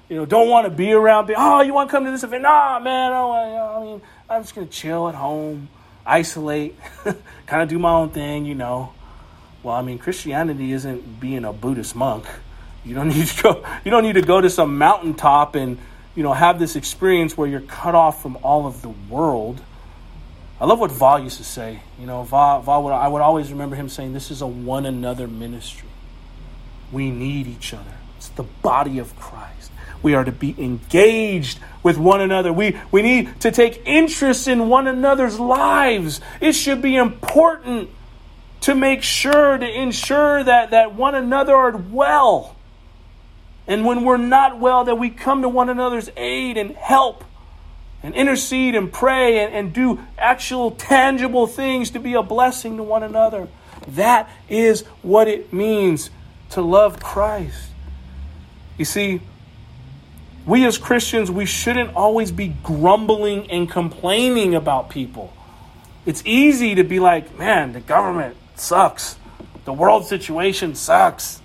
You 0.09 0.17
know, 0.17 0.25
don't 0.25 0.49
want 0.49 0.65
to 0.65 0.71
be 0.71 0.91
around. 0.91 1.31
Oh, 1.33 1.61
you 1.61 1.73
want 1.73 1.89
to 1.89 1.91
come 1.95 2.03
to 2.03 2.11
this 2.11 2.25
event? 2.25 2.43
Nah, 2.43 2.79
man. 2.79 3.13
I, 3.13 3.77
I 3.77 3.81
mean, 3.81 4.01
I'm 4.29 4.41
just 4.41 4.53
gonna 4.53 4.67
chill 4.67 5.07
at 5.07 5.15
home, 5.15 5.69
isolate, 6.05 6.77
kind 7.45 7.63
of 7.63 7.69
do 7.69 7.79
my 7.79 7.91
own 7.91 8.09
thing. 8.09 8.45
You 8.45 8.55
know. 8.55 8.91
Well, 9.63 9.73
I 9.73 9.81
mean, 9.83 9.99
Christianity 9.99 10.73
isn't 10.73 11.21
being 11.21 11.45
a 11.45 11.53
Buddhist 11.53 11.95
monk. 11.95 12.25
You 12.85 12.95
don't 12.95 13.07
need 13.15 13.27
to 13.27 13.43
go. 13.43 13.65
You 13.83 13.91
don't 13.91 14.03
need 14.03 14.13
to 14.13 14.21
go 14.21 14.41
to 14.41 14.49
some 14.49 14.77
mountaintop 14.77 15.55
and 15.55 15.77
you 16.15 16.23
know 16.23 16.33
have 16.33 16.59
this 16.59 16.75
experience 16.75 17.37
where 17.37 17.47
you're 17.47 17.61
cut 17.61 17.95
off 17.95 18.21
from 18.21 18.37
all 18.43 18.65
of 18.65 18.81
the 18.81 18.89
world 18.89 19.61
I 20.59 20.65
love 20.65 20.79
what 20.79 20.91
Va 20.91 21.19
used 21.21 21.37
to 21.37 21.43
say. 21.43 21.81
You 21.99 22.07
know, 22.07 22.23
Va, 22.23 22.61
Va 22.63 22.79
would, 22.79 22.91
I 22.91 23.07
would 23.07 23.21
always 23.21 23.51
remember 23.51 23.75
him 23.75 23.89
saying, 23.89 24.13
This 24.13 24.31
is 24.31 24.41
a 24.41 24.47
one 24.47 24.85
another 24.85 25.27
ministry. 25.27 25.89
We 26.91 27.11
need 27.11 27.47
each 27.47 27.73
other. 27.73 27.93
It's 28.17 28.29
the 28.29 28.43
body 28.43 28.97
of 28.97 29.15
Christ. 29.19 29.71
We 30.01 30.15
are 30.15 30.23
to 30.23 30.31
be 30.31 30.55
engaged 30.57 31.59
with 31.83 31.97
one 31.97 32.21
another. 32.21 32.51
We, 32.51 32.77
we 32.91 33.01
need 33.01 33.41
to 33.41 33.51
take 33.51 33.83
interest 33.85 34.47
in 34.47 34.69
one 34.69 34.87
another's 34.87 35.39
lives. 35.39 36.21
It 36.39 36.53
should 36.53 36.81
be 36.81 36.95
important 36.95 37.89
to 38.61 38.73
make 38.73 39.03
sure, 39.03 39.57
to 39.57 39.81
ensure 39.81 40.43
that, 40.43 40.71
that 40.71 40.95
one 40.95 41.13
another 41.13 41.55
are 41.55 41.77
well. 41.77 42.55
And 43.67 43.85
when 43.85 44.03
we're 44.03 44.17
not 44.17 44.59
well, 44.59 44.85
that 44.85 44.95
we 44.95 45.09
come 45.09 45.41
to 45.41 45.49
one 45.49 45.69
another's 45.69 46.09
aid 46.15 46.57
and 46.57 46.71
help 46.71 47.23
and 48.01 48.15
intercede 48.15 48.75
and 48.75 48.91
pray 48.91 49.43
and, 49.43 49.53
and 49.53 49.73
do 49.73 49.99
actual 50.17 50.71
tangible 50.71 51.47
things 51.47 51.91
to 51.91 51.99
be 51.99 52.13
a 52.13 52.23
blessing 52.23 52.77
to 52.77 52.83
one 52.83 53.03
another. 53.03 53.47
That 53.89 54.29
is 54.47 54.81
what 55.01 55.27
it 55.27 55.51
means 55.51 56.09
to 56.51 56.61
love 56.61 57.01
Christ. 57.01 57.69
You 58.77 58.85
see, 58.85 59.21
we 60.45 60.65
as 60.65 60.77
Christians, 60.77 61.29
we 61.29 61.45
shouldn't 61.45 61.95
always 61.95 62.31
be 62.31 62.55
grumbling 62.63 63.51
and 63.51 63.69
complaining 63.69 64.55
about 64.55 64.89
people. 64.89 65.33
It's 66.05 66.23
easy 66.25 66.75
to 66.75 66.83
be 66.83 66.99
like, 66.99 67.37
man, 67.37 67.73
the 67.73 67.81
government 67.81 68.37
sucks. 68.55 69.17
The 69.65 69.73
world 69.73 70.05
situation 70.05 70.75
sucks. 70.75 71.41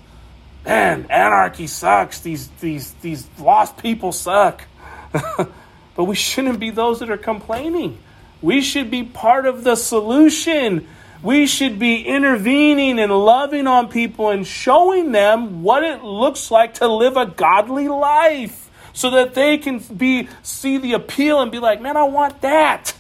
Man, 0.65 1.07
anarchy 1.11 1.67
sucks. 1.67 2.21
These 2.21 2.49
these 2.61 2.93
these 3.03 3.27
lost 3.39 3.77
people 3.79 4.13
suck. 4.13 4.63
But 5.95 6.05
we 6.05 6.15
shouldn't 6.15 6.59
be 6.59 6.71
those 6.71 7.01
that 7.01 7.11
are 7.11 7.19
complaining. 7.19 7.99
We 8.41 8.61
should 8.63 8.91
be 8.91 9.03
part 9.03 9.47
of 9.47 9.63
the 9.63 9.77
solution. 9.77 10.89
We 11.23 11.47
should 11.47 11.79
be 11.79 12.03
intervening 12.03 12.99
and 12.99 13.13
loving 13.13 13.67
on 13.67 13.89
people 13.89 14.31
and 14.31 14.47
showing 14.47 15.13
them 15.13 15.63
what 15.63 15.85
it 15.85 16.03
looks 16.03 16.51
like 16.51 16.75
to 16.75 16.89
live 16.89 17.17
a 17.17 17.27
godly 17.27 17.89
life 17.89 18.71
so 18.93 19.11
that 19.11 19.35
they 19.35 19.59
can 19.59 19.79
be 19.79 20.29
see 20.43 20.79
the 20.79 20.95
appeal 20.95 21.41
and 21.41 21.53
be 21.53 21.59
like, 21.59 21.81
"Man, 21.81 21.97
I 21.97 22.05
want 22.05 22.41
that." 22.41 22.95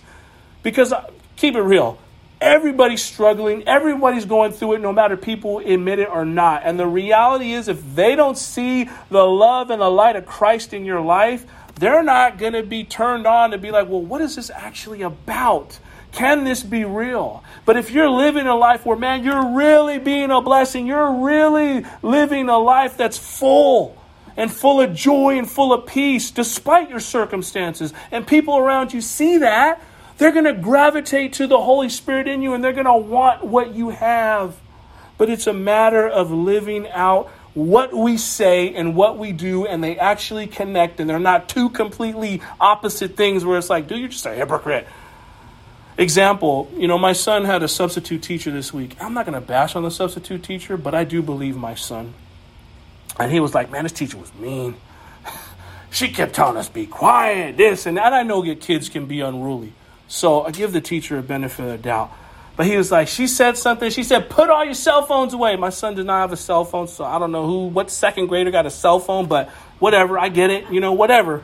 Because 0.63 0.93
uh, 0.93 1.11
keep 1.37 1.57
it 1.57 1.63
real, 1.63 1.99
everybody's 2.43 3.03
struggling, 3.03 3.67
everybody's 3.67 4.25
going 4.25 4.53
through 4.53 4.75
it 4.75 4.81
no 4.81 4.93
matter 4.93 5.17
people 5.17 5.61
admit 5.61 5.99
it 5.99 6.09
or 6.09 6.25
not. 6.25 6.63
And 6.65 6.79
the 6.79 6.87
reality 6.87 7.53
is 7.53 7.69
if 7.69 7.81
they 7.95 8.17
don't 8.17 8.37
see 8.37 8.91
the 9.11 9.25
love 9.25 9.71
and 9.71 9.81
the 9.81 9.89
light 9.89 10.17
of 10.17 10.27
Christ 10.27 10.75
in 10.75 10.85
your 10.85 11.01
life, 11.01 11.47
they're 11.77 12.03
not 12.03 12.39
going 12.39 12.53
to 12.53 12.63
be 12.63 12.85
turned 12.85 13.27
on 13.27 13.53
to 13.53 13.59
be 13.59 13.71
like, 13.71 13.89
well, 13.89 14.03
what 14.03 14.21
is 14.21 14.37
this 14.37 14.51
actually 14.51 15.03
about? 15.03 15.79
Can 16.13 16.45
this 16.45 16.63
be 16.63 16.85
real? 16.85 17.43
But 17.65 17.77
if 17.79 17.91
you're 17.91 18.11
living 18.11 18.47
a 18.47 18.55
life 18.55 18.85
where, 18.85 18.99
man, 18.99 19.25
you're 19.25 19.57
really 19.57 19.99
being 19.99 20.31
a 20.31 20.43
blessing, 20.43 20.87
you're 20.87 21.25
really 21.25 21.87
living 22.03 22.51
a 22.51 22.59
life 22.59 22.99
that's 22.99 23.17
full 23.17 23.97
and 24.37 24.53
full 24.53 24.81
of 24.81 24.95
joy 24.95 25.39
and 25.39 25.51
full 25.51 25.73
of 25.73 25.87
peace 25.87 26.31
despite 26.31 26.91
your 26.91 27.01
circumstances, 27.01 27.93
and 28.11 28.27
people 28.27 28.59
around 28.59 28.93
you 28.93 29.01
see 29.01 29.39
that, 29.39 29.83
they're 30.23 30.33
going 30.33 30.45
to 30.45 30.53
gravitate 30.53 31.33
to 31.35 31.47
the 31.47 31.61
Holy 31.61 31.89
Spirit 31.89 32.29
in 32.29 32.43
you 32.43 32.55
and 32.55 32.63
they're 32.63 32.73
going 32.73 32.87
to 32.87 32.95
want 32.95 33.45
what 33.45 33.75
you 33.75 33.91
have. 33.91 34.57
But 35.19 35.31
it's 35.31 35.47
a 35.47 35.53
matter 35.53 36.09
of 36.09 36.31
living 36.31 36.89
out 36.89 37.29
what 37.55 37.93
we 37.93 38.17
say 38.17 38.75
and 38.75 38.97
what 38.97 39.19
we 39.19 39.33
do, 39.33 39.67
and 39.67 39.85
they 39.85 39.99
actually 39.99 40.47
connect, 40.47 41.01
and 41.01 41.11
they're 41.11 41.19
not 41.19 41.49
two 41.49 41.69
completely 41.69 42.41
opposite 42.59 43.17
things 43.17 43.45
where 43.45 43.59
it's 43.59 43.69
like, 43.69 43.87
dude, 43.87 43.99
you're 43.99 44.09
just 44.09 44.25
a 44.25 44.35
hypocrite. 44.35 44.87
Example, 45.99 46.71
you 46.77 46.89
know, 46.89 46.97
my 46.97 47.13
son 47.13 47.45
had 47.45 47.63
a 47.63 47.69
substitute 47.69 48.23
teacher 48.23 48.51
this 48.51 48.73
week. 48.73 48.97
I'm 49.01 49.13
not 49.13 49.27
going 49.27 49.39
to 49.39 49.47
bash 49.47 49.77
on 49.77 49.83
the 49.83 49.91
substitute 49.91 50.43
teacher, 50.43 50.79
but 50.79 50.95
I 50.95 51.05
do 51.05 51.21
believe 51.21 51.55
my 51.55 51.75
son. 51.75 52.15
And 53.19 53.31
he 53.31 53.39
was 53.39 53.55
like, 53.55 53.71
man, 53.71 53.83
this 53.83 53.93
teacher 53.93 54.17
was 54.17 54.33
mean. 54.35 54.77
she 55.91 56.09
kept 56.09 56.35
telling 56.35 56.57
us, 56.57 56.71
be 56.71 56.87
quiet, 56.87 57.59
this 57.59 57.85
and 57.85 57.99
that. 57.99 58.15
I 58.15 58.23
know 58.23 58.43
that 58.47 58.63
kids 58.63 58.89
can 58.89 59.05
be 59.05 59.21
unruly. 59.21 59.75
So 60.09 60.43
I 60.43 60.51
give 60.51 60.73
the 60.73 60.81
teacher 60.81 61.19
a 61.19 61.23
benefit 61.23 61.65
of 61.65 61.71
the 61.71 61.79
doubt. 61.79 62.13
But 62.57 62.67
he 62.67 62.77
was 62.77 62.93
like, 62.93 63.09
she 63.09 63.27
said 63.27 63.57
something. 63.57 63.91
She 63.91 64.05
said, 64.05 64.29
put 64.29 64.51
all 64.51 64.65
your 64.65 64.75
cell 64.75 65.07
phones 65.07 65.33
away. 65.33 65.57
My 65.57 65.71
son 65.71 65.95
did 65.95 66.05
not 66.05 66.21
have 66.21 66.33
a 66.33 66.37
cell 66.37 66.65
phone, 66.65 66.87
so 66.87 67.05
I 67.05 67.19
don't 67.19 67.33
know 67.33 67.47
who, 67.47 67.67
what 67.69 67.91
second 67.91 68.27
grader 68.27 68.51
got 68.51 68.67
a 68.67 68.71
cell 68.71 69.01
phone, 69.01 69.27
but 69.27 69.49
whatever, 69.79 70.19
I 70.19 70.29
get 70.29 70.51
it, 70.51 70.71
you 70.71 70.81
know, 70.81 70.93
whatever. 70.93 71.43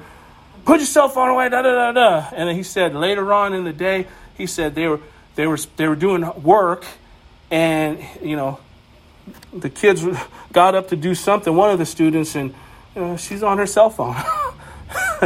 Put 0.67 0.81
your 0.81 0.87
cell 0.87 1.09
phone 1.09 1.31
away, 1.31 1.49
da 1.49 1.63
da 1.63 1.73
da 1.73 1.93
da. 1.93 2.29
And 2.35 2.49
then 2.49 2.57
he 2.57 2.63
said 2.63 2.95
later 2.95 3.33
on 3.33 3.55
in 3.55 3.65
the 3.65 3.73
day, 3.73 4.07
he 4.37 4.47
said 4.47 4.75
they 4.75 4.87
were 4.87 5.01
they 5.35 5.47
were 5.47 5.57
they 5.77 5.89
were 5.89 5.97
doing 5.97 6.31
work, 6.43 6.85
and 7.51 8.05
you 8.23 8.37
know, 8.37 8.61
the 9.53 9.71
kids 9.71 10.05
got 10.53 10.75
up 10.75 10.89
to 10.89 10.97
do 10.97 11.15
something. 11.15 11.55
One 11.55 11.71
of 11.71 11.79
the 11.79 11.87
students, 11.87 12.35
and 12.35 12.55
she's 13.19 13.43
on 13.43 13.57
her 13.59 13.67
cell 13.67 13.89
phone. 13.89 14.17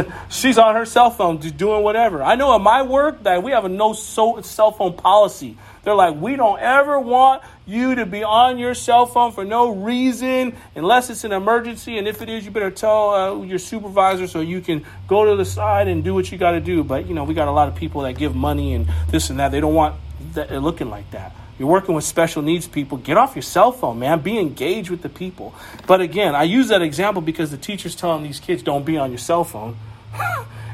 she's 0.29 0.57
on 0.57 0.75
her 0.75 0.85
cell 0.85 1.11
phone 1.11 1.41
just 1.41 1.57
doing 1.57 1.83
whatever. 1.83 2.23
I 2.23 2.35
know 2.35 2.55
at 2.55 2.61
my 2.61 2.81
work 2.81 3.23
that 3.23 3.43
we 3.43 3.51
have 3.51 3.65
a 3.65 3.69
no 3.69 3.93
cell 3.93 4.71
phone 4.71 4.93
policy. 4.93 5.57
They're 5.83 5.95
like, 5.95 6.15
we 6.15 6.37
don't 6.37 6.59
ever 6.59 6.97
want 6.97 7.43
you 7.65 7.95
to 7.95 8.05
be 8.05 8.23
on 8.23 8.57
your 8.57 8.73
cell 8.73 9.05
phone 9.05 9.33
for 9.33 9.43
no 9.43 9.75
reason 9.75 10.55
unless 10.75 11.09
it's 11.09 11.25
an 11.25 11.33
emergency. 11.33 11.97
And 11.97 12.07
if 12.07 12.21
it 12.21 12.29
is, 12.29 12.45
you 12.45 12.51
better 12.51 12.71
tell 12.71 13.09
uh, 13.09 13.43
your 13.43 13.59
supervisor 13.59 14.27
so 14.27 14.39
you 14.39 14.61
can 14.61 14.85
go 15.07 15.25
to 15.25 15.35
the 15.35 15.45
side 15.45 15.89
and 15.89 16.03
do 16.03 16.13
what 16.13 16.31
you 16.31 16.37
got 16.37 16.51
to 16.51 16.61
do. 16.61 16.83
But, 16.83 17.07
you 17.07 17.13
know, 17.13 17.25
we 17.25 17.33
got 17.33 17.49
a 17.49 17.51
lot 17.51 17.67
of 17.67 17.75
people 17.75 18.01
that 18.01 18.17
give 18.17 18.33
money 18.33 18.73
and 18.73 18.89
this 19.09 19.29
and 19.29 19.39
that. 19.39 19.51
They 19.51 19.59
don't 19.59 19.73
want 19.73 19.95
that 20.33 20.51
looking 20.61 20.89
like 20.89 21.11
that. 21.11 21.35
You're 21.59 21.67
working 21.67 21.93
with 21.93 22.03
special 22.03 22.41
needs 22.41 22.67
people. 22.67 22.97
Get 22.97 23.17
off 23.17 23.35
your 23.35 23.43
cell 23.43 23.71
phone, 23.71 23.99
man. 23.99 24.19
Be 24.21 24.39
engaged 24.39 24.89
with 24.89 25.01
the 25.01 25.09
people. 25.09 25.53
But 25.85 26.01
again, 26.01 26.35
I 26.35 26.43
use 26.43 26.69
that 26.69 26.81
example 26.81 27.21
because 27.21 27.51
the 27.51 27.57
teacher's 27.57 27.95
telling 27.95 28.23
these 28.23 28.39
kids 28.39 28.63
don't 28.63 28.85
be 28.85 28.97
on 28.97 29.11
your 29.11 29.19
cell 29.19 29.43
phone. 29.43 29.77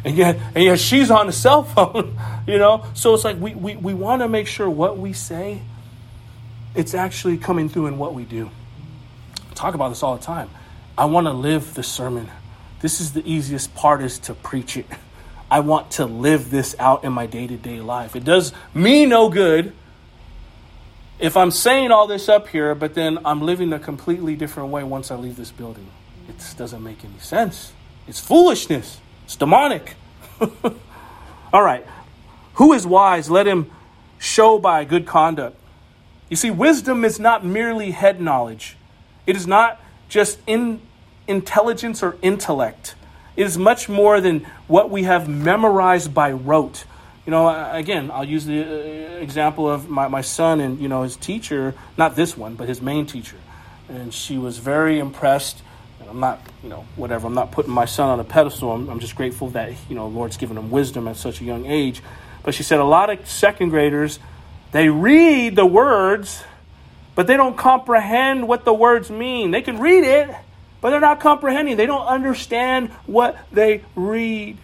and 0.03 0.15
yet 0.15 0.37
and 0.55 0.63
yet 0.63 0.79
she's 0.79 1.11
on 1.11 1.27
the 1.27 1.33
cell 1.33 1.63
phone 1.75 2.17
you 2.47 2.57
know 2.57 2.85
so 2.93 3.13
it's 3.13 3.23
like 3.23 3.37
we, 3.39 3.53
we, 3.55 3.75
we 3.75 3.93
want 3.93 4.21
to 4.21 4.27
make 4.27 4.47
sure 4.47 4.69
what 4.69 4.97
we 4.97 5.13
say 5.13 5.61
it's 6.75 6.93
actually 6.93 7.37
coming 7.37 7.69
through 7.69 7.87
in 7.87 7.97
what 7.97 8.13
we 8.13 8.23
do 8.23 8.49
I 9.49 9.53
talk 9.53 9.73
about 9.73 9.89
this 9.89 10.03
all 10.03 10.15
the 10.15 10.23
time 10.23 10.49
i 10.97 11.05
want 11.05 11.27
to 11.27 11.33
live 11.33 11.73
the 11.73 11.83
sermon 11.83 12.29
this 12.81 13.01
is 13.01 13.13
the 13.13 13.29
easiest 13.29 13.73
part 13.75 14.01
is 14.01 14.19
to 14.19 14.33
preach 14.33 14.77
it 14.77 14.85
i 15.51 15.59
want 15.59 15.91
to 15.91 16.05
live 16.05 16.49
this 16.49 16.75
out 16.79 17.03
in 17.03 17.13
my 17.13 17.25
day-to-day 17.25 17.81
life 17.81 18.15
it 18.15 18.23
does 18.23 18.53
me 18.73 19.05
no 19.05 19.29
good 19.29 19.73
if 21.19 21.35
i'm 21.37 21.51
saying 21.51 21.91
all 21.91 22.07
this 22.07 22.29
up 22.29 22.47
here 22.47 22.73
but 22.73 22.93
then 22.93 23.19
i'm 23.25 23.41
living 23.41 23.73
a 23.73 23.79
completely 23.79 24.35
different 24.35 24.69
way 24.69 24.83
once 24.83 25.11
i 25.11 25.15
leave 25.15 25.35
this 25.35 25.51
building 25.51 25.87
it 26.27 26.53
doesn't 26.57 26.83
make 26.83 27.03
any 27.03 27.19
sense 27.19 27.73
it's 28.07 28.19
foolishness 28.19 28.99
it's 29.29 29.35
demonic. 29.35 29.93
All 31.53 31.61
right. 31.61 31.85
Who 32.55 32.73
is 32.73 32.87
wise? 32.87 33.29
Let 33.29 33.45
him 33.45 33.69
show 34.17 34.57
by 34.57 34.83
good 34.85 35.05
conduct. 35.05 35.55
You 36.29 36.35
see, 36.35 36.49
wisdom 36.49 37.05
is 37.05 37.19
not 37.19 37.45
merely 37.45 37.91
head 37.91 38.19
knowledge, 38.19 38.75
it 39.27 39.35
is 39.35 39.45
not 39.45 39.79
just 40.07 40.39
in 40.47 40.81
intelligence 41.27 42.01
or 42.01 42.17
intellect. 42.23 42.95
It 43.35 43.45
is 43.45 43.55
much 43.55 43.87
more 43.87 44.19
than 44.19 44.47
what 44.65 44.89
we 44.89 45.03
have 45.03 45.29
memorized 45.29 46.11
by 46.11 46.31
rote. 46.31 46.85
You 47.29 47.31
know, 47.31 47.71
again, 47.71 48.09
I'll 48.09 48.25
use 48.25 48.45
the 48.45 48.59
uh, 48.59 49.19
example 49.21 49.69
of 49.69 49.87
my, 49.87 50.07
my 50.07 50.21
son 50.21 50.59
and, 50.59 50.79
you 50.79 50.87
know, 50.87 51.03
his 51.03 51.15
teacher, 51.15 51.75
not 51.95 52.15
this 52.15 52.35
one, 52.35 52.55
but 52.55 52.67
his 52.67 52.81
main 52.81 53.05
teacher. 53.05 53.35
And 53.87 54.11
she 54.11 54.39
was 54.39 54.57
very 54.57 54.97
impressed 54.97 55.61
I'm 56.09 56.19
not, 56.19 56.41
you 56.63 56.69
know, 56.69 56.87
whatever. 56.95 57.27
I'm 57.27 57.35
not 57.35 57.51
putting 57.51 57.71
my 57.71 57.85
son 57.85 58.09
on 58.09 58.19
a 58.19 58.23
pedestal. 58.23 58.71
I'm, 58.71 58.89
I'm 58.89 58.99
just 58.99 59.15
grateful 59.15 59.51
that, 59.51 59.73
you 59.87 59.95
know, 59.95 60.07
Lord's 60.07 60.37
given 60.37 60.57
him 60.57 60.71
wisdom 60.71 61.07
at 61.07 61.17
such 61.17 61.39
a 61.39 61.43
young 61.43 61.67
age. 61.67 62.01
But 62.41 62.55
she 62.55 62.63
said 62.63 62.79
a 62.79 62.83
lot 62.83 63.11
of 63.11 63.29
second 63.29 63.69
graders, 63.69 64.17
they 64.71 64.89
read 64.89 65.55
the 65.55 65.67
words, 65.67 66.43
but 67.13 67.27
they 67.27 67.37
don't 67.37 67.55
comprehend 67.55 68.47
what 68.47 68.65
the 68.65 68.73
words 68.73 69.11
mean. 69.11 69.51
They 69.51 69.61
can 69.61 69.79
read 69.79 70.03
it, 70.03 70.35
but 70.81 70.89
they're 70.89 70.99
not 70.99 71.19
comprehending. 71.19 71.77
They 71.77 71.85
don't 71.85 72.07
understand 72.07 72.89
what 73.05 73.37
they 73.51 73.83
read. 73.95 74.57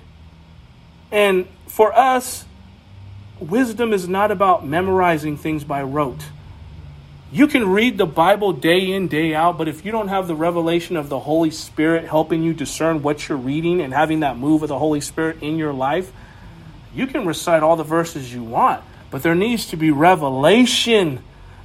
And 1.11 1.47
for 1.68 1.95
us, 1.95 2.45
wisdom 3.39 3.93
is 3.93 4.07
not 4.07 4.31
about 4.31 4.65
memorizing 4.65 5.38
things 5.38 5.63
by 5.63 5.83
rote. 5.83 6.23
You 7.31 7.47
can 7.47 7.67
read 7.67 7.97
the 7.97 8.05
Bible 8.05 8.53
day 8.53 8.91
in, 8.91 9.07
day 9.07 9.33
out, 9.33 9.57
but 9.57 9.67
if 9.67 9.83
you 9.83 9.91
don't 9.91 10.07
have 10.07 10.27
the 10.27 10.36
revelation 10.36 10.95
of 10.95 11.09
the 11.09 11.19
Holy 11.19 11.51
Spirit 11.51 12.05
helping 12.05 12.43
you 12.43 12.53
discern 12.53 13.01
what 13.01 13.27
you're 13.27 13.38
reading 13.38 13.81
and 13.81 13.93
having 13.93 14.21
that 14.21 14.38
move 14.38 14.63
of 14.63 14.69
the 14.69 14.79
Holy 14.79 15.01
Spirit 15.01 15.41
in 15.41 15.57
your 15.57 15.73
life, 15.73 16.11
you 16.93 17.07
can 17.07 17.25
recite 17.25 17.61
all 17.61 17.75
the 17.75 17.83
verses 17.83 18.33
you 18.33 18.43
want, 18.43 18.83
but 19.11 19.21
there 19.21 19.36
needs 19.36 19.65
to 19.67 19.75
be 19.75 19.91
revelation 19.91 21.21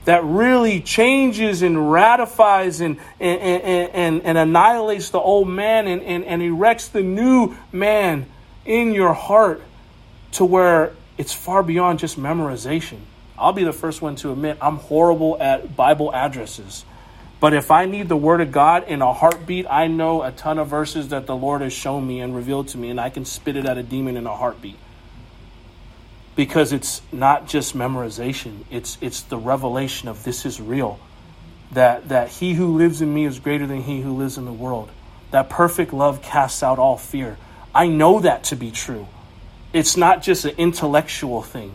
that 0.06 0.24
really 0.24 0.80
changes 0.80 1.62
and 1.62 1.92
ratifies 1.92 2.80
and, 2.80 2.96
and, 3.20 3.40
and, 3.40 3.90
and, 3.92 4.22
and 4.22 4.38
annihilates 4.38 5.10
the 5.10 5.20
old 5.20 5.46
man 5.46 5.86
and, 5.86 6.02
and, 6.02 6.24
and 6.24 6.42
erects 6.42 6.88
the 6.88 7.02
new 7.02 7.54
man 7.70 8.26
in 8.64 8.92
your 8.92 9.12
heart 9.12 9.62
to 10.32 10.44
where 10.44 10.92
it's 11.20 11.34
far 11.34 11.62
beyond 11.62 11.98
just 11.98 12.18
memorization. 12.18 13.00
I'll 13.36 13.52
be 13.52 13.62
the 13.62 13.74
first 13.74 14.00
one 14.00 14.16
to 14.16 14.32
admit 14.32 14.56
I'm 14.58 14.76
horrible 14.76 15.36
at 15.38 15.76
Bible 15.76 16.14
addresses. 16.14 16.86
But 17.40 17.52
if 17.52 17.70
I 17.70 17.84
need 17.84 18.08
the 18.08 18.16
Word 18.16 18.40
of 18.40 18.50
God 18.52 18.84
in 18.88 19.02
a 19.02 19.12
heartbeat, 19.12 19.66
I 19.68 19.86
know 19.86 20.22
a 20.22 20.32
ton 20.32 20.58
of 20.58 20.68
verses 20.68 21.08
that 21.08 21.26
the 21.26 21.36
Lord 21.36 21.60
has 21.60 21.74
shown 21.74 22.06
me 22.06 22.20
and 22.20 22.34
revealed 22.34 22.68
to 22.68 22.78
me, 22.78 22.88
and 22.88 22.98
I 22.98 23.10
can 23.10 23.26
spit 23.26 23.56
it 23.56 23.66
at 23.66 23.76
a 23.76 23.82
demon 23.82 24.16
in 24.16 24.26
a 24.26 24.34
heartbeat. 24.34 24.78
Because 26.36 26.72
it's 26.72 27.02
not 27.12 27.46
just 27.46 27.76
memorization, 27.76 28.64
it's, 28.70 28.96
it's 29.02 29.20
the 29.20 29.36
revelation 29.36 30.08
of 30.08 30.24
this 30.24 30.46
is 30.46 30.58
real. 30.58 30.98
That, 31.72 32.08
that 32.08 32.30
he 32.30 32.54
who 32.54 32.78
lives 32.78 33.02
in 33.02 33.12
me 33.12 33.26
is 33.26 33.38
greater 33.40 33.66
than 33.66 33.82
he 33.82 34.00
who 34.00 34.16
lives 34.16 34.38
in 34.38 34.46
the 34.46 34.54
world. 34.54 34.88
That 35.32 35.50
perfect 35.50 35.92
love 35.92 36.22
casts 36.22 36.62
out 36.62 36.78
all 36.78 36.96
fear. 36.96 37.36
I 37.74 37.88
know 37.88 38.20
that 38.20 38.44
to 38.44 38.56
be 38.56 38.70
true. 38.70 39.06
It's 39.72 39.96
not 39.96 40.22
just 40.22 40.44
an 40.44 40.54
intellectual 40.56 41.42
thing 41.42 41.72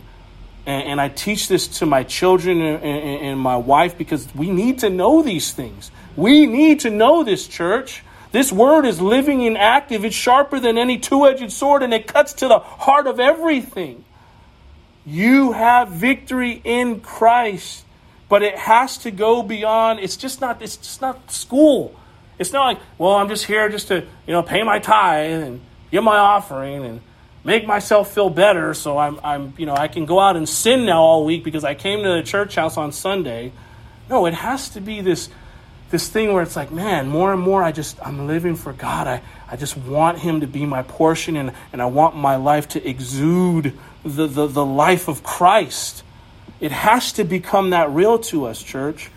and, 0.66 0.84
and 0.88 1.02
I 1.02 1.10
teach 1.10 1.48
this 1.48 1.68
to 1.80 1.86
my 1.86 2.04
children 2.04 2.62
and, 2.62 2.84
and, 2.84 3.22
and 3.22 3.40
my 3.40 3.58
wife 3.58 3.98
because 3.98 4.28
we 4.36 4.50
need 4.50 4.80
to 4.80 4.90
know 4.90 5.22
these 5.22 5.52
things. 5.52 5.92
We 6.16 6.46
need 6.46 6.82
to 6.82 6.90
know 6.90 7.24
this, 7.24 7.48
church. 7.48 8.04
This 8.32 8.52
word 8.52 8.86
is 8.86 9.00
living 9.00 9.46
and 9.46 9.58
active. 9.58 10.04
It's 10.04 10.16
sharper 10.16 10.60
than 10.60 10.78
any 10.78 10.98
two 10.98 11.26
edged 11.26 11.52
sword 11.52 11.84
and 11.84 11.94
it 11.94 12.08
cuts 12.08 12.34
to 12.34 12.48
the 12.48 12.60
heart 12.60 13.08
of 13.08 13.20
everything. 13.20 14.04
You 15.06 15.52
have 15.52 15.90
victory 15.90 16.62
in 16.64 17.00
Christ, 17.00 17.86
but 18.28 18.42
it 18.42 18.58
has 18.58 18.98
to 19.00 19.12
go 19.12 19.44
beyond. 19.44 20.00
It's 20.00 20.18
just 20.18 20.42
not. 20.42 20.64
It's 20.64 20.78
just 20.78 21.00
not 21.00 21.32
school. 21.32 21.96
It's 22.40 22.52
not 22.52 22.66
like, 22.66 22.80
well, 22.98 23.12
I'm 23.12 23.30
just 23.30 23.46
here 23.46 23.70
just 23.70 23.90
to 23.90 23.98
you 24.26 24.34
know 24.34 24.42
pay 24.42 24.64
my 24.64 24.80
tithe 24.80 25.44
and 25.44 25.62
give 25.92 26.04
my 26.04 26.18
offering 26.18 26.84
and 26.86 27.02
make 27.46 27.66
myself 27.66 28.12
feel 28.14 28.30
better 28.30 28.74
so 28.74 28.98
I'm, 28.98 29.20
I'm 29.24 29.54
you 29.58 29.66
know 29.66 29.76
i 29.76 29.88
can 29.88 30.06
go 30.06 30.20
out 30.20 30.36
and 30.36 30.50
sin 30.50 30.86
now 30.86 31.02
all 31.02 31.24
week 31.24 31.44
because 31.46 31.64
i 31.64 31.76
came 31.76 32.04
to 32.04 32.10
the 32.10 32.24
church 32.24 32.56
house 32.56 32.76
on 32.76 32.92
sunday. 32.92 33.54
No 34.10 34.26
it 34.26 34.34
has 34.34 34.70
to 34.70 34.82
be 34.82 35.00
this 35.00 35.30
this 35.92 36.10
thing 36.10 36.34
where 36.34 36.42
it's 36.44 36.56
like 36.56 36.72
man 36.72 37.08
more 37.08 37.32
and 37.32 37.42
more 37.42 37.64
i 37.64 37.72
just 37.72 37.98
i'm 38.06 38.28
living 38.28 38.56
for 38.56 38.74
god. 38.74 39.08
I, 39.08 39.22
I 39.50 39.56
just 39.56 39.78
want 39.78 40.18
him 40.18 40.42
to 40.42 40.48
be 40.48 40.66
my 40.66 40.82
portion 40.82 41.38
and, 41.38 41.54
and 41.72 41.82
i 41.82 41.86
want 41.86 42.16
my 42.18 42.36
life 42.36 42.68
to 42.70 42.86
exude 42.86 43.78
the, 44.04 44.28
the, 44.28 44.48
the 44.48 44.66
life 44.66 45.08
of 45.08 45.24
christ. 45.24 46.04
It 46.60 46.72
has 46.72 47.12
to 47.14 47.24
become 47.24 47.72
that 47.72 47.92
real 47.92 48.18
to 48.20 48.46
us 48.46 48.62
church. 48.62 49.12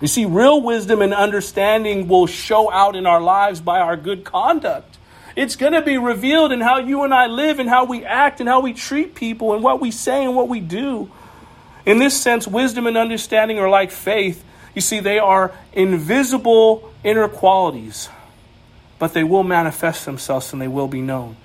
You 0.00 0.08
see 0.08 0.26
real 0.26 0.60
wisdom 0.62 1.00
and 1.00 1.14
understanding 1.14 2.08
will 2.08 2.26
show 2.26 2.70
out 2.70 2.96
in 2.96 3.06
our 3.06 3.20
lives 3.20 3.60
by 3.60 3.80
our 3.80 3.96
good 3.96 4.24
conduct 4.24 4.97
it's 5.38 5.54
going 5.54 5.72
to 5.72 5.82
be 5.82 5.98
revealed 5.98 6.50
in 6.50 6.60
how 6.60 6.78
you 6.78 7.04
and 7.04 7.14
I 7.14 7.26
live 7.26 7.60
and 7.60 7.68
how 7.68 7.84
we 7.84 8.04
act 8.04 8.40
and 8.40 8.48
how 8.48 8.58
we 8.58 8.72
treat 8.72 9.14
people 9.14 9.54
and 9.54 9.62
what 9.62 9.80
we 9.80 9.92
say 9.92 10.24
and 10.24 10.34
what 10.34 10.48
we 10.48 10.58
do. 10.58 11.08
In 11.86 12.00
this 12.00 12.20
sense, 12.20 12.48
wisdom 12.48 12.88
and 12.88 12.96
understanding 12.96 13.60
are 13.60 13.68
like 13.68 13.92
faith. 13.92 14.44
You 14.74 14.80
see, 14.80 14.98
they 14.98 15.20
are 15.20 15.52
invisible 15.72 16.92
inner 17.04 17.28
qualities, 17.28 18.08
but 18.98 19.12
they 19.12 19.22
will 19.22 19.44
manifest 19.44 20.04
themselves 20.06 20.52
and 20.52 20.60
they 20.60 20.66
will 20.66 20.88
be 20.88 21.00
known. 21.00 21.36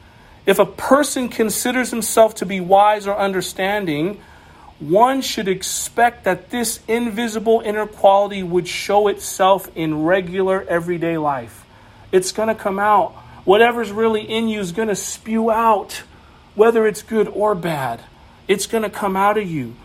If 0.48 0.58
a 0.58 0.66
person 0.66 1.30
considers 1.30 1.92
himself 1.92 2.34
to 2.36 2.48
be 2.48 2.60
wise 2.60 3.06
or 3.06 3.16
understanding, 3.16 4.20
one 4.80 5.22
should 5.22 5.48
expect 5.48 6.24
that 6.24 6.50
this 6.50 6.80
invisible 6.88 7.62
inner 7.64 7.86
quality 7.86 8.42
would 8.42 8.68
show 8.68 9.08
itself 9.08 9.70
in 9.76 10.02
regular 10.02 10.64
everyday 10.68 11.20
life. 11.20 11.64
It's 12.12 12.32
going 12.32 12.48
to 12.48 12.56
come 12.56 12.80
out. 12.80 13.20
Whatever's 13.46 13.92
really 13.92 14.22
in 14.22 14.48
you 14.48 14.60
is 14.60 14.72
going 14.72 14.88
to 14.88 14.96
spew 14.96 15.52
out, 15.52 16.04
whether 16.56 16.88
it's 16.88 17.02
good 17.02 17.28
or 17.28 17.56
bad. 17.56 18.02
It's 18.48 18.68
going 18.68 18.84
to 18.84 18.90
come 18.90 19.16
out 19.16 19.38
of 19.38 19.50
you. 19.50 19.76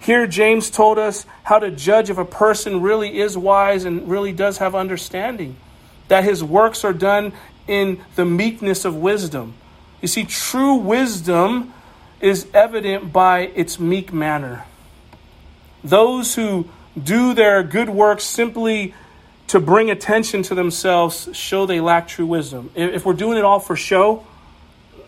Here, 0.00 0.26
James 0.26 0.68
told 0.68 0.98
us 0.98 1.26
how 1.44 1.58
to 1.58 1.70
judge 1.70 2.10
if 2.10 2.18
a 2.18 2.24
person 2.24 2.82
really 2.82 3.20
is 3.20 3.38
wise 3.38 3.84
and 3.84 4.08
really 4.08 4.32
does 4.32 4.58
have 4.58 4.74
understanding, 4.74 5.56
that 6.08 6.24
his 6.24 6.42
works 6.42 6.84
are 6.84 6.92
done 6.92 7.32
in 7.68 8.02
the 8.16 8.24
meekness 8.24 8.84
of 8.84 8.96
wisdom. 8.96 9.54
You 10.00 10.08
see, 10.08 10.24
true 10.24 10.74
wisdom 10.74 11.72
is 12.20 12.46
evident 12.52 13.12
by 13.12 13.42
its 13.54 13.78
meek 13.78 14.12
manner. 14.12 14.64
Those 15.84 16.34
who 16.34 16.68
do 17.00 17.34
their 17.34 17.62
good 17.62 17.88
works 17.88 18.24
simply 18.24 18.94
to 19.48 19.60
bring 19.60 19.90
attention 19.90 20.42
to 20.44 20.54
themselves 20.54 21.28
show 21.32 21.66
they 21.66 21.80
lack 21.80 22.08
true 22.08 22.26
wisdom. 22.26 22.70
If 22.74 23.04
we're 23.04 23.12
doing 23.12 23.38
it 23.38 23.44
all 23.44 23.60
for 23.60 23.76
show, 23.76 24.26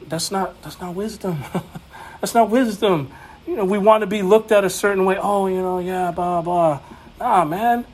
that's 0.07 0.31
not 0.31 0.61
that's 0.63 0.81
not 0.81 0.95
wisdom. 0.95 1.43
that's 2.21 2.35
not 2.35 2.51
wisdom. 2.51 3.11
You 3.47 3.57
know, 3.57 3.65
we 3.65 3.79
want 3.79 4.03
to 4.03 4.07
be 4.07 4.23
looked 4.23 4.53
at 4.53 4.65
a 4.65 4.71
certain 4.71 5.05
way. 5.05 5.17
Oh, 5.21 5.47
you 5.47 5.61
know, 5.61 5.79
yeah, 5.79 6.11
blah 6.11 6.43
blah. 6.43 6.81
Nah, 7.19 7.45
man, 7.45 7.85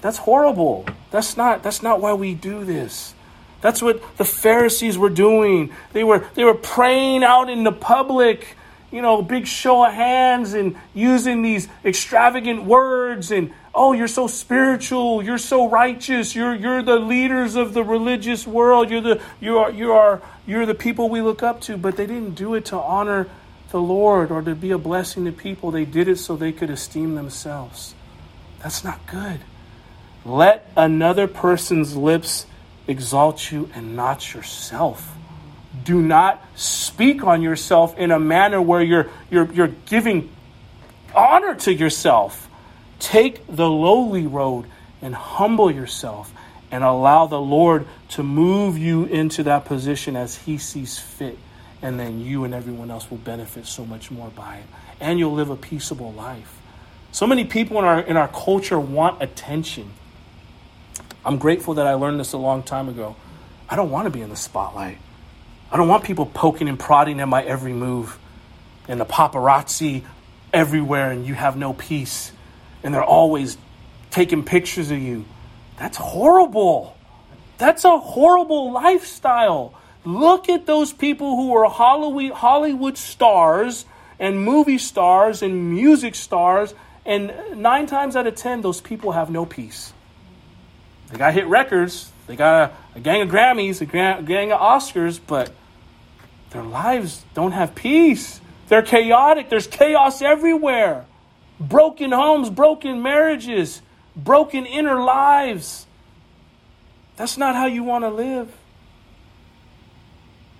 that's 0.00 0.18
horrible. 0.18 0.86
That's 1.10 1.36
not 1.36 1.62
that's 1.62 1.82
not 1.82 2.00
why 2.00 2.12
we 2.14 2.34
do 2.34 2.64
this. 2.64 3.14
That's 3.60 3.82
what 3.82 4.00
the 4.18 4.24
Pharisees 4.24 4.98
were 4.98 5.10
doing. 5.10 5.72
They 5.92 6.04
were 6.04 6.24
they 6.34 6.44
were 6.44 6.54
praying 6.54 7.24
out 7.24 7.48
in 7.48 7.64
the 7.64 7.72
public, 7.72 8.56
you 8.90 9.02
know, 9.02 9.22
big 9.22 9.46
show 9.46 9.84
of 9.84 9.92
hands 9.92 10.54
and 10.54 10.76
using 10.94 11.42
these 11.42 11.68
extravagant 11.84 12.64
words 12.64 13.30
and 13.30 13.52
oh, 13.76 13.92
you're 13.92 14.08
so 14.08 14.26
spiritual, 14.26 15.22
you're 15.22 15.38
so 15.38 15.68
righteous, 15.68 16.34
you're 16.34 16.54
you're 16.54 16.82
the 16.82 16.96
leaders 16.96 17.54
of 17.54 17.74
the 17.74 17.84
religious 17.84 18.46
world, 18.46 18.90
you're 18.90 19.02
the 19.02 19.20
you 19.40 19.58
are 19.58 19.70
you 19.70 19.92
are 19.92 20.22
you're 20.46 20.66
the 20.66 20.74
people 20.74 21.08
we 21.08 21.20
look 21.20 21.42
up 21.42 21.60
to, 21.62 21.76
but 21.76 21.96
they 21.96 22.06
didn't 22.06 22.34
do 22.34 22.54
it 22.54 22.64
to 22.66 22.76
honor 22.76 23.28
the 23.70 23.80
Lord 23.80 24.30
or 24.30 24.42
to 24.42 24.54
be 24.54 24.70
a 24.70 24.78
blessing 24.78 25.26
to 25.26 25.32
people. 25.32 25.70
They 25.70 25.84
did 25.84 26.08
it 26.08 26.16
so 26.16 26.34
they 26.36 26.52
could 26.52 26.70
esteem 26.70 27.14
themselves. 27.14 27.94
That's 28.62 28.82
not 28.82 29.06
good. 29.06 29.40
Let 30.24 30.70
another 30.76 31.26
person's 31.26 31.96
lips 31.96 32.46
exalt 32.88 33.52
you 33.52 33.70
and 33.74 33.94
not 33.94 34.34
yourself. 34.34 35.12
Do 35.84 36.00
not 36.00 36.44
speak 36.54 37.22
on 37.22 37.42
yourself 37.42 37.96
in 37.98 38.10
a 38.10 38.18
manner 38.18 38.60
where 38.60 38.82
you're, 38.82 39.10
you're, 39.30 39.52
you're 39.52 39.74
giving 39.86 40.30
honor 41.14 41.54
to 41.54 41.72
yourself. 41.72 42.45
Take 42.98 43.46
the 43.46 43.68
lowly 43.68 44.26
road 44.26 44.66
and 45.02 45.14
humble 45.14 45.70
yourself 45.70 46.32
and 46.70 46.82
allow 46.82 47.26
the 47.26 47.40
Lord 47.40 47.86
to 48.10 48.22
move 48.22 48.78
you 48.78 49.04
into 49.04 49.42
that 49.44 49.64
position 49.64 50.16
as 50.16 50.36
He 50.36 50.58
sees 50.58 50.98
fit. 50.98 51.38
And 51.82 52.00
then 52.00 52.20
you 52.20 52.44
and 52.44 52.54
everyone 52.54 52.90
else 52.90 53.10
will 53.10 53.18
benefit 53.18 53.66
so 53.66 53.84
much 53.84 54.10
more 54.10 54.30
by 54.30 54.56
it. 54.56 54.64
And 55.00 55.18
you'll 55.18 55.34
live 55.34 55.50
a 55.50 55.56
peaceable 55.56 56.12
life. 56.12 56.60
So 57.12 57.26
many 57.26 57.44
people 57.44 57.78
in 57.78 57.84
our, 57.84 58.00
in 58.00 58.16
our 58.16 58.28
culture 58.28 58.80
want 58.80 59.22
attention. 59.22 59.90
I'm 61.24 61.38
grateful 61.38 61.74
that 61.74 61.86
I 61.86 61.94
learned 61.94 62.18
this 62.18 62.32
a 62.32 62.38
long 62.38 62.62
time 62.62 62.88
ago. 62.88 63.16
I 63.68 63.76
don't 63.76 63.90
want 63.90 64.06
to 64.06 64.10
be 64.10 64.22
in 64.22 64.30
the 64.30 64.36
spotlight. 64.36 64.98
I 65.70 65.76
don't 65.76 65.88
want 65.88 66.04
people 66.04 66.26
poking 66.26 66.68
and 66.68 66.78
prodding 66.78 67.20
at 67.20 67.28
my 67.28 67.42
every 67.42 67.72
move 67.72 68.18
and 68.88 69.00
the 69.00 69.04
paparazzi 69.04 70.04
everywhere 70.52 71.10
and 71.10 71.26
you 71.26 71.34
have 71.34 71.56
no 71.56 71.72
peace 71.72 72.32
and 72.82 72.94
they're 72.94 73.04
always 73.04 73.58
taking 74.10 74.44
pictures 74.44 74.90
of 74.90 74.98
you. 74.98 75.24
That's 75.78 75.96
horrible. 75.96 76.96
That's 77.58 77.84
a 77.84 77.98
horrible 77.98 78.72
lifestyle. 78.72 79.74
Look 80.04 80.48
at 80.48 80.66
those 80.66 80.92
people 80.92 81.36
who 81.36 81.54
are 81.56 81.68
Hollywood 81.68 82.96
stars 82.96 83.84
and 84.18 84.40
movie 84.40 84.78
stars 84.78 85.42
and 85.42 85.70
music 85.70 86.14
stars, 86.14 86.74
and 87.04 87.32
nine 87.56 87.86
times 87.86 88.16
out 88.16 88.26
of 88.26 88.34
ten, 88.34 88.62
those 88.62 88.80
people 88.80 89.12
have 89.12 89.30
no 89.30 89.44
peace. 89.44 89.92
They 91.10 91.18
got 91.18 91.34
hit 91.34 91.46
records. 91.46 92.10
They 92.26 92.36
got 92.36 92.70
a, 92.70 92.98
a 92.98 93.00
gang 93.00 93.22
of 93.22 93.28
Grammys, 93.28 93.80
a, 93.80 94.18
a 94.18 94.22
gang 94.22 94.52
of 94.52 94.60
Oscars, 94.60 95.20
but 95.24 95.52
their 96.50 96.62
lives 96.62 97.22
don't 97.34 97.52
have 97.52 97.74
peace. 97.74 98.40
They're 98.68 98.82
chaotic. 98.82 99.48
There's 99.48 99.66
chaos 99.66 100.22
everywhere. 100.22 101.04
Broken 101.58 102.12
homes, 102.12 102.50
broken 102.50 103.02
marriages, 103.02 103.82
broken 104.14 104.66
inner 104.66 105.02
lives. 105.02 105.86
That's 107.16 107.38
not 107.38 107.54
how 107.54 107.66
you 107.66 107.82
want 107.82 108.04
to 108.04 108.10
live. 108.10 108.52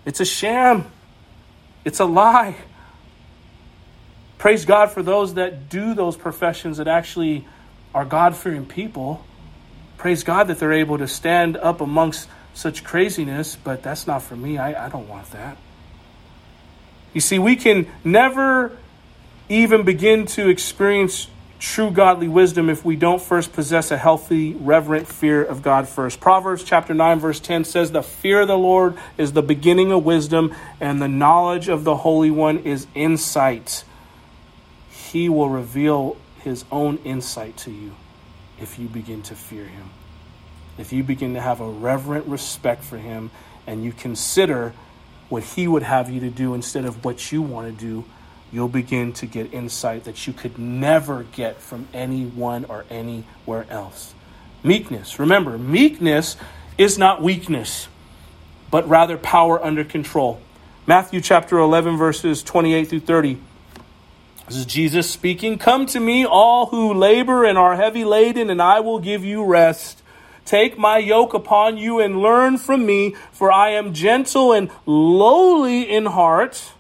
It's 0.04 0.20
a 0.20 0.24
sham. 0.24 0.90
It's 1.84 2.00
a 2.00 2.04
lie. 2.04 2.56
Praise 4.38 4.64
God 4.64 4.90
for 4.90 5.02
those 5.02 5.34
that 5.34 5.68
do 5.68 5.94
those 5.94 6.16
professions 6.16 6.78
that 6.78 6.88
actually 6.88 7.46
are 7.94 8.04
God 8.04 8.36
fearing 8.36 8.66
people 8.66 9.24
praise 9.96 10.22
God 10.22 10.48
that 10.48 10.58
they're 10.58 10.72
able 10.72 10.98
to 10.98 11.08
stand 11.08 11.56
up 11.56 11.80
amongst 11.80 12.28
such 12.54 12.84
craziness, 12.84 13.56
but 13.56 13.82
that's 13.82 14.06
not 14.06 14.22
for 14.22 14.36
me. 14.36 14.58
I, 14.58 14.86
I 14.86 14.88
don't 14.88 15.08
want 15.08 15.30
that. 15.32 15.56
You 17.12 17.20
see, 17.20 17.38
we 17.38 17.56
can 17.56 17.86
never 18.04 18.76
even 19.48 19.84
begin 19.84 20.26
to 20.26 20.48
experience 20.48 21.28
true 21.58 21.90
godly 21.90 22.28
wisdom 22.28 22.68
if 22.68 22.84
we 22.84 22.96
don't 22.96 23.20
first 23.20 23.52
possess 23.52 23.90
a 23.90 23.96
healthy, 23.96 24.54
reverent 24.54 25.06
fear 25.06 25.42
of 25.42 25.62
God 25.62 25.88
first. 25.88 26.20
Proverbs 26.20 26.62
chapter 26.64 26.94
9, 26.94 27.18
verse 27.18 27.40
10 27.40 27.64
says, 27.64 27.92
The 27.92 28.02
fear 28.02 28.42
of 28.42 28.48
the 28.48 28.58
Lord 28.58 28.96
is 29.16 29.32
the 29.32 29.42
beginning 29.42 29.92
of 29.92 30.04
wisdom, 30.04 30.54
and 30.80 31.00
the 31.00 31.08
knowledge 31.08 31.68
of 31.68 31.84
the 31.84 31.96
Holy 31.96 32.30
One 32.30 32.58
is 32.58 32.86
insight. 32.94 33.84
He 34.90 35.28
will 35.28 35.48
reveal 35.48 36.16
his 36.40 36.64
own 36.70 36.98
insight 36.98 37.56
to 37.58 37.70
you 37.70 37.94
if 38.60 38.78
you 38.78 38.88
begin 38.88 39.22
to 39.22 39.34
fear 39.34 39.64
him. 39.64 39.90
If 40.78 40.92
you 40.92 41.02
begin 41.02 41.34
to 41.34 41.40
have 41.40 41.60
a 41.60 41.68
reverent 41.68 42.26
respect 42.26 42.84
for 42.84 42.98
him 42.98 43.30
and 43.66 43.82
you 43.82 43.92
consider 43.92 44.74
what 45.28 45.42
he 45.42 45.66
would 45.66 45.82
have 45.82 46.10
you 46.10 46.20
to 46.20 46.30
do 46.30 46.54
instead 46.54 46.84
of 46.84 47.04
what 47.04 47.32
you 47.32 47.42
want 47.42 47.66
to 47.66 47.84
do, 47.84 48.04
you'll 48.56 48.68
begin 48.68 49.12
to 49.12 49.26
get 49.26 49.52
insight 49.52 50.04
that 50.04 50.26
you 50.26 50.32
could 50.32 50.58
never 50.58 51.24
get 51.24 51.60
from 51.60 51.86
anyone 51.92 52.64
or 52.64 52.86
anywhere 52.88 53.66
else. 53.68 54.14
Meekness. 54.62 55.18
Remember, 55.18 55.58
meekness 55.58 56.38
is 56.78 56.96
not 56.96 57.22
weakness, 57.22 57.86
but 58.70 58.88
rather 58.88 59.18
power 59.18 59.62
under 59.62 59.84
control. 59.84 60.40
Matthew 60.86 61.20
chapter 61.20 61.58
11, 61.58 61.98
verses 61.98 62.42
28 62.42 62.88
through 62.88 63.00
30. 63.00 63.38
This 64.48 64.56
is 64.56 64.64
Jesus 64.64 65.10
speaking. 65.10 65.58
Come 65.58 65.84
to 65.86 66.00
me, 66.00 66.24
all 66.24 66.66
who 66.66 66.94
labor 66.94 67.44
and 67.44 67.58
are 67.58 67.76
heavy 67.76 68.06
laden, 68.06 68.48
and 68.48 68.62
I 68.62 68.80
will 68.80 69.00
give 69.00 69.22
you 69.22 69.44
rest. 69.44 70.02
Take 70.46 70.78
my 70.78 70.96
yoke 70.96 71.34
upon 71.34 71.76
you 71.76 72.00
and 72.00 72.22
learn 72.22 72.56
from 72.56 72.86
me, 72.86 73.16
for 73.32 73.52
I 73.52 73.70
am 73.70 73.92
gentle 73.92 74.54
and 74.54 74.70
lowly 74.86 75.82
in 75.82 76.06
heart, 76.06 76.72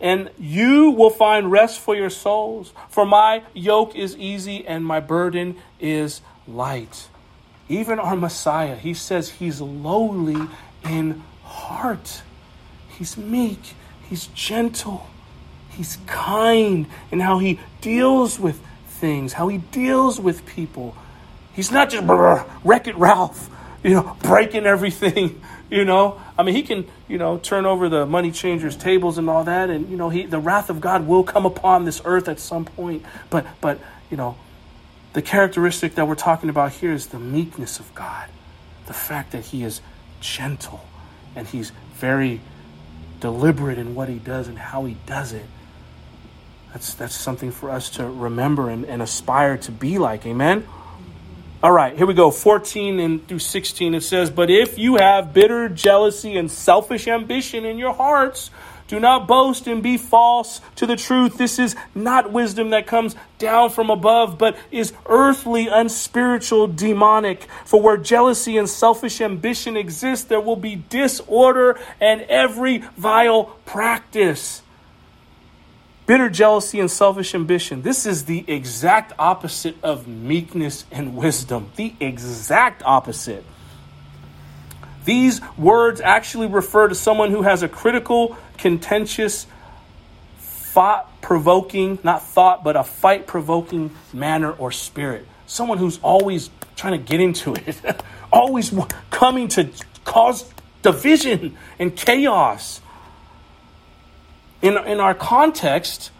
and 0.00 0.30
you 0.38 0.90
will 0.90 1.10
find 1.10 1.50
rest 1.50 1.80
for 1.80 1.94
your 1.94 2.10
souls. 2.10 2.72
For 2.88 3.06
my 3.06 3.42
yoke 3.52 3.94
is 3.94 4.16
easy 4.16 4.66
and 4.66 4.84
my 4.84 5.00
burden 5.00 5.56
is 5.80 6.20
light. 6.46 7.08
Even 7.68 7.98
our 7.98 8.16
Messiah, 8.16 8.76
he 8.76 8.94
says 8.94 9.30
he's 9.30 9.60
lowly 9.60 10.48
in 10.84 11.22
heart. 11.42 12.22
He's 12.88 13.16
meek, 13.16 13.60
he's 14.08 14.26
gentle. 14.28 15.06
He's 15.70 15.98
kind 16.06 16.86
in 17.10 17.20
how 17.20 17.38
he 17.38 17.58
deals 17.80 18.38
with 18.38 18.60
things, 18.86 19.32
how 19.32 19.48
he 19.48 19.58
deals 19.58 20.20
with 20.20 20.46
people. 20.46 20.94
He's 21.52 21.72
not 21.72 21.90
just 21.90 22.04
Wreck 22.64 22.86
It 22.86 22.96
Ralph, 22.96 23.50
you 23.82 23.90
know, 23.90 24.16
breaking 24.22 24.66
everything, 24.66 25.40
you 25.70 25.84
know. 25.84 26.20
I 26.38 26.42
mean, 26.42 26.54
he 26.54 26.62
can, 26.62 26.86
you 27.08 27.18
know, 27.18 27.38
turn 27.38 27.66
over 27.66 27.88
the 27.88 28.06
money 28.06 28.30
changers' 28.30 28.76
tables 28.76 29.18
and 29.18 29.28
all 29.28 29.44
that, 29.44 29.70
and 29.70 29.88
you 29.90 29.96
know, 29.96 30.08
he 30.08 30.26
the 30.26 30.38
wrath 30.38 30.70
of 30.70 30.80
God 30.80 31.06
will 31.06 31.24
come 31.24 31.46
upon 31.46 31.84
this 31.84 32.00
earth 32.04 32.28
at 32.28 32.40
some 32.40 32.64
point. 32.64 33.04
But, 33.30 33.46
but, 33.60 33.78
you 34.10 34.16
know, 34.16 34.36
the 35.14 35.22
characteristic 35.22 35.94
that 35.94 36.06
we're 36.06 36.16
talking 36.16 36.50
about 36.50 36.72
here 36.72 36.92
is 36.92 37.06
the 37.06 37.20
meekness 37.20 37.78
of 37.78 37.94
God, 37.94 38.28
the 38.86 38.92
fact 38.92 39.32
that 39.32 39.46
He 39.46 39.62
is 39.62 39.80
gentle 40.20 40.84
and 41.36 41.46
He's 41.46 41.70
very 41.94 42.40
deliberate 43.20 43.78
in 43.78 43.94
what 43.94 44.08
He 44.08 44.18
does 44.18 44.48
and 44.48 44.58
how 44.58 44.84
He 44.84 44.96
does 45.06 45.32
it. 45.32 45.46
That's, 46.72 46.94
that's 46.94 47.14
something 47.14 47.52
for 47.52 47.70
us 47.70 47.90
to 47.90 48.08
remember 48.08 48.68
and, 48.68 48.84
and 48.84 49.00
aspire 49.00 49.56
to 49.58 49.70
be 49.70 49.98
like. 49.98 50.26
Amen? 50.26 50.66
All 51.64 51.72
right, 51.72 51.96
here 51.96 52.04
we 52.04 52.12
go. 52.12 52.30
14 52.30 53.00
and 53.00 53.26
through 53.26 53.38
16 53.38 53.94
it 53.94 54.02
says, 54.02 54.28
But 54.30 54.50
if 54.50 54.78
you 54.78 54.96
have 54.96 55.32
bitter 55.32 55.70
jealousy 55.70 56.36
and 56.36 56.50
selfish 56.50 57.08
ambition 57.08 57.64
in 57.64 57.78
your 57.78 57.94
hearts, 57.94 58.50
Do 58.86 59.00
not 59.00 59.26
boast 59.26 59.66
and 59.66 59.82
be 59.82 59.96
false 59.96 60.60
to 60.76 60.86
the 60.86 60.96
truth. 60.96 61.38
This 61.38 61.58
is 61.58 61.74
not 61.94 62.32
wisdom 62.32 62.70
that 62.70 62.86
comes 62.86 63.16
down 63.38 63.70
from 63.70 63.88
above, 63.88 64.36
but 64.36 64.58
is 64.70 64.92
earthly, 65.06 65.68
unspiritual, 65.68 66.66
demonic. 66.68 67.44
For 67.64 67.80
where 67.80 67.96
jealousy 67.96 68.58
and 68.58 68.68
selfish 68.68 69.22
ambition 69.22 69.76
exist, 69.76 70.28
there 70.28 70.40
will 70.40 70.56
be 70.56 70.76
disorder 70.90 71.80
and 71.98 72.22
every 72.22 72.78
vile 72.96 73.44
practice. 73.64 74.62
Bitter 76.06 76.28
jealousy 76.28 76.80
and 76.80 76.90
selfish 76.90 77.34
ambition. 77.34 77.82
This 77.82 78.04
is 78.04 78.26
the 78.26 78.44
exact 78.46 79.12
opposite 79.18 79.76
of 79.82 80.06
meekness 80.06 80.84
and 80.90 81.16
wisdom. 81.16 81.70
The 81.76 81.94
exact 81.98 82.82
opposite. 82.84 83.44
These 85.04 85.40
words 85.56 86.00
actually 86.00 86.46
refer 86.46 86.88
to 86.88 86.94
someone 86.94 87.30
who 87.30 87.42
has 87.42 87.62
a 87.62 87.68
critical, 87.68 88.36
contentious, 88.58 89.46
thought 90.38 91.20
provoking, 91.20 91.98
not 92.02 92.22
thought, 92.22 92.64
but 92.64 92.76
a 92.76 92.84
fight 92.84 93.26
provoking 93.26 93.90
manner 94.12 94.50
or 94.50 94.72
spirit. 94.72 95.26
Someone 95.46 95.78
who's 95.78 95.98
always 96.02 96.50
trying 96.76 96.98
to 97.00 97.06
get 97.06 97.20
into 97.20 97.54
it, 97.54 98.02
always 98.32 98.74
coming 99.10 99.48
to 99.48 99.70
cause 100.04 100.50
division 100.82 101.56
and 101.78 101.94
chaos. 101.94 102.80
In, 104.64 104.78
in 104.78 104.98
our 104.98 105.14
context, 105.14 106.10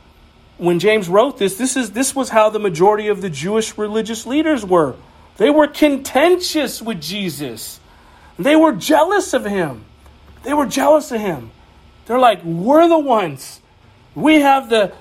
when 0.59 0.79
James 0.79 1.09
wrote 1.09 1.39
this, 1.39 1.57
this, 1.57 1.79
is, 1.79 1.93
this 1.93 2.15
was 2.15 2.29
how 2.29 2.51
the 2.51 2.59
majority 2.59 3.09
of 3.09 3.23
the 3.23 3.31
Jewish 3.31 3.79
religious 3.79 4.27
leaders 4.27 4.67
were. 4.67 4.97
They 5.39 5.49
were 5.49 5.67
contentious 5.67 6.83
with 6.83 7.01
Jesus. 7.01 7.81
They 8.39 8.55
were 8.55 8.73
jealous 8.73 9.33
of 9.33 9.47
him. 9.47 9.87
They 10.43 10.53
were 10.53 10.67
jealous 10.67 11.11
of 11.11 11.23
him. 11.23 11.53
They're 12.05 12.19
like, 12.19 12.45
we're 12.45 12.87
the 12.87 12.99
ones. 12.99 13.63
We 14.15 14.41
have 14.41 14.69
the 14.69 14.93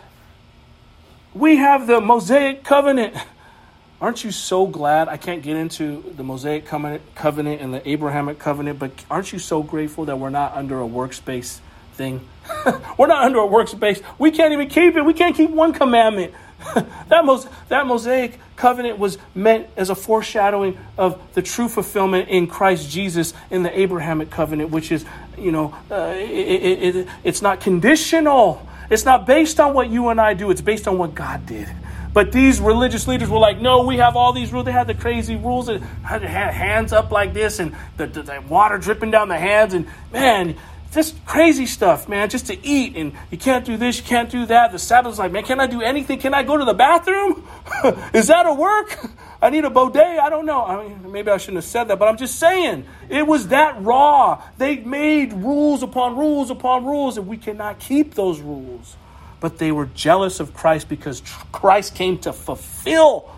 we 1.34 1.58
have 1.58 1.86
the 1.86 2.00
Mosaic 2.00 2.64
covenant. 2.64 3.14
Aren't 4.02 4.24
you 4.24 4.32
so 4.32 4.68
glad? 4.68 5.10
I 5.10 5.18
can't 5.18 5.44
get 5.44 5.58
into 5.58 6.02
the 6.16 6.24
Mosaic 6.24 6.66
covenant 6.66 7.62
and 7.62 7.74
the 7.74 7.90
Abrahamic 7.90 8.40
covenant, 8.40 8.78
but 8.78 8.92
aren't 9.10 9.32
you 9.32 9.40
so 9.40 9.64
grateful 9.64 10.04
that 10.06 10.20
we're 10.20 10.30
not 10.30 10.54
under 10.56 10.82
a 10.82 10.86
workspace 10.86 11.60
thing? 11.94 12.20
we're 12.98 13.08
not 13.08 13.24
under 13.24 13.40
a 13.40 13.48
workspace. 13.48 14.02
We 14.18 14.32
can't 14.32 14.54
even 14.54 14.70
keep 14.70 14.96
it. 14.96 15.04
We 15.04 15.14
can't 15.14 15.36
keep 15.36 15.50
one 15.50 15.74
commandment. 15.74 16.34
that, 17.10 17.26
Mos- 17.26 17.48
that 17.70 17.86
Mosaic 17.86 18.40
covenant 18.56 18.98
was 18.98 19.18
meant 19.36 19.68
as 19.76 19.90
a 19.90 19.96
foreshadowing 19.96 20.78
of 20.98 21.22
the 21.34 21.42
true 21.42 21.68
fulfillment 21.68 22.30
in 22.30 22.48
Christ 22.48 22.90
Jesus 22.90 23.34
in 23.50 23.64
the 23.64 23.80
Abrahamic 23.80 24.30
covenant, 24.30 24.70
which 24.70 24.92
is, 24.92 25.06
you 25.38 25.52
know, 25.52 25.76
uh, 25.92 26.14
it, 26.16 26.30
it, 26.30 26.96
it, 26.96 27.08
it's 27.24 27.42
not 27.42 27.60
conditional. 27.60 28.68
It's 28.90 29.06
not 29.06 29.26
based 29.26 29.60
on 29.60 29.74
what 29.74 29.90
you 29.90 30.10
and 30.10 30.22
I 30.22 30.34
do, 30.34 30.52
it's 30.52 30.62
based 30.62 30.88
on 30.88 30.98
what 30.98 31.16
God 31.16 31.46
did. 31.46 31.70
But 32.14 32.32
these 32.32 32.62
religious 32.62 33.08
leaders 33.08 33.28
were 33.28 33.40
like, 33.40 33.60
no, 33.60 33.86
we 33.86 33.98
have 33.98 34.16
all 34.16 34.34
these 34.34 34.54
rules. 34.54 34.66
They 34.66 34.72
had 34.72 34.86
the 34.86 34.94
crazy 34.94 35.36
rules 35.36 35.66
that 35.66 35.82
had 35.82 36.22
hands 36.22 36.94
up 36.94 37.12
like 37.12 37.34
this 37.34 37.58
and 37.58 37.76
the, 37.98 38.06
the, 38.06 38.22
the 38.22 38.44
water 38.48 38.78
dripping 38.78 39.10
down 39.10 39.30
the 39.30 39.38
hands. 39.38 39.74
And 39.74 39.88
man, 40.12 40.56
just 40.94 41.26
crazy 41.26 41.66
stuff, 41.66 42.08
man, 42.08 42.30
just 42.30 42.48
to 42.48 42.66
eat. 42.66 42.96
And 42.96 43.14
you 43.32 43.38
can't 43.38 43.66
do 43.66 43.78
this, 43.78 43.98
you 43.98 44.04
can't 44.04 44.30
do 44.30 44.46
that. 44.46 44.72
The 44.72 44.80
Sabbath's 44.80 45.20
like, 45.20 45.32
man, 45.32 45.44
can 45.44 45.60
I 45.60 45.68
do 45.68 45.82
anything? 45.82 46.20
Can 46.20 46.34
I 46.34 46.44
go 46.44 46.58
to 46.58 46.66
the 46.66 46.74
bathroom? 46.74 47.48
Is 48.14 48.28
that 48.28 48.46
a 48.46 48.54
work? 48.54 48.98
I 49.42 49.50
need 49.50 49.66
a 49.66 49.70
bidet. 49.70 50.20
I 50.20 50.30
don't 50.30 50.46
know. 50.46 50.64
I 50.64 50.88
mean, 50.88 51.12
maybe 51.12 51.30
I 51.30 51.38
shouldn't 51.38 51.58
have 51.58 51.66
said 51.66 51.86
that, 51.86 52.00
but 52.00 52.08
I'm 52.08 52.18
just 52.18 52.40
saying 52.40 52.86
it 53.10 53.28
was 53.28 53.50
that 53.50 53.82
raw. 53.82 54.42
They 54.58 54.78
made 54.78 55.34
rules 55.34 55.84
upon 55.84 56.16
rules 56.16 56.50
upon 56.50 56.86
rules, 56.86 57.18
and 57.18 57.28
we 57.28 57.38
cannot 57.38 57.80
keep 57.80 58.14
those 58.14 58.40
rules. 58.40 58.96
But 59.42 59.58
they 59.58 59.74
were 59.74 59.88
jealous 59.88 60.40
of 60.40 60.54
Christ 60.54 60.88
because 60.88 61.22
Christ 61.52 61.96
came 61.96 62.20
to 62.20 62.32
fulfill 62.32 63.30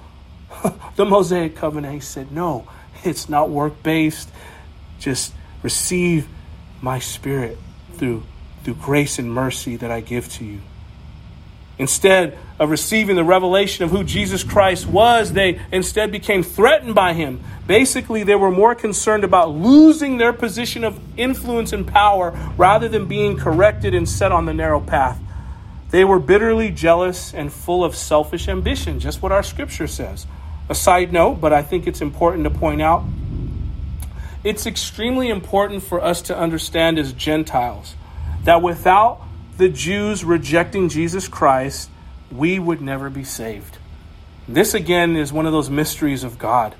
the 0.96 1.06
Mosaic 1.06 1.56
covenant. 1.56 1.96
He 1.96 2.00
said, 2.02 2.32
No, 2.32 2.68
it's 3.04 3.28
not 3.28 3.50
work 3.50 3.82
based. 3.82 4.30
Just 5.00 5.34
receive 5.64 6.28
my 6.86 7.00
spirit 7.00 7.58
through, 7.94 8.22
through 8.64 8.76
grace 8.76 9.18
and 9.18 9.34
mercy 9.34 9.76
that 9.76 9.90
I 9.90 10.02
give 10.02 10.32
to 10.34 10.46
you. 10.46 10.62
Instead 11.80 12.38
of 12.60 12.70
receiving 12.70 13.16
the 13.16 13.24
revelation 13.24 13.84
of 13.84 13.90
who 13.90 14.04
Jesus 14.04 14.44
Christ 14.44 14.86
was, 14.86 15.34
they 15.34 15.60
instead 15.72 16.12
became 16.12 16.44
threatened 16.44 16.94
by 16.94 17.14
him. 17.14 17.42
Basically, 17.66 18.24
they 18.24 18.36
were 18.36 18.52
more 18.52 18.76
concerned 18.76 19.24
about 19.24 19.50
losing 19.50 20.18
their 20.18 20.32
position 20.32 20.84
of 20.84 21.00
influence 21.18 21.74
and 21.74 21.88
power 21.88 22.38
rather 22.56 22.88
than 22.88 23.08
being 23.08 23.36
corrected 23.36 23.96
and 23.96 24.08
set 24.08 24.32
on 24.32 24.46
the 24.46 24.54
narrow 24.54 24.80
path. 24.80 25.20
They 25.90 26.06
were 26.06 26.20
bitterly 26.20 26.70
jealous 26.70 27.34
and 27.34 27.52
full 27.52 27.84
of 27.84 27.96
selfish 27.96 28.48
ambition, 28.48 29.00
just 29.00 29.24
what 29.24 29.32
our 29.32 29.44
scripture 29.44 29.88
says. 29.88 30.28
A 30.70 30.76
side 30.76 31.12
note, 31.12 31.42
but 31.42 31.52
I 31.52 31.64
think 31.64 31.88
it's 31.88 32.02
important 32.02 32.44
to 32.44 32.52
point 32.52 32.84
out 32.84 33.04
it's 34.46 34.68
extremely 34.68 35.30
important 35.30 35.84
for 35.84 36.02
us 36.02 36.22
to 36.22 36.38
understand 36.38 37.00
as 37.00 37.12
Gentiles 37.12 37.96
that 38.44 38.62
without 38.62 39.22
the 39.58 39.68
Jews 39.68 40.24
rejecting 40.24 40.88
Jesus 40.88 41.28
Christ, 41.28 41.90
we 42.32 42.60
would 42.60 42.80
never 42.80 43.10
be 43.10 43.24
saved. 43.24 43.80
This 44.48 44.76
again 44.76 45.16
is 45.16 45.34
one 45.34 45.48
of 45.48 45.52
those 45.52 45.72
mysteries 45.72 46.24
of 46.24 46.38
God. 46.38 46.76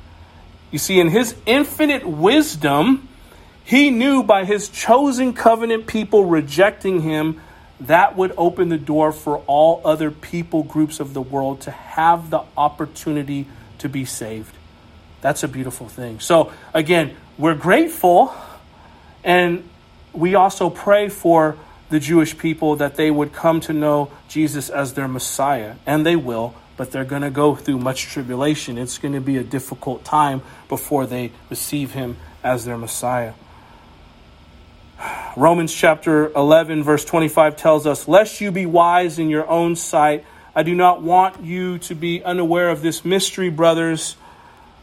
You 0.70 0.78
see, 0.78 1.00
in 1.00 1.10
his 1.10 1.36
infinite 1.48 2.06
wisdom, 2.06 3.10
he 3.64 3.90
knew 3.90 4.22
by 4.22 4.46
his 4.46 4.70
chosen 4.70 5.34
covenant 5.34 5.88
people 5.88 6.26
rejecting 6.26 7.02
him, 7.02 7.42
that 7.82 8.16
would 8.16 8.34
open 8.38 8.70
the 8.70 8.78
door 8.78 9.12
for 9.12 9.40
all 9.48 9.82
other 9.84 10.12
people 10.12 10.62
groups 10.64 11.00
of 11.00 11.16
the 11.16 11.22
world 11.22 11.62
to 11.62 11.72
have 11.72 12.30
the 12.30 12.44
opportunity 12.56 13.48
to 13.80 13.90
be 13.90 14.06
saved. 14.06 14.56
That's 15.22 15.44
a 15.44 15.48
beautiful 15.48 15.90
thing. 15.90 16.20
So, 16.20 16.54
again, 16.74 17.16
we're 17.38 17.56
grateful 17.56 18.34
and 19.24 19.68
we 20.14 20.36
also 20.36 20.70
pray 20.70 21.10
for 21.10 21.58
the 21.90 22.00
Jewish 22.00 22.38
people 22.38 22.78
that 22.78 22.96
they 22.96 23.12
would 23.12 23.34
come 23.34 23.60
to 23.62 23.74
know 23.74 24.12
Jesus 24.28 24.70
as 24.70 24.94
their 24.94 25.08
Messiah. 25.08 25.76
And 25.86 26.06
they 26.06 26.16
will, 26.16 26.56
but 26.78 26.92
they're 26.92 27.06
going 27.06 27.22
to 27.22 27.30
go 27.30 27.56
through 27.56 27.80
much 27.80 28.04
tribulation. 28.04 28.78
It's 28.78 28.98
going 28.98 29.14
to 29.14 29.22
be 29.22 29.38
a 29.38 29.44
difficult 29.44 30.04
time 30.04 30.42
before 30.70 31.06
they 31.06 31.32
receive 31.50 31.92
him 31.92 32.18
as 32.44 32.66
their 32.66 32.78
Messiah. 32.78 33.34
Romans 35.36 35.74
chapter 35.74 36.32
11, 36.34 36.84
verse 36.84 37.04
25 37.04 37.58
tells 37.58 37.86
us, 37.86 38.08
Lest 38.08 38.40
you 38.40 38.52
be 38.52 38.66
wise 38.66 39.20
in 39.20 39.30
your 39.30 39.48
own 39.50 39.76
sight, 39.76 40.26
I 40.56 40.64
do 40.64 40.74
not 40.74 41.02
want 41.02 41.44
you 41.44 41.80
to 41.80 41.96
be 41.96 42.24
unaware 42.24 42.70
of 42.70 42.82
this 42.82 43.04
mystery, 43.04 43.50
brothers 43.50 44.16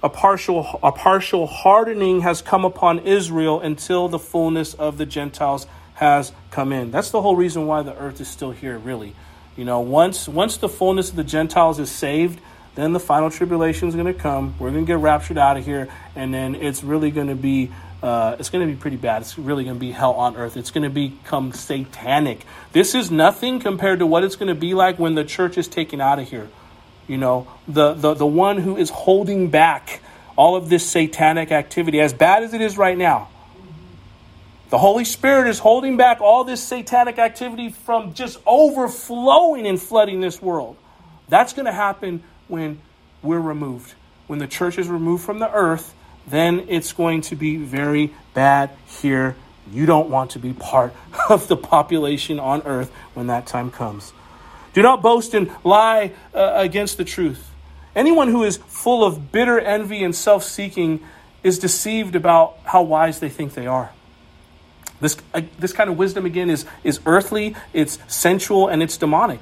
a 0.03 0.09
partial, 0.09 0.81
a 0.83 0.93
partial 0.93 1.47
hardening 1.47 2.23
has 2.23 2.43
come 2.43 2.65
upon 2.65 3.01
Israel 3.01 3.61
until 3.61 4.09
the 4.09 4.19
fullness 4.19 4.75
of 4.75 4.99
the 4.99 5.07
Gentiles 5.07 5.67
has 5.95 6.33
come 6.51 6.73
in. 6.73 6.91
That's 6.91 7.11
the 7.11 7.23
whole 7.23 7.37
reason 7.37 7.67
why 7.67 7.83
the 7.83 7.97
earth 7.97 8.21
is 8.21 8.29
still 8.29 8.51
here, 8.51 8.79
really. 8.79 9.15
You 9.57 9.65
know, 9.65 9.81
once 9.81 10.27
once 10.27 10.57
the 10.57 10.69
fullness 10.69 11.11
of 11.11 11.17
the 11.17 11.25
Gentiles 11.25 11.79
is 11.79 11.91
saved, 11.91 12.41
then 12.75 12.93
the 12.93 13.01
final 13.01 13.31
tribulation 13.31 13.89
is 13.89 13.95
going 13.95 14.07
to 14.07 14.15
come. 14.15 14.55
We're 14.59 14.71
going 14.71 14.85
to 14.85 14.87
get 14.87 14.99
raptured 14.99 15.39
out 15.39 15.57
of 15.57 15.65
here, 15.65 15.89
and 16.17 16.33
then 16.33 16.55
it's 16.55 16.83
really 16.83 17.11
going 17.11 17.29
to 17.29 17.35
be 17.35 17.71
uh, 18.03 18.35
it's 18.41 18.51
going 18.51 18.67
to 18.67 18.73
be 18.73 18.79
pretty 18.79 18.97
bad. 18.97 19.23
It's 19.23 19.39
really 19.39 19.63
going 19.63 19.77
to 19.77 19.81
be 19.81 19.93
hell 19.93 20.15
on 20.15 20.37
earth. 20.37 20.57
It's 20.57 20.73
going 20.73 20.83
to 20.83 20.91
become 20.91 21.53
satanic. 21.53 22.45
This 22.73 22.95
is 22.97 23.11
nothing 23.11 23.61
compared 23.61 24.01
to 24.01 24.07
what 24.07 24.25
it's 24.25 24.35
going 24.35 24.49
to 24.49 24.59
be 24.59 24.75
like 24.75 24.99
when 24.99 25.15
the 25.15 25.25
church 25.25 25.57
is 25.57 25.69
taken 25.69 26.01
out 26.01 26.19
of 26.19 26.29
here. 26.29 26.49
You 27.09 27.19
know, 27.19 27.49
the, 27.67 27.95
the, 27.95 28.15
the 28.15 28.27
one 28.27 28.59
who 28.59 28.77
is 28.77 28.91
holding 28.91 29.51
back 29.51 30.01
all 30.37 30.57
of 30.57 30.69
this 30.69 30.89
satanic 30.89 31.51
activity, 31.51 32.01
as 32.01 32.13
bad 32.13 32.43
as 32.43 32.55
it 32.55 32.61
is 32.61 32.79
right 32.79 32.97
now. 32.97 33.29
The 34.71 34.79
Holy 34.79 35.05
Spirit 35.05 35.49
is 35.49 35.59
holding 35.59 35.99
back 35.99 36.23
all 36.23 36.45
this 36.45 36.63
satanic 36.63 37.19
activity 37.19 37.69
from 37.69 38.15
just 38.15 38.39
overflowing 38.47 39.67
and 39.67 39.81
flooding 39.81 40.21
this 40.21 40.41
world. 40.41 40.77
That's 41.29 41.53
going 41.53 41.67
to 41.67 41.73
happen 41.73 42.23
when 42.49 42.81
we're 43.23 43.39
removed. 43.39 43.93
When 44.29 44.39
the 44.39 44.47
church 44.47 44.79
is 44.79 44.89
removed 44.89 45.25
from 45.25 45.41
the 45.41 45.53
earth, 45.53 45.95
then 46.27 46.65
it's 46.69 46.95
going 46.95 47.21
to 47.23 47.37
be 47.37 47.59
very 47.59 48.15
bad 48.33 48.71
here. 48.87 49.37
You 49.71 49.85
don't 49.85 50.09
want 50.09 50.31
to 50.33 50.39
be 50.39 50.55
part 50.55 50.95
of 51.29 51.49
the 51.49 51.57
population 51.57 52.41
on 52.41 52.63
earth 52.63 52.91
when 53.13 53.27
that 53.27 53.47
time 53.47 53.71
comes. 53.71 54.15
Do 54.75 54.83
not 54.83 55.03
boast 55.03 55.35
and 55.35 55.51
lie 55.65 56.13
uh, 56.35 56.53
against 56.55 56.97
the 56.97 57.05
truth. 57.05 57.51
Anyone 57.95 58.29
who 58.29 58.43
is 58.43 58.57
full 58.57 59.05
of 59.05 59.33
bitter 59.33 59.61
envy 59.61 60.03
and 60.03 60.15
self 60.15 60.45
seeking 60.45 61.01
is 61.43 61.59
deceived 61.59 62.15
about 62.17 62.57
how 62.65 62.83
wise 62.83 63.21
they 63.21 63.29
think 63.29 63.55
they 63.55 63.67
are. 63.67 63.91
This, 65.01 65.17
uh, 65.35 65.43
this 65.59 65.73
kind 65.73 65.91
of 65.91 65.99
wisdom, 65.99 66.25
again, 66.25 66.49
is, 66.49 66.65
is 66.85 67.01
earthly, 67.05 67.57
it's 67.73 67.99
sensual, 68.07 68.69
and 68.69 68.83
it's 68.83 68.97
demonic. 68.97 69.41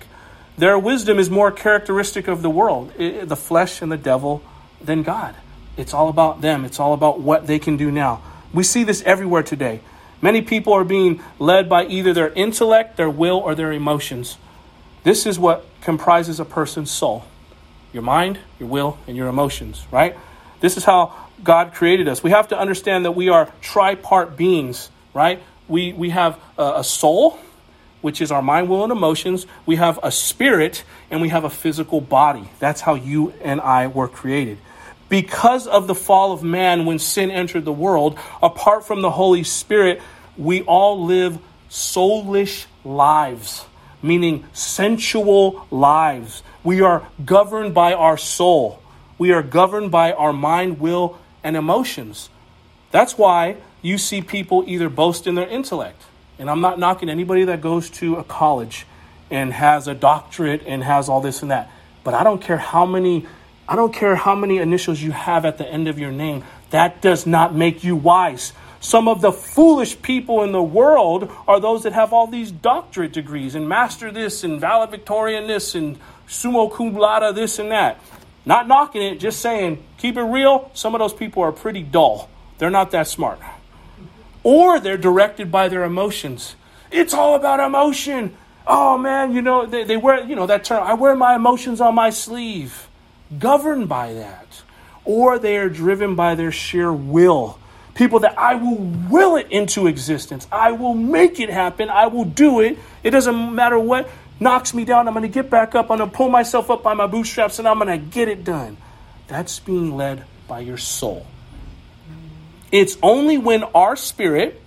Their 0.56 0.78
wisdom 0.78 1.18
is 1.18 1.30
more 1.30 1.52
characteristic 1.52 2.28
of 2.28 2.42
the 2.42 2.50
world, 2.50 2.92
it, 2.98 3.28
the 3.28 3.36
flesh 3.36 3.82
and 3.82 3.92
the 3.92 3.98
devil, 3.98 4.42
than 4.80 5.02
God. 5.02 5.34
It's 5.76 5.94
all 5.94 6.08
about 6.08 6.40
them, 6.40 6.64
it's 6.64 6.80
all 6.80 6.94
about 6.94 7.20
what 7.20 7.46
they 7.46 7.58
can 7.58 7.76
do 7.76 7.90
now. 7.90 8.22
We 8.52 8.62
see 8.62 8.84
this 8.84 9.02
everywhere 9.02 9.42
today. 9.42 9.80
Many 10.22 10.42
people 10.42 10.72
are 10.72 10.84
being 10.84 11.22
led 11.38 11.68
by 11.68 11.86
either 11.86 12.12
their 12.12 12.30
intellect, 12.32 12.96
their 12.96 13.10
will, 13.10 13.38
or 13.38 13.54
their 13.54 13.72
emotions. 13.72 14.36
This 15.02 15.26
is 15.26 15.38
what 15.38 15.64
comprises 15.80 16.40
a 16.40 16.44
person's 16.44 16.90
soul 16.90 17.24
your 17.92 18.02
mind, 18.04 18.38
your 18.60 18.68
will, 18.68 18.98
and 19.08 19.16
your 19.16 19.26
emotions, 19.26 19.84
right? 19.90 20.16
This 20.60 20.76
is 20.76 20.84
how 20.84 21.12
God 21.42 21.74
created 21.74 22.06
us. 22.06 22.22
We 22.22 22.30
have 22.30 22.48
to 22.48 22.58
understand 22.58 23.04
that 23.04 23.12
we 23.12 23.28
are 23.28 23.52
tripart 23.62 24.36
beings, 24.36 24.90
right? 25.12 25.42
We, 25.66 25.92
we 25.92 26.10
have 26.10 26.38
a, 26.56 26.74
a 26.76 26.84
soul, 26.84 27.38
which 28.00 28.20
is 28.20 28.30
our 28.30 28.42
mind, 28.42 28.68
will, 28.68 28.84
and 28.84 28.92
emotions. 28.92 29.46
We 29.66 29.76
have 29.76 29.98
a 30.02 30.12
spirit, 30.12 30.84
and 31.10 31.20
we 31.20 31.30
have 31.30 31.44
a 31.44 31.50
physical 31.50 32.00
body. 32.00 32.48
That's 32.60 32.80
how 32.80 32.94
you 32.94 33.32
and 33.42 33.60
I 33.60 33.88
were 33.88 34.08
created. 34.08 34.58
Because 35.08 35.66
of 35.66 35.88
the 35.88 35.94
fall 35.94 36.32
of 36.32 36.44
man, 36.44 36.86
when 36.86 37.00
sin 37.00 37.30
entered 37.30 37.64
the 37.64 37.72
world, 37.72 38.16
apart 38.40 38.86
from 38.86 39.02
the 39.02 39.10
Holy 39.10 39.42
Spirit, 39.42 40.00
we 40.36 40.62
all 40.62 41.04
live 41.04 41.38
soulish 41.68 42.66
lives, 42.84 43.64
meaning 44.02 44.46
sensual 44.52 45.66
lives. 45.70 46.42
We 46.64 46.80
are 46.80 47.06
governed 47.24 47.74
by 47.74 47.94
our 47.94 48.16
soul. 48.16 48.82
We 49.18 49.32
are 49.32 49.42
governed 49.42 49.90
by 49.90 50.12
our 50.12 50.32
mind, 50.32 50.80
will, 50.80 51.18
and 51.44 51.56
emotions. 51.56 52.30
That's 52.90 53.16
why 53.16 53.56
you 53.82 53.98
see 53.98 54.22
people 54.22 54.64
either 54.66 54.88
boast 54.88 55.26
in 55.26 55.34
their 55.34 55.48
intellect. 55.48 56.02
And 56.38 56.50
I'm 56.50 56.60
not 56.60 56.78
knocking 56.78 57.08
anybody 57.08 57.44
that 57.44 57.60
goes 57.60 57.90
to 57.90 58.16
a 58.16 58.24
college 58.24 58.86
and 59.30 59.52
has 59.52 59.86
a 59.86 59.94
doctorate 59.94 60.62
and 60.66 60.82
has 60.82 61.08
all 61.08 61.20
this 61.20 61.42
and 61.42 61.50
that. 61.50 61.70
But 62.02 62.14
I 62.14 62.24
don't 62.24 62.42
care 62.42 62.56
how 62.56 62.86
many 62.86 63.26
I 63.68 63.76
don't 63.76 63.94
care 63.94 64.16
how 64.16 64.34
many 64.34 64.58
initials 64.58 65.00
you 65.00 65.12
have 65.12 65.44
at 65.44 65.56
the 65.56 65.64
end 65.64 65.86
of 65.86 65.96
your 65.96 66.10
name. 66.10 66.42
That 66.70 67.00
does 67.00 67.24
not 67.24 67.54
make 67.54 67.84
you 67.84 67.94
wise. 67.94 68.52
Some 68.80 69.08
of 69.08 69.20
the 69.20 69.30
foolish 69.30 70.00
people 70.00 70.42
in 70.42 70.52
the 70.52 70.62
world 70.62 71.30
are 71.46 71.60
those 71.60 71.82
that 71.82 71.92
have 71.92 72.14
all 72.14 72.26
these 72.26 72.50
doctorate 72.50 73.12
degrees 73.12 73.54
and 73.54 73.68
master 73.68 74.10
this 74.10 74.42
and 74.42 74.58
valedictorian 74.58 75.46
this 75.46 75.74
and 75.74 75.98
summa 76.26 76.68
cum 76.70 76.94
laude 76.94 77.34
this 77.34 77.58
and 77.58 77.70
that. 77.70 78.00
Not 78.46 78.66
knocking 78.66 79.02
it, 79.02 79.20
just 79.20 79.40
saying, 79.40 79.84
keep 79.98 80.16
it 80.16 80.22
real. 80.22 80.70
Some 80.72 80.94
of 80.94 80.98
those 80.98 81.12
people 81.12 81.42
are 81.42 81.52
pretty 81.52 81.82
dull. 81.82 82.30
They're 82.56 82.70
not 82.70 82.90
that 82.92 83.06
smart. 83.06 83.38
Or 84.42 84.80
they're 84.80 84.96
directed 84.96 85.52
by 85.52 85.68
their 85.68 85.84
emotions. 85.84 86.56
It's 86.90 87.12
all 87.12 87.34
about 87.34 87.60
emotion. 87.60 88.34
Oh 88.66 88.96
man, 88.96 89.34
you 89.34 89.42
know, 89.42 89.66
they, 89.66 89.84
they 89.84 89.98
wear, 89.98 90.24
you 90.24 90.34
know, 90.34 90.46
that 90.46 90.64
term, 90.64 90.82
I 90.82 90.94
wear 90.94 91.14
my 91.14 91.34
emotions 91.34 91.82
on 91.82 91.94
my 91.94 92.08
sleeve 92.08 92.88
governed 93.38 93.88
by 93.88 94.14
that, 94.14 94.62
or 95.04 95.38
they 95.38 95.58
are 95.58 95.68
driven 95.68 96.14
by 96.14 96.34
their 96.34 96.50
sheer 96.50 96.92
will. 96.92 97.59
People 98.00 98.20
that 98.20 98.38
I 98.38 98.54
will 98.54 98.76
will 99.10 99.36
it 99.36 99.48
into 99.50 99.86
existence. 99.86 100.48
I 100.50 100.72
will 100.72 100.94
make 100.94 101.38
it 101.38 101.50
happen. 101.50 101.90
I 101.90 102.06
will 102.06 102.24
do 102.24 102.60
it. 102.60 102.78
It 103.02 103.10
doesn't 103.10 103.54
matter 103.54 103.78
what 103.78 104.08
knocks 104.40 104.72
me 104.72 104.86
down. 104.86 105.06
I'm 105.06 105.12
going 105.12 105.20
to 105.20 105.28
get 105.28 105.50
back 105.50 105.74
up. 105.74 105.90
I'm 105.90 105.98
going 105.98 106.10
to 106.10 106.16
pull 106.16 106.30
myself 106.30 106.70
up 106.70 106.82
by 106.82 106.94
my 106.94 107.06
bootstraps 107.06 107.58
and 107.58 107.68
I'm 107.68 107.78
going 107.78 107.88
to 107.88 107.98
get 107.98 108.28
it 108.28 108.42
done. 108.42 108.78
That's 109.28 109.58
being 109.60 109.98
led 109.98 110.24
by 110.48 110.60
your 110.60 110.78
soul. 110.78 111.26
It's 112.72 112.96
only 113.02 113.36
when 113.36 113.64
our 113.64 113.96
spirit 113.96 114.58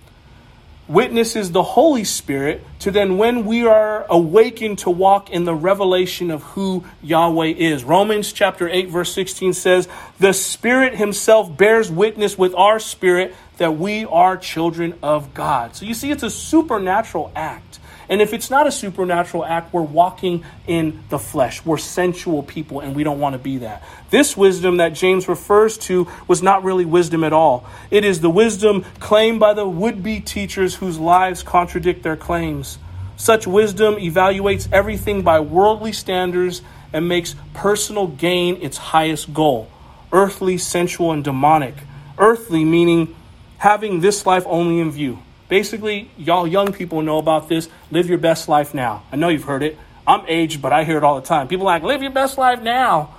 witnesses 0.86 1.52
the 1.52 1.62
Holy 1.62 2.04
Spirit 2.04 2.64
to 2.80 2.90
then 2.90 3.16
when 3.16 3.46
we 3.46 3.66
are 3.66 4.04
awakened 4.10 4.78
to 4.80 4.90
walk 4.90 5.30
in 5.30 5.44
the 5.44 5.54
revelation 5.54 6.30
of 6.30 6.42
who 6.42 6.84
Yahweh 7.02 7.54
is. 7.56 7.84
Romans 7.84 8.32
chapter 8.32 8.68
8 8.68 8.88
verse 8.88 9.12
16 9.12 9.54
says, 9.54 9.88
"The 10.18 10.34
Spirit 10.34 10.96
himself 10.96 11.56
bears 11.56 11.90
witness 11.90 12.36
with 12.36 12.54
our 12.54 12.78
spirit 12.78 13.34
that 13.56 13.78
we 13.78 14.04
are 14.04 14.36
children 14.36 14.94
of 15.02 15.32
God." 15.32 15.74
So 15.74 15.86
you 15.86 15.94
see 15.94 16.10
it's 16.10 16.22
a 16.22 16.30
supernatural 16.30 17.30
act. 17.34 17.78
And 18.08 18.20
if 18.20 18.32
it's 18.32 18.50
not 18.50 18.66
a 18.66 18.72
supernatural 18.72 19.44
act, 19.44 19.72
we're 19.72 19.82
walking 19.82 20.44
in 20.66 21.02
the 21.08 21.18
flesh. 21.18 21.64
We're 21.64 21.78
sensual 21.78 22.42
people, 22.42 22.80
and 22.80 22.94
we 22.94 23.04
don't 23.04 23.20
want 23.20 23.34
to 23.34 23.38
be 23.38 23.58
that. 23.58 23.82
This 24.10 24.36
wisdom 24.36 24.78
that 24.78 24.90
James 24.90 25.28
refers 25.28 25.78
to 25.78 26.08
was 26.28 26.42
not 26.42 26.64
really 26.64 26.84
wisdom 26.84 27.24
at 27.24 27.32
all. 27.32 27.66
It 27.90 28.04
is 28.04 28.20
the 28.20 28.30
wisdom 28.30 28.84
claimed 29.00 29.40
by 29.40 29.54
the 29.54 29.66
would 29.66 30.02
be 30.02 30.20
teachers 30.20 30.76
whose 30.76 30.98
lives 30.98 31.42
contradict 31.42 32.02
their 32.02 32.16
claims. 32.16 32.78
Such 33.16 33.46
wisdom 33.46 33.94
evaluates 33.96 34.68
everything 34.72 35.22
by 35.22 35.40
worldly 35.40 35.92
standards 35.92 36.62
and 36.92 37.08
makes 37.08 37.34
personal 37.54 38.06
gain 38.06 38.60
its 38.62 38.76
highest 38.76 39.32
goal 39.32 39.68
earthly, 40.14 40.56
sensual, 40.56 41.10
and 41.10 41.24
demonic. 41.24 41.74
Earthly 42.16 42.64
meaning 42.64 43.14
having 43.58 44.00
this 44.00 44.24
life 44.24 44.44
only 44.46 44.78
in 44.78 44.90
view. 44.90 45.18
Basically, 45.48 46.10
y'all 46.16 46.46
young 46.46 46.72
people 46.72 47.02
know 47.02 47.18
about 47.18 47.48
this. 47.48 47.68
Live 47.90 48.08
your 48.08 48.18
best 48.18 48.48
life 48.48 48.74
now. 48.74 49.02
I 49.12 49.16
know 49.16 49.28
you've 49.28 49.44
heard 49.44 49.62
it. 49.62 49.78
I'm 50.06 50.24
aged, 50.26 50.60
but 50.60 50.72
I 50.72 50.84
hear 50.84 50.98
it 50.98 51.04
all 51.04 51.20
the 51.20 51.26
time. 51.26 51.48
People 51.48 51.66
like, 51.66 51.82
live 51.82 52.02
your 52.02 52.10
best 52.10 52.38
life 52.38 52.62
now. 52.62 53.14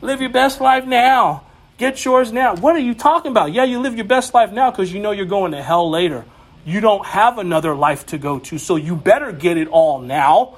Live 0.00 0.20
your 0.20 0.30
best 0.30 0.60
life 0.60 0.84
now. 0.84 1.44
Get 1.78 2.04
yours 2.04 2.32
now. 2.32 2.54
What 2.56 2.74
are 2.74 2.80
you 2.80 2.94
talking 2.94 3.30
about? 3.30 3.52
Yeah, 3.52 3.64
you 3.64 3.80
live 3.80 3.96
your 3.96 4.06
best 4.06 4.32
life 4.34 4.52
now 4.52 4.70
because 4.70 4.92
you 4.92 5.00
know 5.00 5.10
you're 5.10 5.26
going 5.26 5.52
to 5.52 5.62
hell 5.62 5.90
later. 5.90 6.24
You 6.64 6.80
don't 6.80 7.04
have 7.06 7.38
another 7.38 7.74
life 7.74 8.06
to 8.06 8.18
go 8.18 8.38
to, 8.40 8.58
so 8.58 8.76
you 8.76 8.96
better 8.96 9.30
get 9.30 9.56
it 9.56 9.68
all 9.68 10.00
now. 10.00 10.56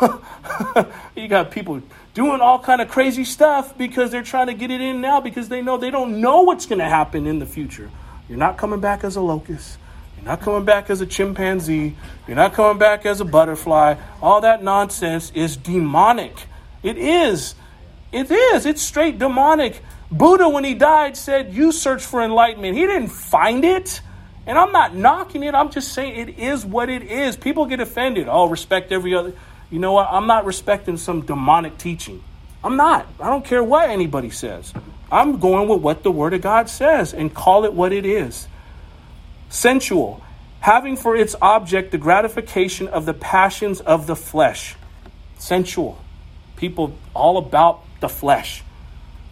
you 1.16 1.28
got 1.28 1.50
people 1.50 1.82
doing 2.14 2.40
all 2.40 2.58
kind 2.58 2.80
of 2.80 2.88
crazy 2.88 3.24
stuff 3.24 3.76
because 3.76 4.10
they're 4.10 4.22
trying 4.22 4.46
to 4.46 4.54
get 4.54 4.70
it 4.70 4.80
in 4.80 5.00
now 5.00 5.20
because 5.20 5.48
they 5.48 5.60
know 5.60 5.76
they 5.76 5.90
don't 5.90 6.20
know 6.20 6.42
what's 6.42 6.66
going 6.66 6.78
to 6.78 6.88
happen 6.88 7.26
in 7.26 7.38
the 7.38 7.46
future. 7.46 7.90
You're 8.28 8.38
not 8.38 8.56
coming 8.56 8.80
back 8.80 9.04
as 9.04 9.16
a 9.16 9.20
locust. 9.20 9.78
You're 10.20 10.32
not 10.32 10.42
coming 10.42 10.66
back 10.66 10.90
as 10.90 11.00
a 11.00 11.06
chimpanzee. 11.06 11.96
You're 12.26 12.36
not 12.36 12.52
coming 12.52 12.78
back 12.78 13.06
as 13.06 13.22
a 13.22 13.24
butterfly. 13.24 13.94
All 14.20 14.42
that 14.42 14.62
nonsense 14.62 15.32
is 15.34 15.56
demonic. 15.56 16.46
It 16.82 16.98
is. 16.98 17.54
It 18.12 18.30
is. 18.30 18.66
It's 18.66 18.82
straight 18.82 19.18
demonic. 19.18 19.80
Buddha, 20.12 20.46
when 20.46 20.64
he 20.64 20.74
died, 20.74 21.16
said, 21.16 21.54
You 21.54 21.72
search 21.72 22.04
for 22.04 22.22
enlightenment. 22.22 22.76
He 22.76 22.82
didn't 22.82 23.08
find 23.08 23.64
it. 23.64 24.02
And 24.46 24.58
I'm 24.58 24.72
not 24.72 24.94
knocking 24.94 25.42
it. 25.42 25.54
I'm 25.54 25.70
just 25.70 25.92
saying 25.92 26.28
it 26.28 26.38
is 26.38 26.66
what 26.66 26.90
it 26.90 27.04
is. 27.04 27.36
People 27.38 27.64
get 27.64 27.80
offended. 27.80 28.26
Oh, 28.28 28.46
respect 28.46 28.92
every 28.92 29.14
other. 29.14 29.32
You 29.70 29.78
know 29.78 29.92
what? 29.92 30.08
I'm 30.10 30.26
not 30.26 30.44
respecting 30.44 30.98
some 30.98 31.22
demonic 31.22 31.78
teaching. 31.78 32.22
I'm 32.62 32.76
not. 32.76 33.06
I 33.20 33.30
don't 33.30 33.44
care 33.44 33.64
what 33.64 33.88
anybody 33.88 34.28
says. 34.28 34.74
I'm 35.10 35.38
going 35.38 35.66
with 35.66 35.80
what 35.80 36.02
the 36.02 36.10
Word 36.10 36.34
of 36.34 36.42
God 36.42 36.68
says 36.68 37.14
and 37.14 37.32
call 37.32 37.64
it 37.64 37.72
what 37.72 37.92
it 37.92 38.04
is 38.04 38.48
sensual, 39.50 40.22
having 40.60 40.96
for 40.96 41.14
its 41.14 41.36
object 41.42 41.90
the 41.90 41.98
gratification 41.98 42.88
of 42.88 43.04
the 43.04 43.12
passions 43.12 43.80
of 43.80 44.06
the 44.06 44.16
flesh. 44.16 44.76
Sensual. 45.38 45.98
People 46.56 46.96
all 47.12 47.36
about 47.36 47.82
the 48.00 48.08
flesh. 48.08 48.62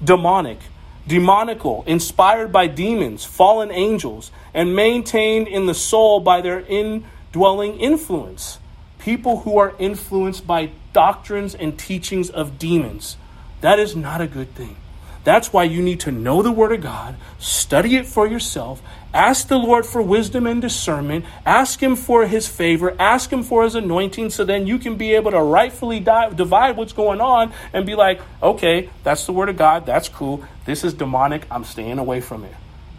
Demonic. 0.04 0.58
Demonical, 1.06 1.84
inspired 1.86 2.52
by 2.52 2.66
demons, 2.66 3.24
fallen 3.24 3.70
angels, 3.70 4.30
and 4.52 4.76
maintained 4.76 5.48
in 5.48 5.64
the 5.64 5.74
soul 5.74 6.20
by 6.20 6.42
their 6.42 6.60
indwelling 6.60 7.80
influence. 7.80 8.58
People 8.98 9.40
who 9.40 9.56
are 9.56 9.74
influenced 9.78 10.46
by 10.46 10.70
doctrines 10.92 11.54
and 11.54 11.78
teachings 11.78 12.28
of 12.28 12.58
demons. 12.58 13.16
That 13.62 13.78
is 13.78 13.96
not 13.96 14.20
a 14.20 14.26
good 14.26 14.54
thing. 14.54 14.76
That's 15.24 15.52
why 15.52 15.64
you 15.64 15.82
need 15.82 16.00
to 16.00 16.12
know 16.12 16.42
the 16.42 16.52
Word 16.52 16.72
of 16.72 16.80
God, 16.80 17.16
study 17.38 17.96
it 17.96 18.06
for 18.06 18.26
yourself, 18.26 18.82
ask 19.12 19.48
the 19.48 19.58
Lord 19.58 19.86
for 19.86 20.02
wisdom 20.02 20.46
and 20.46 20.60
discernment, 20.60 21.24
ask 21.46 21.82
Him 21.82 21.96
for 21.96 22.26
His 22.26 22.46
favor, 22.46 22.94
ask 22.98 23.32
Him 23.32 23.42
for 23.42 23.64
His 23.64 23.74
anointing, 23.74 24.30
so 24.30 24.44
then 24.44 24.66
you 24.66 24.78
can 24.78 24.96
be 24.96 25.14
able 25.14 25.30
to 25.30 25.40
rightfully 25.40 26.00
divide 26.00 26.76
what's 26.76 26.92
going 26.92 27.20
on 27.20 27.52
and 27.72 27.86
be 27.86 27.94
like, 27.94 28.20
okay, 28.42 28.90
that's 29.02 29.26
the 29.26 29.32
Word 29.32 29.48
of 29.48 29.56
God, 29.56 29.86
that's 29.86 30.08
cool. 30.08 30.44
This 30.64 30.84
is 30.84 30.94
demonic, 30.94 31.46
I'm 31.50 31.64
staying 31.64 31.98
away 31.98 32.20
from 32.20 32.44
it. 32.44 32.54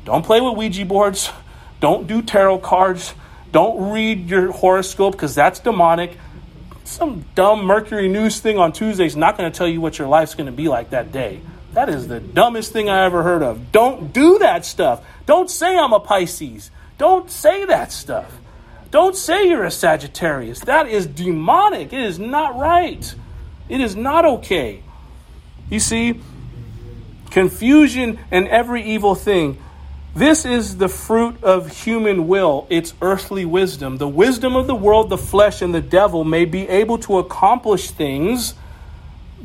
Don't 0.06 0.26
play 0.26 0.42
with 0.42 0.58
Ouija 0.58 0.86
boards, 0.86 1.32
don't 1.80 2.08
do 2.08 2.22
tarot 2.22 2.60
cards, 2.60 3.14
don't 3.52 3.92
read 3.92 4.30
your 4.30 4.52
horoscope 4.52 5.14
because 5.14 5.36
that's 5.36 5.60
demonic. 5.60 6.18
Some 6.84 7.26
dumb 7.36 7.66
Mercury 7.66 8.08
News 8.08 8.40
thing 8.40 8.58
on 8.58 8.72
Tuesday 8.72 9.06
is 9.06 9.16
not 9.16 9.38
going 9.38 9.52
to 9.52 9.56
tell 9.56 9.68
you 9.68 9.80
what 9.80 10.00
your 10.00 10.08
life's 10.08 10.34
going 10.34 10.48
to 10.48 10.52
be 10.52 10.68
like 10.68 10.90
that 10.90 11.12
day. 11.12 11.42
That 11.74 11.90
is 11.90 12.08
the 12.08 12.20
dumbest 12.20 12.74
thing 12.74 12.90
I 12.90 13.06
ever 13.06 13.24
heard 13.24 13.44
of. 13.44 13.72
Don't 13.72 14.12
do 14.12 14.40
that 14.40 14.66
stuff. 14.66 15.04
Don't 15.26 15.50
say 15.50 15.78
I'm 15.78 15.94
a 15.94 16.00
Pisces. 16.00 16.72
Don't 16.98 17.30
say 17.30 17.66
that 17.66 17.92
stuff. 17.92 18.32
Don't 18.92 19.16
say 19.16 19.48
you're 19.48 19.64
a 19.64 19.72
Sagittarius. 19.72 20.62
That 20.62 20.88
is 20.88 21.06
demonic. 21.06 21.94
It 21.94 22.02
is 22.02 22.18
not 22.18 22.58
right. 22.58 23.14
It 23.68 23.82
is 23.82 23.96
not 23.96 24.26
okay. 24.26 24.82
You 25.70 25.80
see, 25.80 26.20
confusion 27.30 28.20
and 28.32 28.48
every 28.48 28.84
evil 28.84 29.14
thing. 29.14 29.62
This 30.16 30.44
is 30.44 30.78
the 30.78 30.90
fruit 30.90 31.44
of 31.44 31.84
human 31.84 32.28
will, 32.28 32.66
its 32.72 32.96
earthly 33.00 33.46
wisdom. 33.46 33.98
The 33.98 34.08
wisdom 34.08 34.56
of 34.56 34.66
the 34.66 34.74
world, 34.74 35.10
the 35.10 35.20
flesh, 35.20 35.62
and 35.62 35.74
the 35.74 35.82
devil 35.82 36.24
may 36.24 36.46
be 36.46 36.68
able 36.68 36.98
to 37.00 37.20
accomplish 37.20 37.92
things 37.92 38.56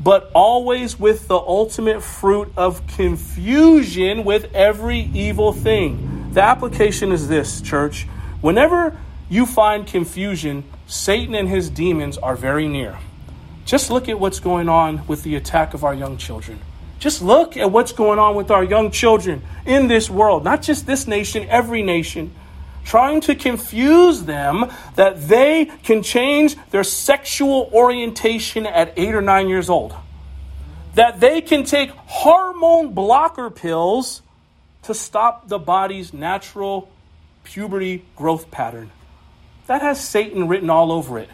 but 0.05 0.31
always 0.35 1.01
with 1.01 1.29
the 1.29 1.39
ultimate 1.39 2.03
fruit 2.03 2.53
of 2.59 2.87
confusion 2.87 4.23
with 4.23 4.55
every 4.55 5.01
evil 5.15 5.51
thing. 5.51 6.31
The 6.35 6.43
application 6.43 7.11
is 7.11 7.27
this, 7.27 7.63
church. 7.63 8.07
Whenever 8.43 8.99
you 9.31 9.47
find 9.47 9.87
confusion, 9.87 10.65
Satan 10.87 11.35
and 11.35 11.49
his 11.49 11.71
demons 11.71 12.19
are 12.19 12.37
very 12.37 12.69
near. 12.69 12.99
Just 13.65 13.91
look 13.91 14.11
at 14.11 14.21
what's 14.21 14.41
going 14.41 14.69
on 14.69 15.07
with 15.07 15.23
the 15.23 15.37
attack 15.37 15.73
of 15.73 15.85
our 15.85 15.95
young 15.95 16.19
children. 16.19 16.61
Just 16.99 17.23
look 17.23 17.57
at 17.57 17.71
what's 17.71 17.93
going 17.93 18.19
on 18.19 18.35
with 18.35 18.51
our 18.51 18.63
young 18.63 18.91
children 18.91 19.43
in 19.65 19.89
this 19.89 20.11
world, 20.11 20.45
not 20.45 20.61
just 20.61 20.87
this 20.87 21.07
nation, 21.07 21.47
every 21.49 21.83
nation. 21.83 22.35
Trying 22.85 23.23
to 23.23 23.35
confuse 23.35 24.23
them 24.25 24.71
that 24.97 25.29
they 25.29 25.67
can 25.83 26.03
change 26.03 26.57
their 26.71 26.85
sexual 26.85 27.71
orientation 27.73 28.67
at 28.67 28.93
eight 28.97 29.15
or 29.15 29.23
nine 29.23 29.49
years 29.49 29.71
old. 29.71 29.95
That 30.95 31.19
they 31.19 31.41
can 31.41 31.65
take 31.65 31.91
hormone 31.91 32.95
blocker 32.95 33.51
pills 33.51 34.23
to 34.83 34.95
stop 34.95 35.49
the 35.49 35.59
body's 35.59 36.13
natural 36.13 36.89
puberty 37.43 38.05
growth 38.17 38.51
pattern. 38.51 38.91
That 39.67 39.83
has 39.83 40.03
Satan 40.07 40.47
written 40.47 40.71
all 40.71 40.93
over 40.93 41.19
it. 41.19 41.31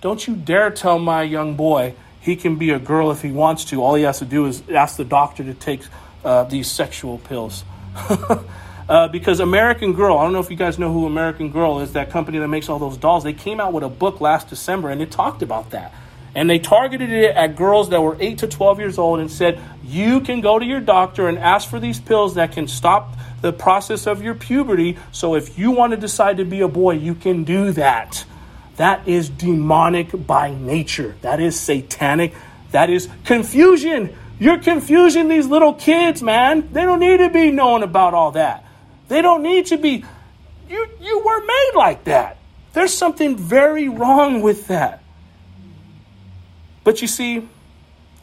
Don't 0.00 0.26
you 0.26 0.36
dare 0.36 0.70
tell 0.70 0.98
my 0.98 1.22
young 1.22 1.56
boy 1.56 1.94
he 2.20 2.36
can 2.36 2.56
be 2.56 2.70
a 2.70 2.78
girl 2.78 3.10
if 3.10 3.22
he 3.22 3.30
wants 3.30 3.64
to. 3.66 3.82
All 3.82 3.94
he 3.94 4.02
has 4.02 4.18
to 4.18 4.26
do 4.26 4.46
is 4.46 4.62
ask 4.68 4.96
the 4.96 5.04
doctor 5.04 5.42
to 5.44 5.54
take 5.54 5.80
uh, 6.24 6.44
these 6.44 6.70
sexual 6.70 7.18
pills. 7.18 7.64
uh, 8.90 9.06
because 9.06 9.38
American 9.38 9.92
Girl, 9.92 10.18
I 10.18 10.24
don't 10.24 10.32
know 10.32 10.40
if 10.40 10.50
you 10.50 10.56
guys 10.56 10.76
know 10.76 10.92
who 10.92 11.06
American 11.06 11.52
Girl 11.52 11.78
is, 11.78 11.92
that 11.92 12.10
company 12.10 12.38
that 12.38 12.48
makes 12.48 12.68
all 12.68 12.80
those 12.80 12.96
dolls. 12.96 13.22
They 13.22 13.32
came 13.32 13.60
out 13.60 13.72
with 13.72 13.84
a 13.84 13.88
book 13.88 14.20
last 14.20 14.48
December 14.48 14.90
and 14.90 15.00
it 15.00 15.12
talked 15.12 15.42
about 15.42 15.70
that. 15.70 15.94
And 16.34 16.50
they 16.50 16.58
targeted 16.58 17.08
it 17.08 17.36
at 17.36 17.54
girls 17.54 17.90
that 17.90 18.02
were 18.02 18.16
8 18.18 18.38
to 18.38 18.48
12 18.48 18.80
years 18.80 18.98
old 18.98 19.20
and 19.20 19.30
said, 19.30 19.60
You 19.84 20.20
can 20.20 20.40
go 20.40 20.58
to 20.58 20.64
your 20.64 20.80
doctor 20.80 21.28
and 21.28 21.38
ask 21.38 21.68
for 21.68 21.78
these 21.78 22.00
pills 22.00 22.34
that 22.34 22.50
can 22.50 22.66
stop 22.66 23.16
the 23.42 23.52
process 23.52 24.08
of 24.08 24.24
your 24.24 24.34
puberty. 24.34 24.98
So 25.12 25.36
if 25.36 25.56
you 25.56 25.70
want 25.70 25.92
to 25.92 25.96
decide 25.96 26.38
to 26.38 26.44
be 26.44 26.60
a 26.60 26.68
boy, 26.68 26.94
you 26.94 27.14
can 27.14 27.44
do 27.44 27.70
that. 27.72 28.24
That 28.74 29.06
is 29.06 29.28
demonic 29.28 30.26
by 30.26 30.52
nature. 30.52 31.14
That 31.20 31.38
is 31.38 31.58
satanic. 31.58 32.34
That 32.72 32.90
is 32.90 33.08
confusion. 33.24 34.16
You're 34.40 34.58
confusing 34.58 35.28
these 35.28 35.46
little 35.46 35.74
kids, 35.74 36.24
man. 36.24 36.72
They 36.72 36.82
don't 36.82 36.98
need 36.98 37.18
to 37.18 37.30
be 37.30 37.52
knowing 37.52 37.84
about 37.84 38.14
all 38.14 38.32
that. 38.32 38.64
They 39.10 39.22
don't 39.22 39.42
need 39.42 39.66
to 39.66 39.76
be. 39.76 40.04
You, 40.68 40.88
you 41.00 41.18
were 41.18 41.44
made 41.44 41.72
like 41.74 42.04
that. 42.04 42.36
There's 42.74 42.96
something 42.96 43.36
very 43.36 43.88
wrong 43.88 44.40
with 44.40 44.68
that. 44.68 45.02
But 46.84 47.02
you 47.02 47.08
see, 47.08 47.48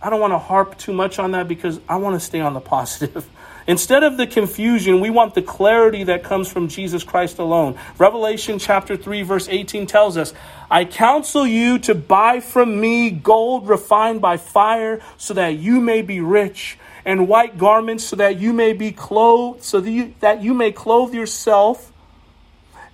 I 0.02 0.10
don't 0.10 0.22
want 0.22 0.32
to 0.32 0.38
harp 0.38 0.78
too 0.78 0.94
much 0.94 1.20
on 1.20 1.32
that 1.32 1.50
because 1.50 1.82
I 1.90 1.98
want 1.98 2.16
to 2.16 2.26
stay 2.26 2.40
on 2.40 2.54
the 2.54 2.62
positive. 2.62 3.30
Instead 3.68 4.04
of 4.04 4.16
the 4.16 4.26
confusion, 4.26 5.02
we 5.02 5.10
want 5.10 5.36
the 5.36 5.42
clarity 5.42 6.06
that 6.06 6.24
comes 6.24 6.50
from 6.50 6.70
Jesus 6.70 7.04
Christ 7.04 7.38
alone. 7.38 7.78
Revelation 7.98 8.58
chapter 8.58 8.96
3 8.96 9.24
verse 9.24 9.50
18 9.50 9.88
tells 9.88 10.16
us, 10.16 10.34
I 10.72 10.86
counsel 10.86 11.46
you 11.46 11.80
to 11.80 11.96
buy 11.96 12.40
from 12.40 12.80
me 12.80 13.10
gold 13.10 13.68
refined 13.68 14.22
by 14.22 14.38
fire 14.38 15.02
so 15.18 15.34
that 15.34 15.58
you 15.58 15.82
may 15.82 16.02
be 16.02 16.22
rich 16.22 16.78
and 17.08 17.28
white 17.28 17.58
garments 17.58 18.04
so 18.04 18.18
that 18.18 18.38
you 18.38 18.54
may 18.54 18.74
be 18.74 18.92
clothed, 18.92 19.64
so 19.64 19.80
that 19.80 19.90
you, 19.90 20.14
that 20.20 20.44
you 20.44 20.54
may 20.54 20.72
clothe 20.72 21.16
yourself 21.16 21.92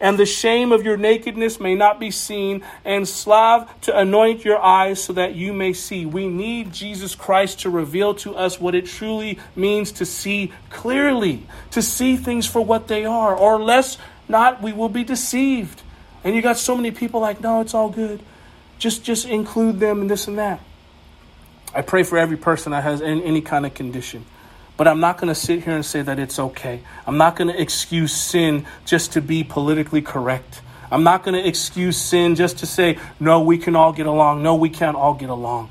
and 0.03 0.19
the 0.19 0.25
shame 0.25 0.73
of 0.73 0.83
your 0.83 0.97
nakedness 0.97 1.61
may 1.61 1.75
not 1.75 1.97
be 1.97 2.11
seen, 2.11 2.61
and 2.83 3.07
salve 3.07 3.69
to 3.81 3.97
anoint 3.97 4.43
your 4.43 4.61
eyes 4.61 5.01
so 5.01 5.13
that 5.13 5.33
you 5.33 5.53
may 5.53 5.71
see. 5.71 6.05
We 6.05 6.27
need 6.27 6.73
Jesus 6.73 7.15
Christ 7.15 7.61
to 7.61 7.69
reveal 7.69 8.13
to 8.15 8.35
us 8.35 8.59
what 8.59 8.75
it 8.75 8.85
truly 8.85 9.39
means 9.55 9.93
to 9.93 10.05
see 10.05 10.51
clearly, 10.69 11.47
to 11.71 11.81
see 11.81 12.17
things 12.17 12.45
for 12.45 12.59
what 12.59 12.89
they 12.89 13.05
are, 13.05 13.33
or 13.33 13.61
less 13.61 13.97
not, 14.27 14.61
we 14.61 14.73
will 14.73 14.89
be 14.89 15.05
deceived. 15.05 15.81
And 16.25 16.35
you 16.35 16.41
got 16.41 16.57
so 16.57 16.75
many 16.75 16.91
people 16.91 17.21
like, 17.21 17.39
no, 17.39 17.61
it's 17.61 17.73
all 17.73 17.89
good. 17.89 18.21
Just 18.79 19.05
just 19.05 19.25
include 19.25 19.79
them 19.79 20.01
and 20.01 20.09
this 20.09 20.27
and 20.27 20.37
that. 20.37 20.59
I 21.73 21.81
pray 21.81 22.03
for 22.03 22.17
every 22.17 22.37
person 22.37 22.71
that 22.71 22.83
has 22.83 23.01
any, 23.01 23.23
any 23.23 23.41
kind 23.41 23.65
of 23.65 23.73
condition. 23.73 24.25
But 24.75 24.87
I'm 24.87 24.99
not 24.99 25.17
going 25.17 25.27
to 25.27 25.35
sit 25.35 25.63
here 25.63 25.75
and 25.75 25.85
say 25.85 26.01
that 26.01 26.19
it's 26.19 26.39
okay. 26.39 26.81
I'm 27.05 27.17
not 27.17 27.35
going 27.35 27.47
to 27.47 27.61
excuse 27.61 28.13
sin 28.13 28.65
just 28.85 29.13
to 29.13 29.21
be 29.21 29.43
politically 29.43 30.01
correct. 30.01 30.61
I'm 30.91 31.03
not 31.03 31.23
going 31.23 31.41
to 31.41 31.47
excuse 31.47 31.97
sin 31.97 32.35
just 32.35 32.59
to 32.59 32.65
say, 32.65 32.97
no, 33.19 33.41
we 33.41 33.57
can 33.57 33.75
all 33.75 33.93
get 33.93 34.05
along. 34.05 34.43
No, 34.43 34.55
we 34.55 34.69
can't 34.69 34.95
all 34.95 35.13
get 35.13 35.29
along 35.29 35.69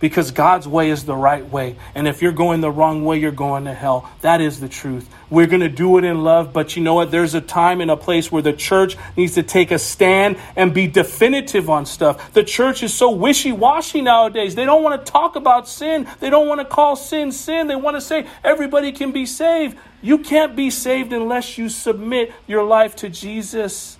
because 0.00 0.30
God's 0.30 0.66
way 0.66 0.90
is 0.90 1.04
the 1.04 1.14
right 1.14 1.46
way. 1.48 1.76
And 1.94 2.08
if 2.08 2.22
you're 2.22 2.32
going 2.32 2.60
the 2.60 2.70
wrong 2.70 3.04
way, 3.04 3.18
you're 3.18 3.30
going 3.30 3.64
to 3.64 3.74
hell. 3.74 4.10
That 4.22 4.40
is 4.40 4.58
the 4.60 4.68
truth. 4.68 5.08
We're 5.28 5.46
going 5.46 5.60
to 5.60 5.68
do 5.68 5.98
it 5.98 6.04
in 6.04 6.24
love, 6.24 6.52
but 6.52 6.74
you 6.74 6.82
know 6.82 6.94
what? 6.94 7.10
There's 7.10 7.34
a 7.34 7.40
time 7.40 7.80
and 7.80 7.90
a 7.90 7.96
place 7.96 8.32
where 8.32 8.42
the 8.42 8.52
church 8.52 8.96
needs 9.16 9.34
to 9.34 9.42
take 9.42 9.70
a 9.70 9.78
stand 9.78 10.38
and 10.56 10.74
be 10.74 10.86
definitive 10.86 11.70
on 11.70 11.86
stuff. 11.86 12.32
The 12.32 12.42
church 12.42 12.82
is 12.82 12.92
so 12.92 13.10
wishy 13.10 13.52
washy 13.52 14.00
nowadays. 14.00 14.54
They 14.54 14.64
don't 14.64 14.82
want 14.82 15.04
to 15.04 15.12
talk 15.12 15.36
about 15.36 15.68
sin, 15.68 16.08
they 16.18 16.30
don't 16.30 16.48
want 16.48 16.60
to 16.60 16.64
call 16.64 16.96
sin 16.96 17.30
sin. 17.30 17.66
They 17.66 17.76
want 17.76 17.96
to 17.96 18.00
say 18.00 18.26
everybody 18.42 18.92
can 18.92 19.12
be 19.12 19.26
saved. 19.26 19.76
You 20.02 20.18
can't 20.18 20.56
be 20.56 20.70
saved 20.70 21.12
unless 21.12 21.58
you 21.58 21.68
submit 21.68 22.32
your 22.46 22.64
life 22.64 22.96
to 22.96 23.08
Jesus 23.08 23.98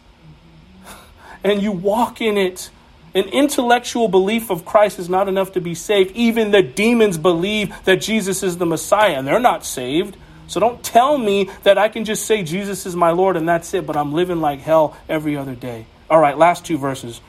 and 1.45 1.63
you 1.63 1.73
walk 1.73 2.21
in 2.21 2.37
it. 2.37 2.71
An 3.15 3.25
intellectual 3.25 4.09
belief 4.09 4.51
of 4.51 4.65
Christ 4.65 4.99
is 4.99 5.09
not 5.09 5.29
enough 5.29 5.53
to 5.53 5.61
be 5.61 5.75
saved. 5.75 6.13
Even 6.15 6.53
the 6.53 6.63
demons 6.63 7.19
believe 7.19 7.75
that 7.85 7.97
Jesus 7.97 8.43
is 8.43 8.59
the 8.59 8.67
Messiah, 8.67 9.15
and 9.19 9.27
they're 9.27 9.41
not 9.41 9.65
saved. 9.65 10.17
So 10.47 10.59
don't 10.59 10.83
tell 10.83 11.17
me 11.17 11.49
that 11.63 11.79
I 11.79 11.89
can 11.89 12.05
just 12.05 12.27
say 12.27 12.43
Jesus 12.43 12.85
is 12.85 12.97
my 12.97 13.11
Lord 13.11 13.37
and 13.37 13.49
that's 13.49 13.73
it, 13.73 13.87
but 13.87 13.97
I'm 13.97 14.13
living 14.13 14.41
like 14.41 14.59
hell 14.59 14.97
every 15.09 15.37
other 15.37 15.55
day. 15.55 15.87
All 16.09 16.19
right, 16.19 16.37
last 16.37 16.65
two 16.65 16.77
verses. 16.77 17.21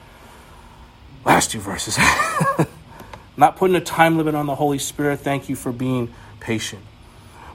Last 1.24 1.52
two 1.52 1.60
verses. 1.60 2.00
not 3.38 3.58
putting 3.58 3.76
a 3.76 3.82
time 3.82 4.18
limit 4.18 4.34
on 4.34 4.48
the 4.48 4.56
Holy 4.56 4.80
Spirit. 4.80 5.20
Thank 5.20 5.50
you 5.50 5.56
for 5.56 5.72
being 5.72 6.12
patient. 6.40 6.82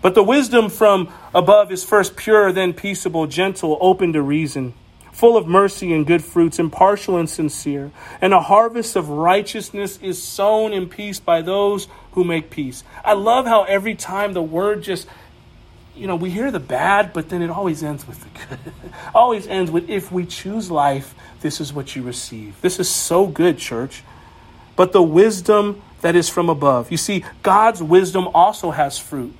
But 0.02 0.14
the 0.14 0.22
wisdom 0.22 0.68
from 0.68 1.12
above 1.34 1.72
is 1.72 1.82
first 1.82 2.16
pure, 2.16 2.52
then 2.52 2.72
peaceable, 2.72 3.26
gentle, 3.26 3.76
open 3.80 4.12
to 4.12 4.22
reason 4.22 4.72
full 5.16 5.38
of 5.38 5.46
mercy 5.46 5.94
and 5.94 6.06
good 6.06 6.22
fruits, 6.22 6.58
impartial 6.58 7.16
and 7.16 7.28
sincere. 7.28 7.90
And 8.20 8.34
a 8.34 8.40
harvest 8.40 8.96
of 8.96 9.08
righteousness 9.08 9.98
is 10.02 10.22
sown 10.22 10.74
in 10.74 10.90
peace 10.90 11.18
by 11.20 11.40
those 11.40 11.88
who 12.12 12.22
make 12.22 12.50
peace. 12.50 12.84
I 13.02 13.14
love 13.14 13.46
how 13.46 13.64
every 13.64 13.94
time 13.94 14.34
the 14.34 14.42
word 14.42 14.82
just, 14.82 15.08
you 15.96 16.06
know, 16.06 16.16
we 16.16 16.28
hear 16.28 16.50
the 16.50 16.60
bad, 16.60 17.14
but 17.14 17.30
then 17.30 17.40
it 17.40 17.48
always 17.48 17.82
ends 17.82 18.06
with 18.06 18.20
the 18.20 18.28
good. 18.38 18.58
always 19.14 19.46
ends 19.46 19.70
with, 19.70 19.88
if 19.88 20.12
we 20.12 20.26
choose 20.26 20.70
life, 20.70 21.14
this 21.40 21.62
is 21.62 21.72
what 21.72 21.96
you 21.96 22.02
receive. 22.02 22.60
This 22.60 22.78
is 22.78 22.90
so 22.90 23.26
good, 23.26 23.56
church. 23.56 24.04
But 24.76 24.92
the 24.92 25.02
wisdom 25.02 25.80
that 26.02 26.14
is 26.14 26.28
from 26.28 26.50
above. 26.50 26.90
You 26.90 26.98
see, 26.98 27.24
God's 27.42 27.82
wisdom 27.82 28.28
also 28.34 28.70
has 28.70 28.98
fruit. 28.98 29.34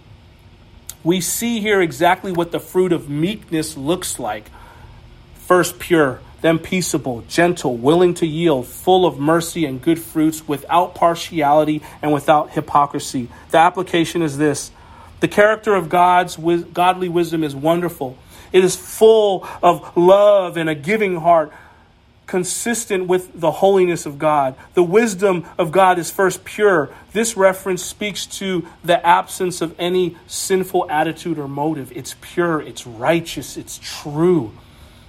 We 1.05 1.21
see 1.21 1.61
here 1.61 1.83
exactly 1.83 2.33
what 2.33 2.51
the 2.51 2.61
fruit 2.61 2.95
of 2.95 3.11
meekness 3.11 3.77
looks 3.77 4.19
like 4.19 4.51
first 5.47 5.79
pure, 5.79 6.21
then 6.41 6.59
peaceable, 6.59 7.23
gentle, 7.29 7.77
willing 7.77 8.15
to 8.15 8.27
yield, 8.27 8.67
full 8.67 9.07
of 9.07 9.19
mercy 9.19 9.65
and 9.65 9.81
good 9.81 9.99
fruits, 9.99 10.47
without 10.49 10.95
partiality 10.95 11.83
and 12.03 12.13
without 12.13 12.51
hypocrisy. 12.51 13.29
The 13.51 13.59
application 13.59 14.23
is 14.23 14.37
this 14.37 14.73
the 15.21 15.29
character 15.29 15.75
of 15.75 15.89
God's 15.89 16.37
godly 16.37 17.09
wisdom 17.09 17.45
is 17.45 17.55
wonderful. 17.55 18.19
It 18.53 18.65
is 18.65 18.77
full 18.77 19.47
of 19.63 19.97
love 19.97 20.57
and 20.57 20.69
a 20.69 20.75
giving 20.75 21.17
heart, 21.17 21.53
consistent 22.27 23.07
with 23.07 23.31
the 23.39 23.51
holiness 23.51 24.05
of 24.05 24.19
God. 24.19 24.57
The 24.75 24.83
wisdom 24.83 25.45
of 25.59 25.71
God 25.73 25.99
is 25.99 26.11
first 26.11 26.45
pure. 26.45 26.91
This 27.13 27.37
reference 27.37 27.85
speaks 27.85 28.27
to 28.39 28.67
the 28.85 29.05
absence 29.07 29.61
of 29.61 29.75
any 29.79 30.17
sinful 30.27 30.91
attitude 30.91 31.39
or 31.39 31.49
motive. 31.49 31.93
It's 31.95 32.17
pure, 32.21 32.61
it's 32.61 32.87
righteous, 32.87 33.57
it's 33.57 33.79
true. 33.83 34.53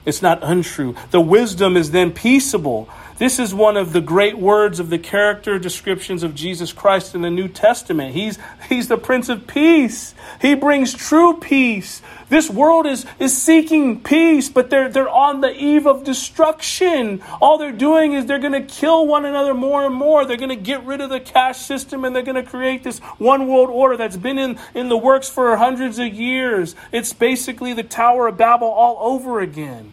It's 0.08 0.22
not 0.22 0.40
untrue. 0.42 0.96
The 1.12 1.20
wisdom 1.20 1.76
is 1.76 1.92
then 1.92 2.14
peaceable. 2.14 2.88
This 3.18 3.40
is 3.40 3.54
one 3.54 3.76
of 3.76 3.92
the 3.92 4.00
great 4.00 4.38
words 4.38 4.80
of 4.80 4.90
the 4.90 4.98
character 4.98 5.60
descriptions 5.60 6.24
of 6.24 6.34
Jesus 6.34 6.72
Christ 6.72 7.14
in 7.14 7.24
the 7.24 7.30
New 7.30 7.50
Testament. 7.50 8.14
He's, 8.14 8.40
he's 8.70 8.88
the 8.88 8.98
Prince 8.98 9.28
of 9.28 9.48
Peace. 9.48 10.16
He 10.40 10.56
brings 10.56 10.94
true 10.94 11.38
peace. 11.42 12.02
This 12.30 12.50
world 12.50 12.86
is, 12.86 13.06
is 13.20 13.36
seeking 13.36 14.02
peace, 14.02 14.48
but 14.48 14.70
they're, 14.70 14.88
they're 14.88 15.10
on 15.10 15.42
the 15.42 15.52
eve 15.52 15.86
of 15.86 16.06
destruction. 16.06 17.22
All 17.42 17.58
they're 17.58 17.74
doing 17.74 18.14
is 18.14 18.28
they're 18.28 18.40
going 18.40 18.54
to 18.54 18.62
kill 18.62 19.06
one 19.08 19.26
another 19.26 19.54
more 19.54 19.86
and 19.86 19.96
more. 19.96 20.24
They're 20.24 20.38
going 20.38 20.50
to 20.50 20.56
get 20.56 20.86
rid 20.86 21.02
of 21.02 21.10
the 21.10 21.20
cash 21.20 21.58
system 21.58 22.06
and 22.06 22.16
they're 22.16 22.24
going 22.24 22.42
to 22.42 22.50
create 22.50 22.82
this 22.82 23.00
one 23.18 23.50
world 23.50 23.70
order 23.70 23.98
that's 23.98 24.16
been 24.16 24.38
in, 24.38 24.58
in 24.74 24.88
the 24.88 24.98
works 24.98 25.28
for 25.28 25.58
hundreds 25.58 26.00
of 26.00 26.14
years. 26.14 26.76
It's 26.94 27.12
basically 27.12 27.74
the 27.74 27.84
Tower 27.84 28.28
of 28.28 28.38
Babel 28.38 28.70
all 28.70 28.98
over 29.02 29.42
again. 29.42 29.92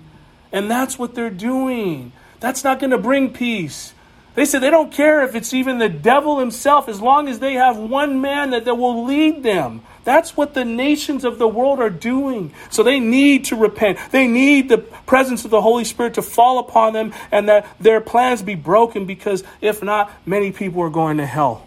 And 0.54 0.70
that's 0.70 0.96
what 0.96 1.16
they're 1.16 1.30
doing. 1.30 2.12
That's 2.38 2.62
not 2.62 2.78
going 2.78 2.92
to 2.92 2.98
bring 2.98 3.32
peace. 3.32 3.92
They 4.36 4.44
said 4.44 4.60
they 4.60 4.70
don't 4.70 4.92
care 4.92 5.24
if 5.24 5.34
it's 5.34 5.52
even 5.52 5.78
the 5.78 5.88
devil 5.88 6.38
himself, 6.38 6.88
as 6.88 7.00
long 7.00 7.28
as 7.28 7.40
they 7.40 7.54
have 7.54 7.76
one 7.76 8.20
man 8.20 8.50
that, 8.50 8.64
that 8.64 8.76
will 8.76 9.04
lead 9.04 9.42
them. 9.42 9.82
That's 10.04 10.36
what 10.36 10.54
the 10.54 10.64
nations 10.64 11.24
of 11.24 11.38
the 11.38 11.48
world 11.48 11.80
are 11.80 11.90
doing. 11.90 12.52
So 12.70 12.84
they 12.84 13.00
need 13.00 13.46
to 13.46 13.56
repent. 13.56 13.98
They 14.12 14.28
need 14.28 14.68
the 14.68 14.78
presence 14.78 15.44
of 15.44 15.50
the 15.50 15.60
Holy 15.60 15.84
Spirit 15.84 16.14
to 16.14 16.22
fall 16.22 16.60
upon 16.60 16.92
them 16.92 17.12
and 17.32 17.48
that 17.48 17.66
their 17.80 18.00
plans 18.00 18.40
be 18.40 18.54
broken 18.54 19.06
because 19.06 19.42
if 19.60 19.82
not, 19.82 20.12
many 20.24 20.52
people 20.52 20.82
are 20.82 20.90
going 20.90 21.16
to 21.16 21.26
hell. 21.26 21.66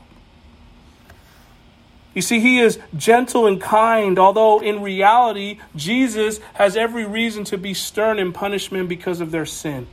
You 2.18 2.24
see, 2.24 2.40
he 2.40 2.58
is 2.58 2.80
gentle 2.96 3.46
and 3.46 3.62
kind, 3.62 4.18
although 4.18 4.60
in 4.60 4.82
reality, 4.82 5.60
Jesus 5.76 6.40
has 6.56 6.76
every 6.76 7.06
reason 7.06 7.44
to 7.44 7.60
be 7.60 7.76
stern 7.76 8.18
in 8.18 8.34
punishment 8.34 8.90
because 8.90 9.22
of 9.22 9.30
their 9.30 9.46
sin. 9.46 9.86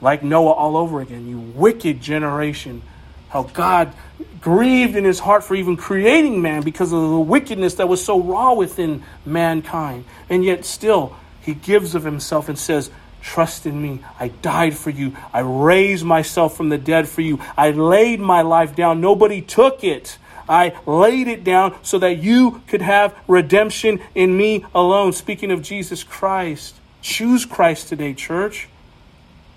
Like 0.00 0.22
Noah 0.22 0.52
all 0.52 0.76
over 0.76 1.00
again, 1.00 1.26
you 1.26 1.40
wicked 1.40 2.00
generation. 2.00 2.82
How 3.30 3.42
God 3.42 3.92
grieved 4.40 4.94
in 4.94 5.02
his 5.02 5.18
heart 5.18 5.42
for 5.42 5.56
even 5.56 5.76
creating 5.76 6.40
man 6.40 6.62
because 6.62 6.92
of 6.92 7.00
the 7.10 7.18
wickedness 7.18 7.74
that 7.74 7.88
was 7.88 8.04
so 8.04 8.20
raw 8.20 8.54
within 8.54 9.02
mankind. 9.26 10.04
And 10.28 10.44
yet, 10.44 10.64
still, 10.64 11.16
he 11.42 11.54
gives 11.54 11.96
of 11.96 12.04
himself 12.04 12.48
and 12.48 12.56
says, 12.56 12.92
Trust 13.22 13.66
in 13.66 13.82
me. 13.82 14.04
I 14.20 14.28
died 14.28 14.76
for 14.76 14.90
you. 14.90 15.16
I 15.32 15.40
raised 15.40 16.04
myself 16.04 16.56
from 16.56 16.68
the 16.68 16.78
dead 16.78 17.08
for 17.08 17.22
you. 17.22 17.40
I 17.58 17.72
laid 17.72 18.20
my 18.20 18.42
life 18.42 18.76
down. 18.76 19.00
Nobody 19.00 19.42
took 19.42 19.82
it. 19.82 20.16
I 20.50 20.76
laid 20.84 21.28
it 21.28 21.44
down 21.44 21.76
so 21.82 21.98
that 22.00 22.18
you 22.18 22.62
could 22.66 22.82
have 22.82 23.16
redemption 23.28 24.00
in 24.16 24.36
me 24.36 24.66
alone. 24.74 25.12
Speaking 25.12 25.52
of 25.52 25.62
Jesus 25.62 26.02
Christ, 26.02 26.74
choose 27.00 27.46
Christ 27.46 27.88
today, 27.88 28.12
church. 28.12 28.68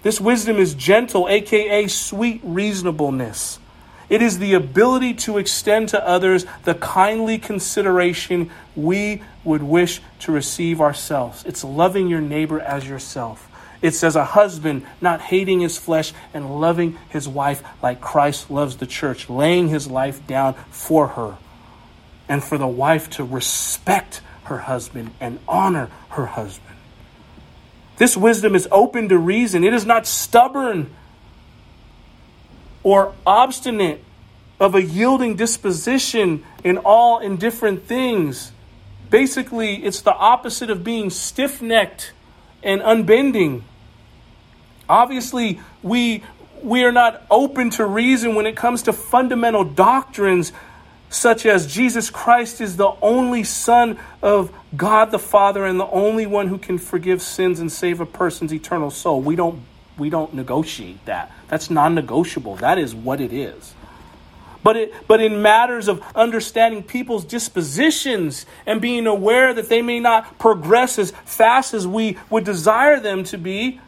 This 0.04 0.22
wisdom 0.22 0.58
is 0.58 0.76
gentle, 0.76 1.28
aka 1.28 1.88
sweet 1.88 2.42
reasonableness. 2.44 3.58
It 4.10 4.22
is 4.22 4.38
the 4.38 4.54
ability 4.54 5.16
to 5.26 5.40
extend 5.40 5.90
to 5.90 6.08
others 6.08 6.46
the 6.66 6.76
kindly 6.76 7.40
consideration 7.40 8.52
we 8.76 9.24
would 9.44 9.64
wish 9.64 10.02
to 10.20 10.32
receive 10.32 10.80
ourselves. 10.80 11.44
It's 11.46 11.64
loving 11.64 12.08
your 12.08 12.22
neighbor 12.22 12.60
as 12.60 12.88
yourself. 12.88 13.50
It 13.84 13.94
says 13.94 14.16
a 14.16 14.24
husband 14.24 14.86
not 15.02 15.20
hating 15.20 15.60
his 15.60 15.78
flesh 15.78 16.14
and 16.34 16.62
loving 16.62 16.98
his 17.10 17.28
wife 17.28 17.62
like 17.84 18.00
Christ 18.00 18.50
loves 18.50 18.78
the 18.78 18.88
church, 18.88 19.30
laying 19.30 19.68
his 19.68 19.88
life 19.92 20.26
down 20.26 20.54
for 20.72 21.10
her. 21.10 21.36
And 22.30 22.42
for 22.42 22.58
the 22.58 22.68
wife 22.68 23.10
to 23.12 23.26
respect 23.26 24.22
her 24.46 24.60
husband 24.60 25.12
and 25.20 25.38
honor 25.50 25.90
her 26.12 26.28
husband. 26.28 26.78
This 27.98 28.16
wisdom 28.16 28.56
is 28.56 28.70
open 28.72 29.10
to 29.10 29.18
reason. 29.18 29.66
It 29.66 29.74
is 29.74 29.86
not 29.86 30.08
stubborn 30.08 30.90
or 32.84 33.14
obstinate 33.28 34.02
of 34.62 34.76
a 34.76 34.82
yielding 34.82 35.36
disposition 35.36 36.46
in 36.64 36.78
all 36.78 37.20
indifferent 37.20 37.84
things. 37.84 38.54
Basically, 39.10 39.84
it's 39.84 40.00
the 40.00 40.14
opposite 40.14 40.70
of 40.70 40.86
being 40.86 41.10
stiff 41.10 41.62
necked 41.62 42.14
and 42.64 42.82
unbending. 42.82 43.66
Obviously, 44.90 45.60
we 45.82 46.24
we 46.62 46.84
are 46.86 46.92
not 46.92 47.26
open 47.30 47.70
to 47.72 47.86
reason 47.86 48.36
when 48.36 48.46
it 48.46 48.56
comes 48.56 48.84
to 48.84 48.94
fundamental 48.94 49.66
doctrines 49.66 50.54
such 51.10 51.46
as 51.46 51.68
Jesus 51.68 52.10
Christ 52.10 52.60
is 52.62 52.78
the 52.78 52.92
only 53.02 53.44
Son 53.44 54.00
of 54.22 54.52
God 54.76 55.12
the 55.12 55.20
Father 55.20 55.66
and 55.66 55.80
the 55.80 55.88
only 55.88 56.26
one 56.26 56.48
who 56.48 56.58
can 56.58 56.78
forgive 56.78 57.22
sins 57.22 57.60
and 57.60 57.72
save 57.72 58.00
a 58.00 58.06
person's 58.06 58.54
eternal 58.54 58.90
soul. 58.90 59.22
We 59.22 59.36
don't 59.36 59.62
we 59.98 60.10
don't 60.10 60.34
negotiate 60.34 61.06
that. 61.06 61.32
That's 61.50 61.70
non-negotiable. 61.70 62.56
That 62.58 62.80
is 62.80 62.96
what 62.96 63.22
it 63.22 63.32
is. 63.32 63.76
But 64.64 64.78
it 64.78 64.94
but 65.08 65.22
in 65.22 65.42
matters 65.42 65.88
of 65.88 66.02
understanding 66.16 66.82
people's 66.82 67.26
dispositions 67.26 68.46
and 68.66 68.82
being 68.82 69.06
aware 69.06 69.54
that 69.54 69.70
they 69.70 69.82
may 69.84 70.00
not 70.00 70.40
progress 70.40 70.98
as 70.98 71.12
fast 71.26 71.74
as 71.74 71.86
we 71.86 72.18
would 72.30 72.44
desire 72.44 73.00
them 73.00 73.24
to 73.26 73.38
be, 73.38 73.80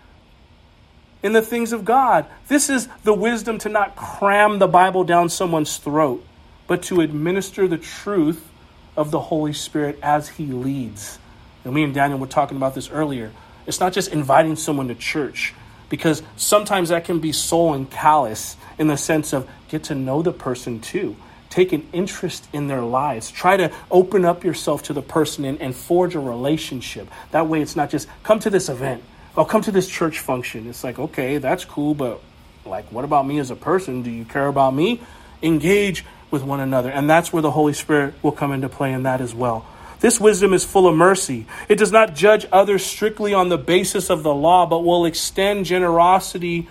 in 1.26 1.34
the 1.34 1.41
things 1.41 1.73
of 1.73 1.84
God. 1.84 2.27
This 2.49 2.69
is 2.69 2.88
the 3.03 3.14
wisdom 3.14 3.57
to 3.60 3.69
not 3.69 3.95
cram 3.95 4.60
the 4.60 4.68
Bible 4.68 5.03
down 5.03 5.30
someone's 5.30 5.77
throat, 5.77 6.23
but 6.68 6.84
to 6.84 7.02
administer 7.02 7.68
the 7.68 7.80
truth 7.80 8.47
of 8.95 9.10
the 9.10 9.19
Holy 9.19 9.52
Spirit 9.52 9.97
as 10.03 10.30
He 10.30 10.45
leads. 10.45 11.18
And 11.64 11.73
me 11.73 11.84
and 11.84 11.95
Daniel 11.95 12.19
were 12.19 12.27
talking 12.27 12.57
about 12.57 12.76
this 12.76 12.91
earlier. 12.91 13.31
It's 13.65 13.80
not 13.80 13.91
just 13.91 14.14
inviting 14.14 14.56
someone 14.56 14.88
to 14.89 14.93
church, 14.93 15.56
because 15.89 16.22
sometimes 16.38 16.89
that 16.89 17.06
can 17.06 17.19
be 17.19 17.31
soul 17.31 17.73
and 17.73 17.89
callous 17.89 18.56
in 18.77 18.85
the 18.85 18.95
sense 18.95 19.34
of 19.34 19.49
get 19.68 19.85
to 19.85 19.95
know 19.95 20.22
the 20.22 20.31
person 20.31 20.80
too. 20.80 21.15
Take 21.49 21.73
an 21.73 21.88
interest 21.91 22.47
in 22.53 22.68
their 22.68 22.84
lives. 22.84 23.31
Try 23.31 23.57
to 23.57 23.72
open 23.89 24.26
up 24.26 24.43
yourself 24.43 24.84
to 24.84 24.93
the 24.93 25.02
person 25.02 25.43
and, 25.43 25.60
and 25.60 25.76
forge 25.76 26.14
a 26.14 26.19
relationship. 26.19 27.10
That 27.31 27.47
way, 27.47 27.64
it's 27.64 27.76
not 27.76 27.89
just 27.89 28.07
come 28.22 28.38
to 28.41 28.52
this 28.52 28.69
event 28.69 29.02
I'll 29.38 29.45
come 29.45 29.62
to 29.64 29.72
this 29.72 29.88
church 29.88 30.20
function. 30.20 30.68
It's 30.68 30.84
like, 30.84 30.98
okay, 30.98 31.38
that's 31.40 31.66
cool, 31.66 31.94
but 31.94 32.22
like, 32.66 32.91
what 32.91 33.03
about 33.06 33.28
me 33.28 33.40
as 33.40 33.52
a 33.52 33.56
person? 33.56 34.02
Do 34.02 34.10
you 34.10 34.26
care 34.26 34.48
about 34.48 34.74
me? 34.74 35.02
Engage 35.44 36.06
with 36.32 36.44
one 36.44 36.60
another. 36.60 36.90
And 36.90 37.10
that's 37.10 37.34
where 37.34 37.41
the 37.41 37.52
Holy 37.52 37.74
Spirit 37.74 38.14
will 38.24 38.32
come 38.32 38.52
into 38.52 38.70
play 38.70 38.94
in 38.94 39.03
that 39.03 39.22
as 39.22 39.36
well. 39.36 39.66
This 39.99 40.20
wisdom 40.20 40.53
is 40.53 40.64
full 40.64 40.88
of 40.88 40.95
mercy. 40.95 41.48
It 41.68 41.78
does 41.78 41.91
not 41.91 42.16
judge 42.16 42.45
others 42.52 42.86
strictly 42.86 43.34
on 43.34 43.49
the 43.49 43.57
basis 43.57 44.10
of 44.10 44.24
the 44.24 44.34
law, 44.34 44.66
but 44.66 44.80
will 44.80 45.06
extend 45.06 45.66
generosity 45.66 46.68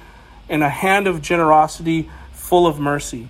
and 0.48 0.62
a 0.62 0.68
hand 0.68 1.06
of 1.06 1.22
generosity 1.22 2.08
full 2.32 2.66
of 2.66 2.78
mercy. 2.78 3.28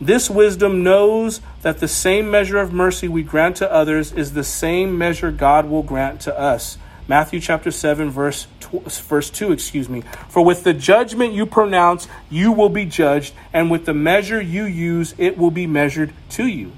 This 0.00 0.28
wisdom 0.28 0.82
knows 0.82 1.40
that 1.62 1.78
the 1.78 1.88
same 1.88 2.30
measure 2.30 2.58
of 2.58 2.72
mercy 2.72 3.08
we 3.08 3.22
grant 3.22 3.56
to 3.56 3.72
others 3.72 4.12
is 4.12 4.34
the 4.34 4.44
same 4.44 4.98
measure 4.98 5.30
God 5.30 5.66
will 5.70 5.82
grant 5.82 6.20
to 6.22 6.38
us. 6.38 6.76
Matthew 7.08 7.40
chapter 7.40 7.70
7 7.70 8.10
verse 8.10 8.46
verse 8.72 9.30
2, 9.30 9.52
excuse 9.52 9.88
me. 9.88 10.02
For 10.28 10.44
with 10.44 10.64
the 10.64 10.74
judgment 10.74 11.34
you 11.34 11.46
pronounce, 11.46 12.08
you 12.28 12.52
will 12.52 12.68
be 12.68 12.84
judged, 12.84 13.32
and 13.52 13.70
with 13.70 13.86
the 13.86 13.94
measure 13.94 14.40
you 14.40 14.64
use, 14.64 15.14
it 15.18 15.38
will 15.38 15.52
be 15.52 15.66
measured 15.66 16.12
to 16.30 16.46
you. 16.46 16.72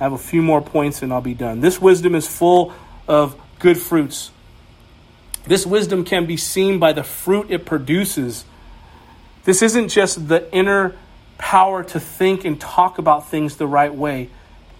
I 0.00 0.04
have 0.04 0.12
a 0.12 0.18
few 0.18 0.42
more 0.42 0.62
points 0.62 1.02
and 1.02 1.12
I'll 1.12 1.20
be 1.20 1.34
done. 1.34 1.60
This 1.60 1.80
wisdom 1.80 2.14
is 2.14 2.26
full 2.26 2.72
of 3.06 3.38
good 3.58 3.78
fruits. 3.78 4.30
This 5.44 5.66
wisdom 5.66 6.04
can 6.04 6.26
be 6.26 6.36
seen 6.36 6.78
by 6.78 6.92
the 6.92 7.02
fruit 7.02 7.50
it 7.50 7.64
produces. 7.66 8.44
This 9.44 9.62
isn't 9.62 9.88
just 9.88 10.28
the 10.28 10.52
inner 10.54 10.94
power 11.38 11.82
to 11.82 12.00
think 12.00 12.44
and 12.44 12.60
talk 12.60 12.98
about 12.98 13.28
things 13.28 13.56
the 13.56 13.66
right 13.66 13.94
way, 13.94 14.28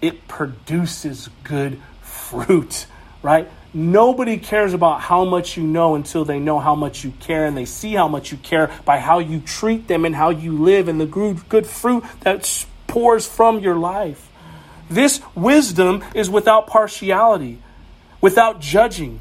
it 0.01 0.27
produces 0.27 1.29
good 1.43 1.81
fruit, 2.01 2.85
right? 3.23 3.49
Nobody 3.73 4.37
cares 4.37 4.73
about 4.73 5.01
how 5.01 5.25
much 5.25 5.55
you 5.55 5.63
know 5.63 5.93
until 5.93 6.25
they 6.25 6.39
know 6.39 6.59
how 6.59 6.73
much 6.73 7.03
you 7.03 7.11
care, 7.19 7.45
and 7.45 7.55
they 7.55 7.65
see 7.65 7.93
how 7.93 8.07
much 8.07 8.31
you 8.31 8.37
care 8.37 8.71
by 8.83 8.99
how 8.99 9.19
you 9.19 9.39
treat 9.39 9.87
them 9.87 10.05
and 10.05 10.15
how 10.15 10.31
you 10.31 10.57
live 10.57 10.87
and 10.87 10.99
the 10.99 11.05
good 11.05 11.67
fruit 11.67 12.03
that 12.21 12.65
pours 12.87 13.27
from 13.27 13.59
your 13.59 13.75
life. 13.75 14.27
This 14.89 15.21
wisdom 15.35 16.03
is 16.15 16.31
without 16.31 16.65
partiality, 16.65 17.59
without 18.21 18.59
judging. 18.59 19.19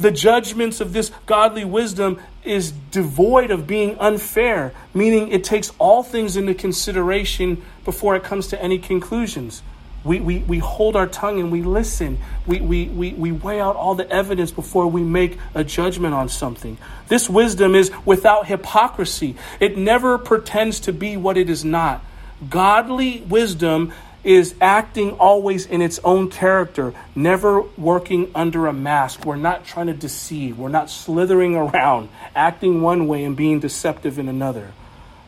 The 0.00 0.10
judgments 0.10 0.80
of 0.80 0.94
this 0.94 1.12
godly 1.26 1.66
wisdom 1.66 2.18
is 2.42 2.72
devoid 2.72 3.50
of 3.50 3.66
being 3.66 3.96
unfair, 3.98 4.72
meaning 4.94 5.30
it 5.30 5.44
takes 5.44 5.70
all 5.78 6.02
things 6.02 6.34
into 6.34 6.54
consideration 6.54 7.62
before 7.84 8.16
it 8.16 8.24
comes 8.24 8.46
to 8.48 8.60
any 8.60 8.78
conclusions. 8.78 9.62
We, 10.04 10.18
we, 10.20 10.38
we 10.38 10.58
hold 10.58 10.96
our 10.96 11.06
tongue 11.06 11.38
and 11.38 11.52
we 11.52 11.62
listen. 11.62 12.18
We, 12.46 12.60
we, 12.60 12.86
we, 12.86 13.12
we 13.12 13.32
weigh 13.32 13.60
out 13.60 13.76
all 13.76 13.94
the 13.94 14.10
evidence 14.10 14.50
before 14.50 14.88
we 14.88 15.02
make 15.02 15.38
a 15.54 15.62
judgment 15.62 16.14
on 16.14 16.28
something. 16.28 16.76
This 17.08 17.30
wisdom 17.30 17.74
is 17.74 17.92
without 18.04 18.46
hypocrisy, 18.46 19.36
it 19.60 19.76
never 19.76 20.18
pretends 20.18 20.80
to 20.80 20.92
be 20.92 21.16
what 21.16 21.36
it 21.36 21.48
is 21.48 21.64
not. 21.64 22.04
Godly 22.48 23.20
wisdom 23.28 23.92
is 24.24 24.54
acting 24.60 25.12
always 25.12 25.66
in 25.66 25.82
its 25.82 25.98
own 26.04 26.30
character, 26.30 26.94
never 27.14 27.62
working 27.76 28.30
under 28.34 28.66
a 28.66 28.72
mask. 28.72 29.24
We're 29.24 29.36
not 29.36 29.64
trying 29.64 29.88
to 29.88 29.94
deceive, 29.94 30.58
we're 30.58 30.68
not 30.68 30.90
slithering 30.90 31.54
around, 31.56 32.08
acting 32.34 32.82
one 32.82 33.06
way 33.06 33.24
and 33.24 33.36
being 33.36 33.60
deceptive 33.60 34.18
in 34.18 34.28
another. 34.28 34.72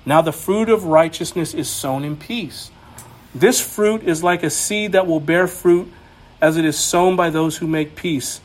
Now, 0.07 0.21
the 0.21 0.33
fruit 0.33 0.69
of 0.69 0.85
righteousness 0.85 1.55
is 1.55 1.69
sown 1.69 2.05
in 2.05 2.17
peace 2.17 2.71
this 3.35 3.61
fruit 3.61 4.03
is 4.05 4.23
like 4.23 4.43
a 4.43 4.51
seed 4.51 4.93
that 4.93 5.07
will 5.07 5.21
bear 5.21 5.47
fruit 5.47 5.93
as 6.41 6.57
it 6.57 6.65
is 6.65 6.79
sown 6.79 7.17
by 7.17 7.31
those 7.31 7.57
who 7.57 7.67
make 7.67 7.97
peace. 7.97 8.41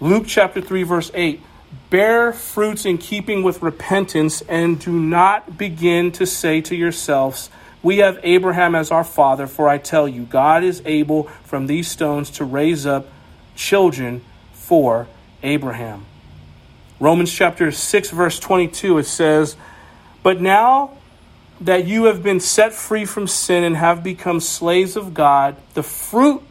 Luke 0.00 0.24
chapter 0.26 0.60
3, 0.60 0.82
verse 0.84 1.10
8 1.14 1.40
Bear 1.90 2.32
fruits 2.32 2.84
in 2.84 2.98
keeping 2.98 3.42
with 3.42 3.62
repentance, 3.62 4.40
and 4.42 4.78
do 4.78 4.92
not 4.92 5.58
begin 5.58 6.12
to 6.12 6.26
say 6.26 6.60
to 6.62 6.74
yourselves, 6.74 7.50
We 7.82 7.98
have 7.98 8.18
Abraham 8.22 8.74
as 8.74 8.90
our 8.90 9.04
father, 9.04 9.46
for 9.46 9.68
I 9.68 9.78
tell 9.78 10.08
you, 10.08 10.24
God 10.24 10.64
is 10.64 10.82
able 10.84 11.24
from 11.44 11.66
these 11.66 11.88
stones 11.88 12.30
to 12.32 12.44
raise 12.44 12.86
up 12.86 13.08
children 13.54 14.24
for 14.52 15.06
Abraham. 15.42 16.06
Romans 16.98 17.32
chapter 17.32 17.70
6, 17.70 18.10
verse 18.10 18.38
22, 18.38 18.98
it 18.98 19.04
says, 19.04 19.56
But 20.22 20.40
now 20.40 20.96
that 21.60 21.86
you 21.86 22.04
have 22.04 22.22
been 22.22 22.40
set 22.40 22.72
free 22.72 23.04
from 23.04 23.26
sin 23.26 23.64
and 23.64 23.76
have 23.76 24.02
become 24.02 24.40
slaves 24.40 24.96
of 24.96 25.14
God, 25.14 25.56
the 25.74 25.82
fruit 25.82 26.42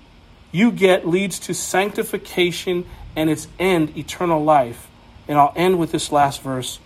you 0.52 0.72
get 0.72 1.08
leads 1.08 1.40
to 1.40 1.54
sanctification 1.54 2.86
and 3.16 3.30
its 3.30 3.48
end, 3.60 3.98
eternal 3.98 4.44
life. 4.44 4.88
And 5.28 5.38
I'll 5.38 5.54
end 5.56 5.80
with 5.80 5.92
this 5.92 6.12
last 6.12 6.42
verse 6.42 6.80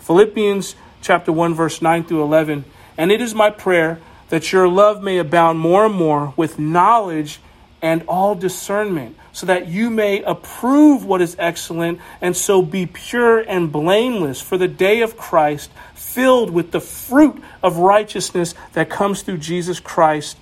Philippians 0.00 0.76
chapter 1.02 1.32
1, 1.32 1.54
verse 1.54 1.82
9 1.82 2.04
through 2.04 2.22
11. 2.22 2.64
And 2.96 3.12
it 3.12 3.20
is 3.20 3.34
my 3.34 3.50
prayer 3.50 4.00
that 4.28 4.52
your 4.52 4.68
love 4.68 5.02
may 5.02 5.18
abound 5.18 5.58
more 5.58 5.86
and 5.86 5.94
more 5.94 6.32
with 6.36 6.58
knowledge 6.58 7.40
and 7.82 8.02
all 8.08 8.34
discernment, 8.34 9.16
so 9.32 9.46
that 9.46 9.68
you 9.68 9.90
may 9.90 10.22
approve 10.22 11.04
what 11.04 11.20
is 11.20 11.36
excellent, 11.38 12.00
and 12.20 12.34
so 12.34 12.62
be 12.62 12.86
pure 12.86 13.38
and 13.38 13.70
blameless 13.70 14.40
for 14.40 14.56
the 14.56 14.66
day 14.66 15.02
of 15.02 15.16
Christ, 15.16 15.70
filled 16.16 16.48
with 16.48 16.70
the 16.70 16.80
fruit 16.80 17.42
of 17.62 17.76
righteousness 17.76 18.54
that 18.72 18.88
comes 18.88 19.20
through 19.20 19.36
Jesus 19.36 19.80
Christ 19.80 20.38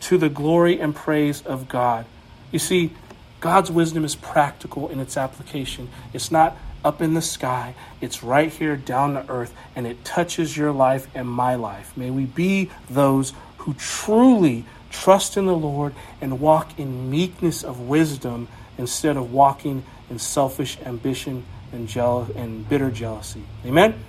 to 0.00 0.16
the 0.16 0.30
glory 0.30 0.80
and 0.80 0.96
praise 0.96 1.42
of 1.42 1.68
God. 1.68 2.06
You 2.50 2.58
see, 2.58 2.94
God's 3.40 3.70
wisdom 3.70 4.06
is 4.06 4.14
practical 4.14 4.88
in 4.88 5.00
its 5.00 5.18
application. 5.18 5.90
It's 6.14 6.30
not 6.30 6.56
up 6.82 7.02
in 7.02 7.12
the 7.12 7.20
sky, 7.20 7.74
it's 8.00 8.22
right 8.22 8.50
here 8.50 8.74
down 8.74 9.12
to 9.14 9.30
earth, 9.30 9.52
and 9.76 9.86
it 9.86 10.02
touches 10.02 10.56
your 10.56 10.72
life 10.72 11.06
and 11.14 11.28
my 11.28 11.56
life. 11.56 11.94
May 11.94 12.10
we 12.10 12.24
be 12.24 12.70
those 12.88 13.34
who 13.58 13.74
truly 13.74 14.64
trust 14.88 15.36
in 15.36 15.44
the 15.44 15.56
Lord 15.56 15.94
and 16.22 16.40
walk 16.40 16.78
in 16.78 17.10
meekness 17.10 17.62
of 17.62 17.80
wisdom 17.80 18.48
instead 18.78 19.18
of 19.18 19.30
walking 19.30 19.84
in 20.08 20.18
selfish 20.18 20.78
ambition 20.86 21.44
and 21.70 21.94
and 22.34 22.66
bitter 22.66 22.90
jealousy. 22.90 23.42
Amen. 23.66 24.07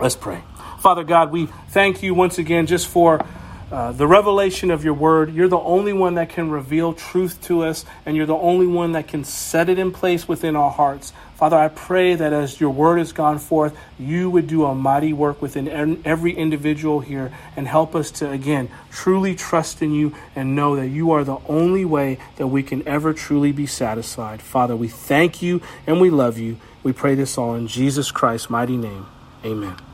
Let's 0.00 0.16
pray. 0.16 0.42
Father 0.80 1.04
God, 1.04 1.32
we 1.32 1.46
thank 1.70 2.02
you 2.02 2.14
once 2.14 2.38
again 2.38 2.66
just 2.66 2.86
for 2.86 3.24
uh, 3.72 3.90
the 3.92 4.06
revelation 4.06 4.70
of 4.70 4.84
your 4.84 4.94
word. 4.94 5.34
You're 5.34 5.48
the 5.48 5.58
only 5.58 5.92
one 5.92 6.14
that 6.14 6.28
can 6.28 6.50
reveal 6.50 6.92
truth 6.92 7.40
to 7.44 7.64
us, 7.64 7.84
and 8.04 8.16
you're 8.16 8.26
the 8.26 8.36
only 8.36 8.66
one 8.66 8.92
that 8.92 9.08
can 9.08 9.24
set 9.24 9.68
it 9.68 9.78
in 9.78 9.90
place 9.90 10.28
within 10.28 10.54
our 10.54 10.70
hearts. 10.70 11.12
Father, 11.36 11.56
I 11.56 11.68
pray 11.68 12.14
that 12.14 12.32
as 12.32 12.60
your 12.60 12.70
word 12.70 12.98
has 12.98 13.12
gone 13.12 13.38
forth, 13.38 13.76
you 13.98 14.30
would 14.30 14.46
do 14.46 14.64
a 14.64 14.74
mighty 14.74 15.12
work 15.12 15.42
within 15.42 15.68
every 16.04 16.32
individual 16.32 17.00
here 17.00 17.32
and 17.56 17.66
help 17.66 17.96
us 17.96 18.10
to, 18.12 18.30
again, 18.30 18.68
truly 18.92 19.34
trust 19.34 19.82
in 19.82 19.92
you 19.92 20.14
and 20.36 20.54
know 20.54 20.76
that 20.76 20.88
you 20.88 21.10
are 21.10 21.24
the 21.24 21.38
only 21.48 21.84
way 21.84 22.18
that 22.36 22.46
we 22.46 22.62
can 22.62 22.86
ever 22.86 23.12
truly 23.12 23.50
be 23.50 23.66
satisfied. 23.66 24.40
Father, 24.40 24.76
we 24.76 24.88
thank 24.88 25.42
you 25.42 25.60
and 25.86 26.00
we 26.00 26.10
love 26.10 26.38
you. 26.38 26.58
We 26.84 26.92
pray 26.92 27.14
this 27.14 27.36
all 27.36 27.54
in 27.54 27.66
Jesus 27.66 28.12
Christ's 28.12 28.48
mighty 28.48 28.76
name. 28.76 29.06
Amen. 29.44 29.93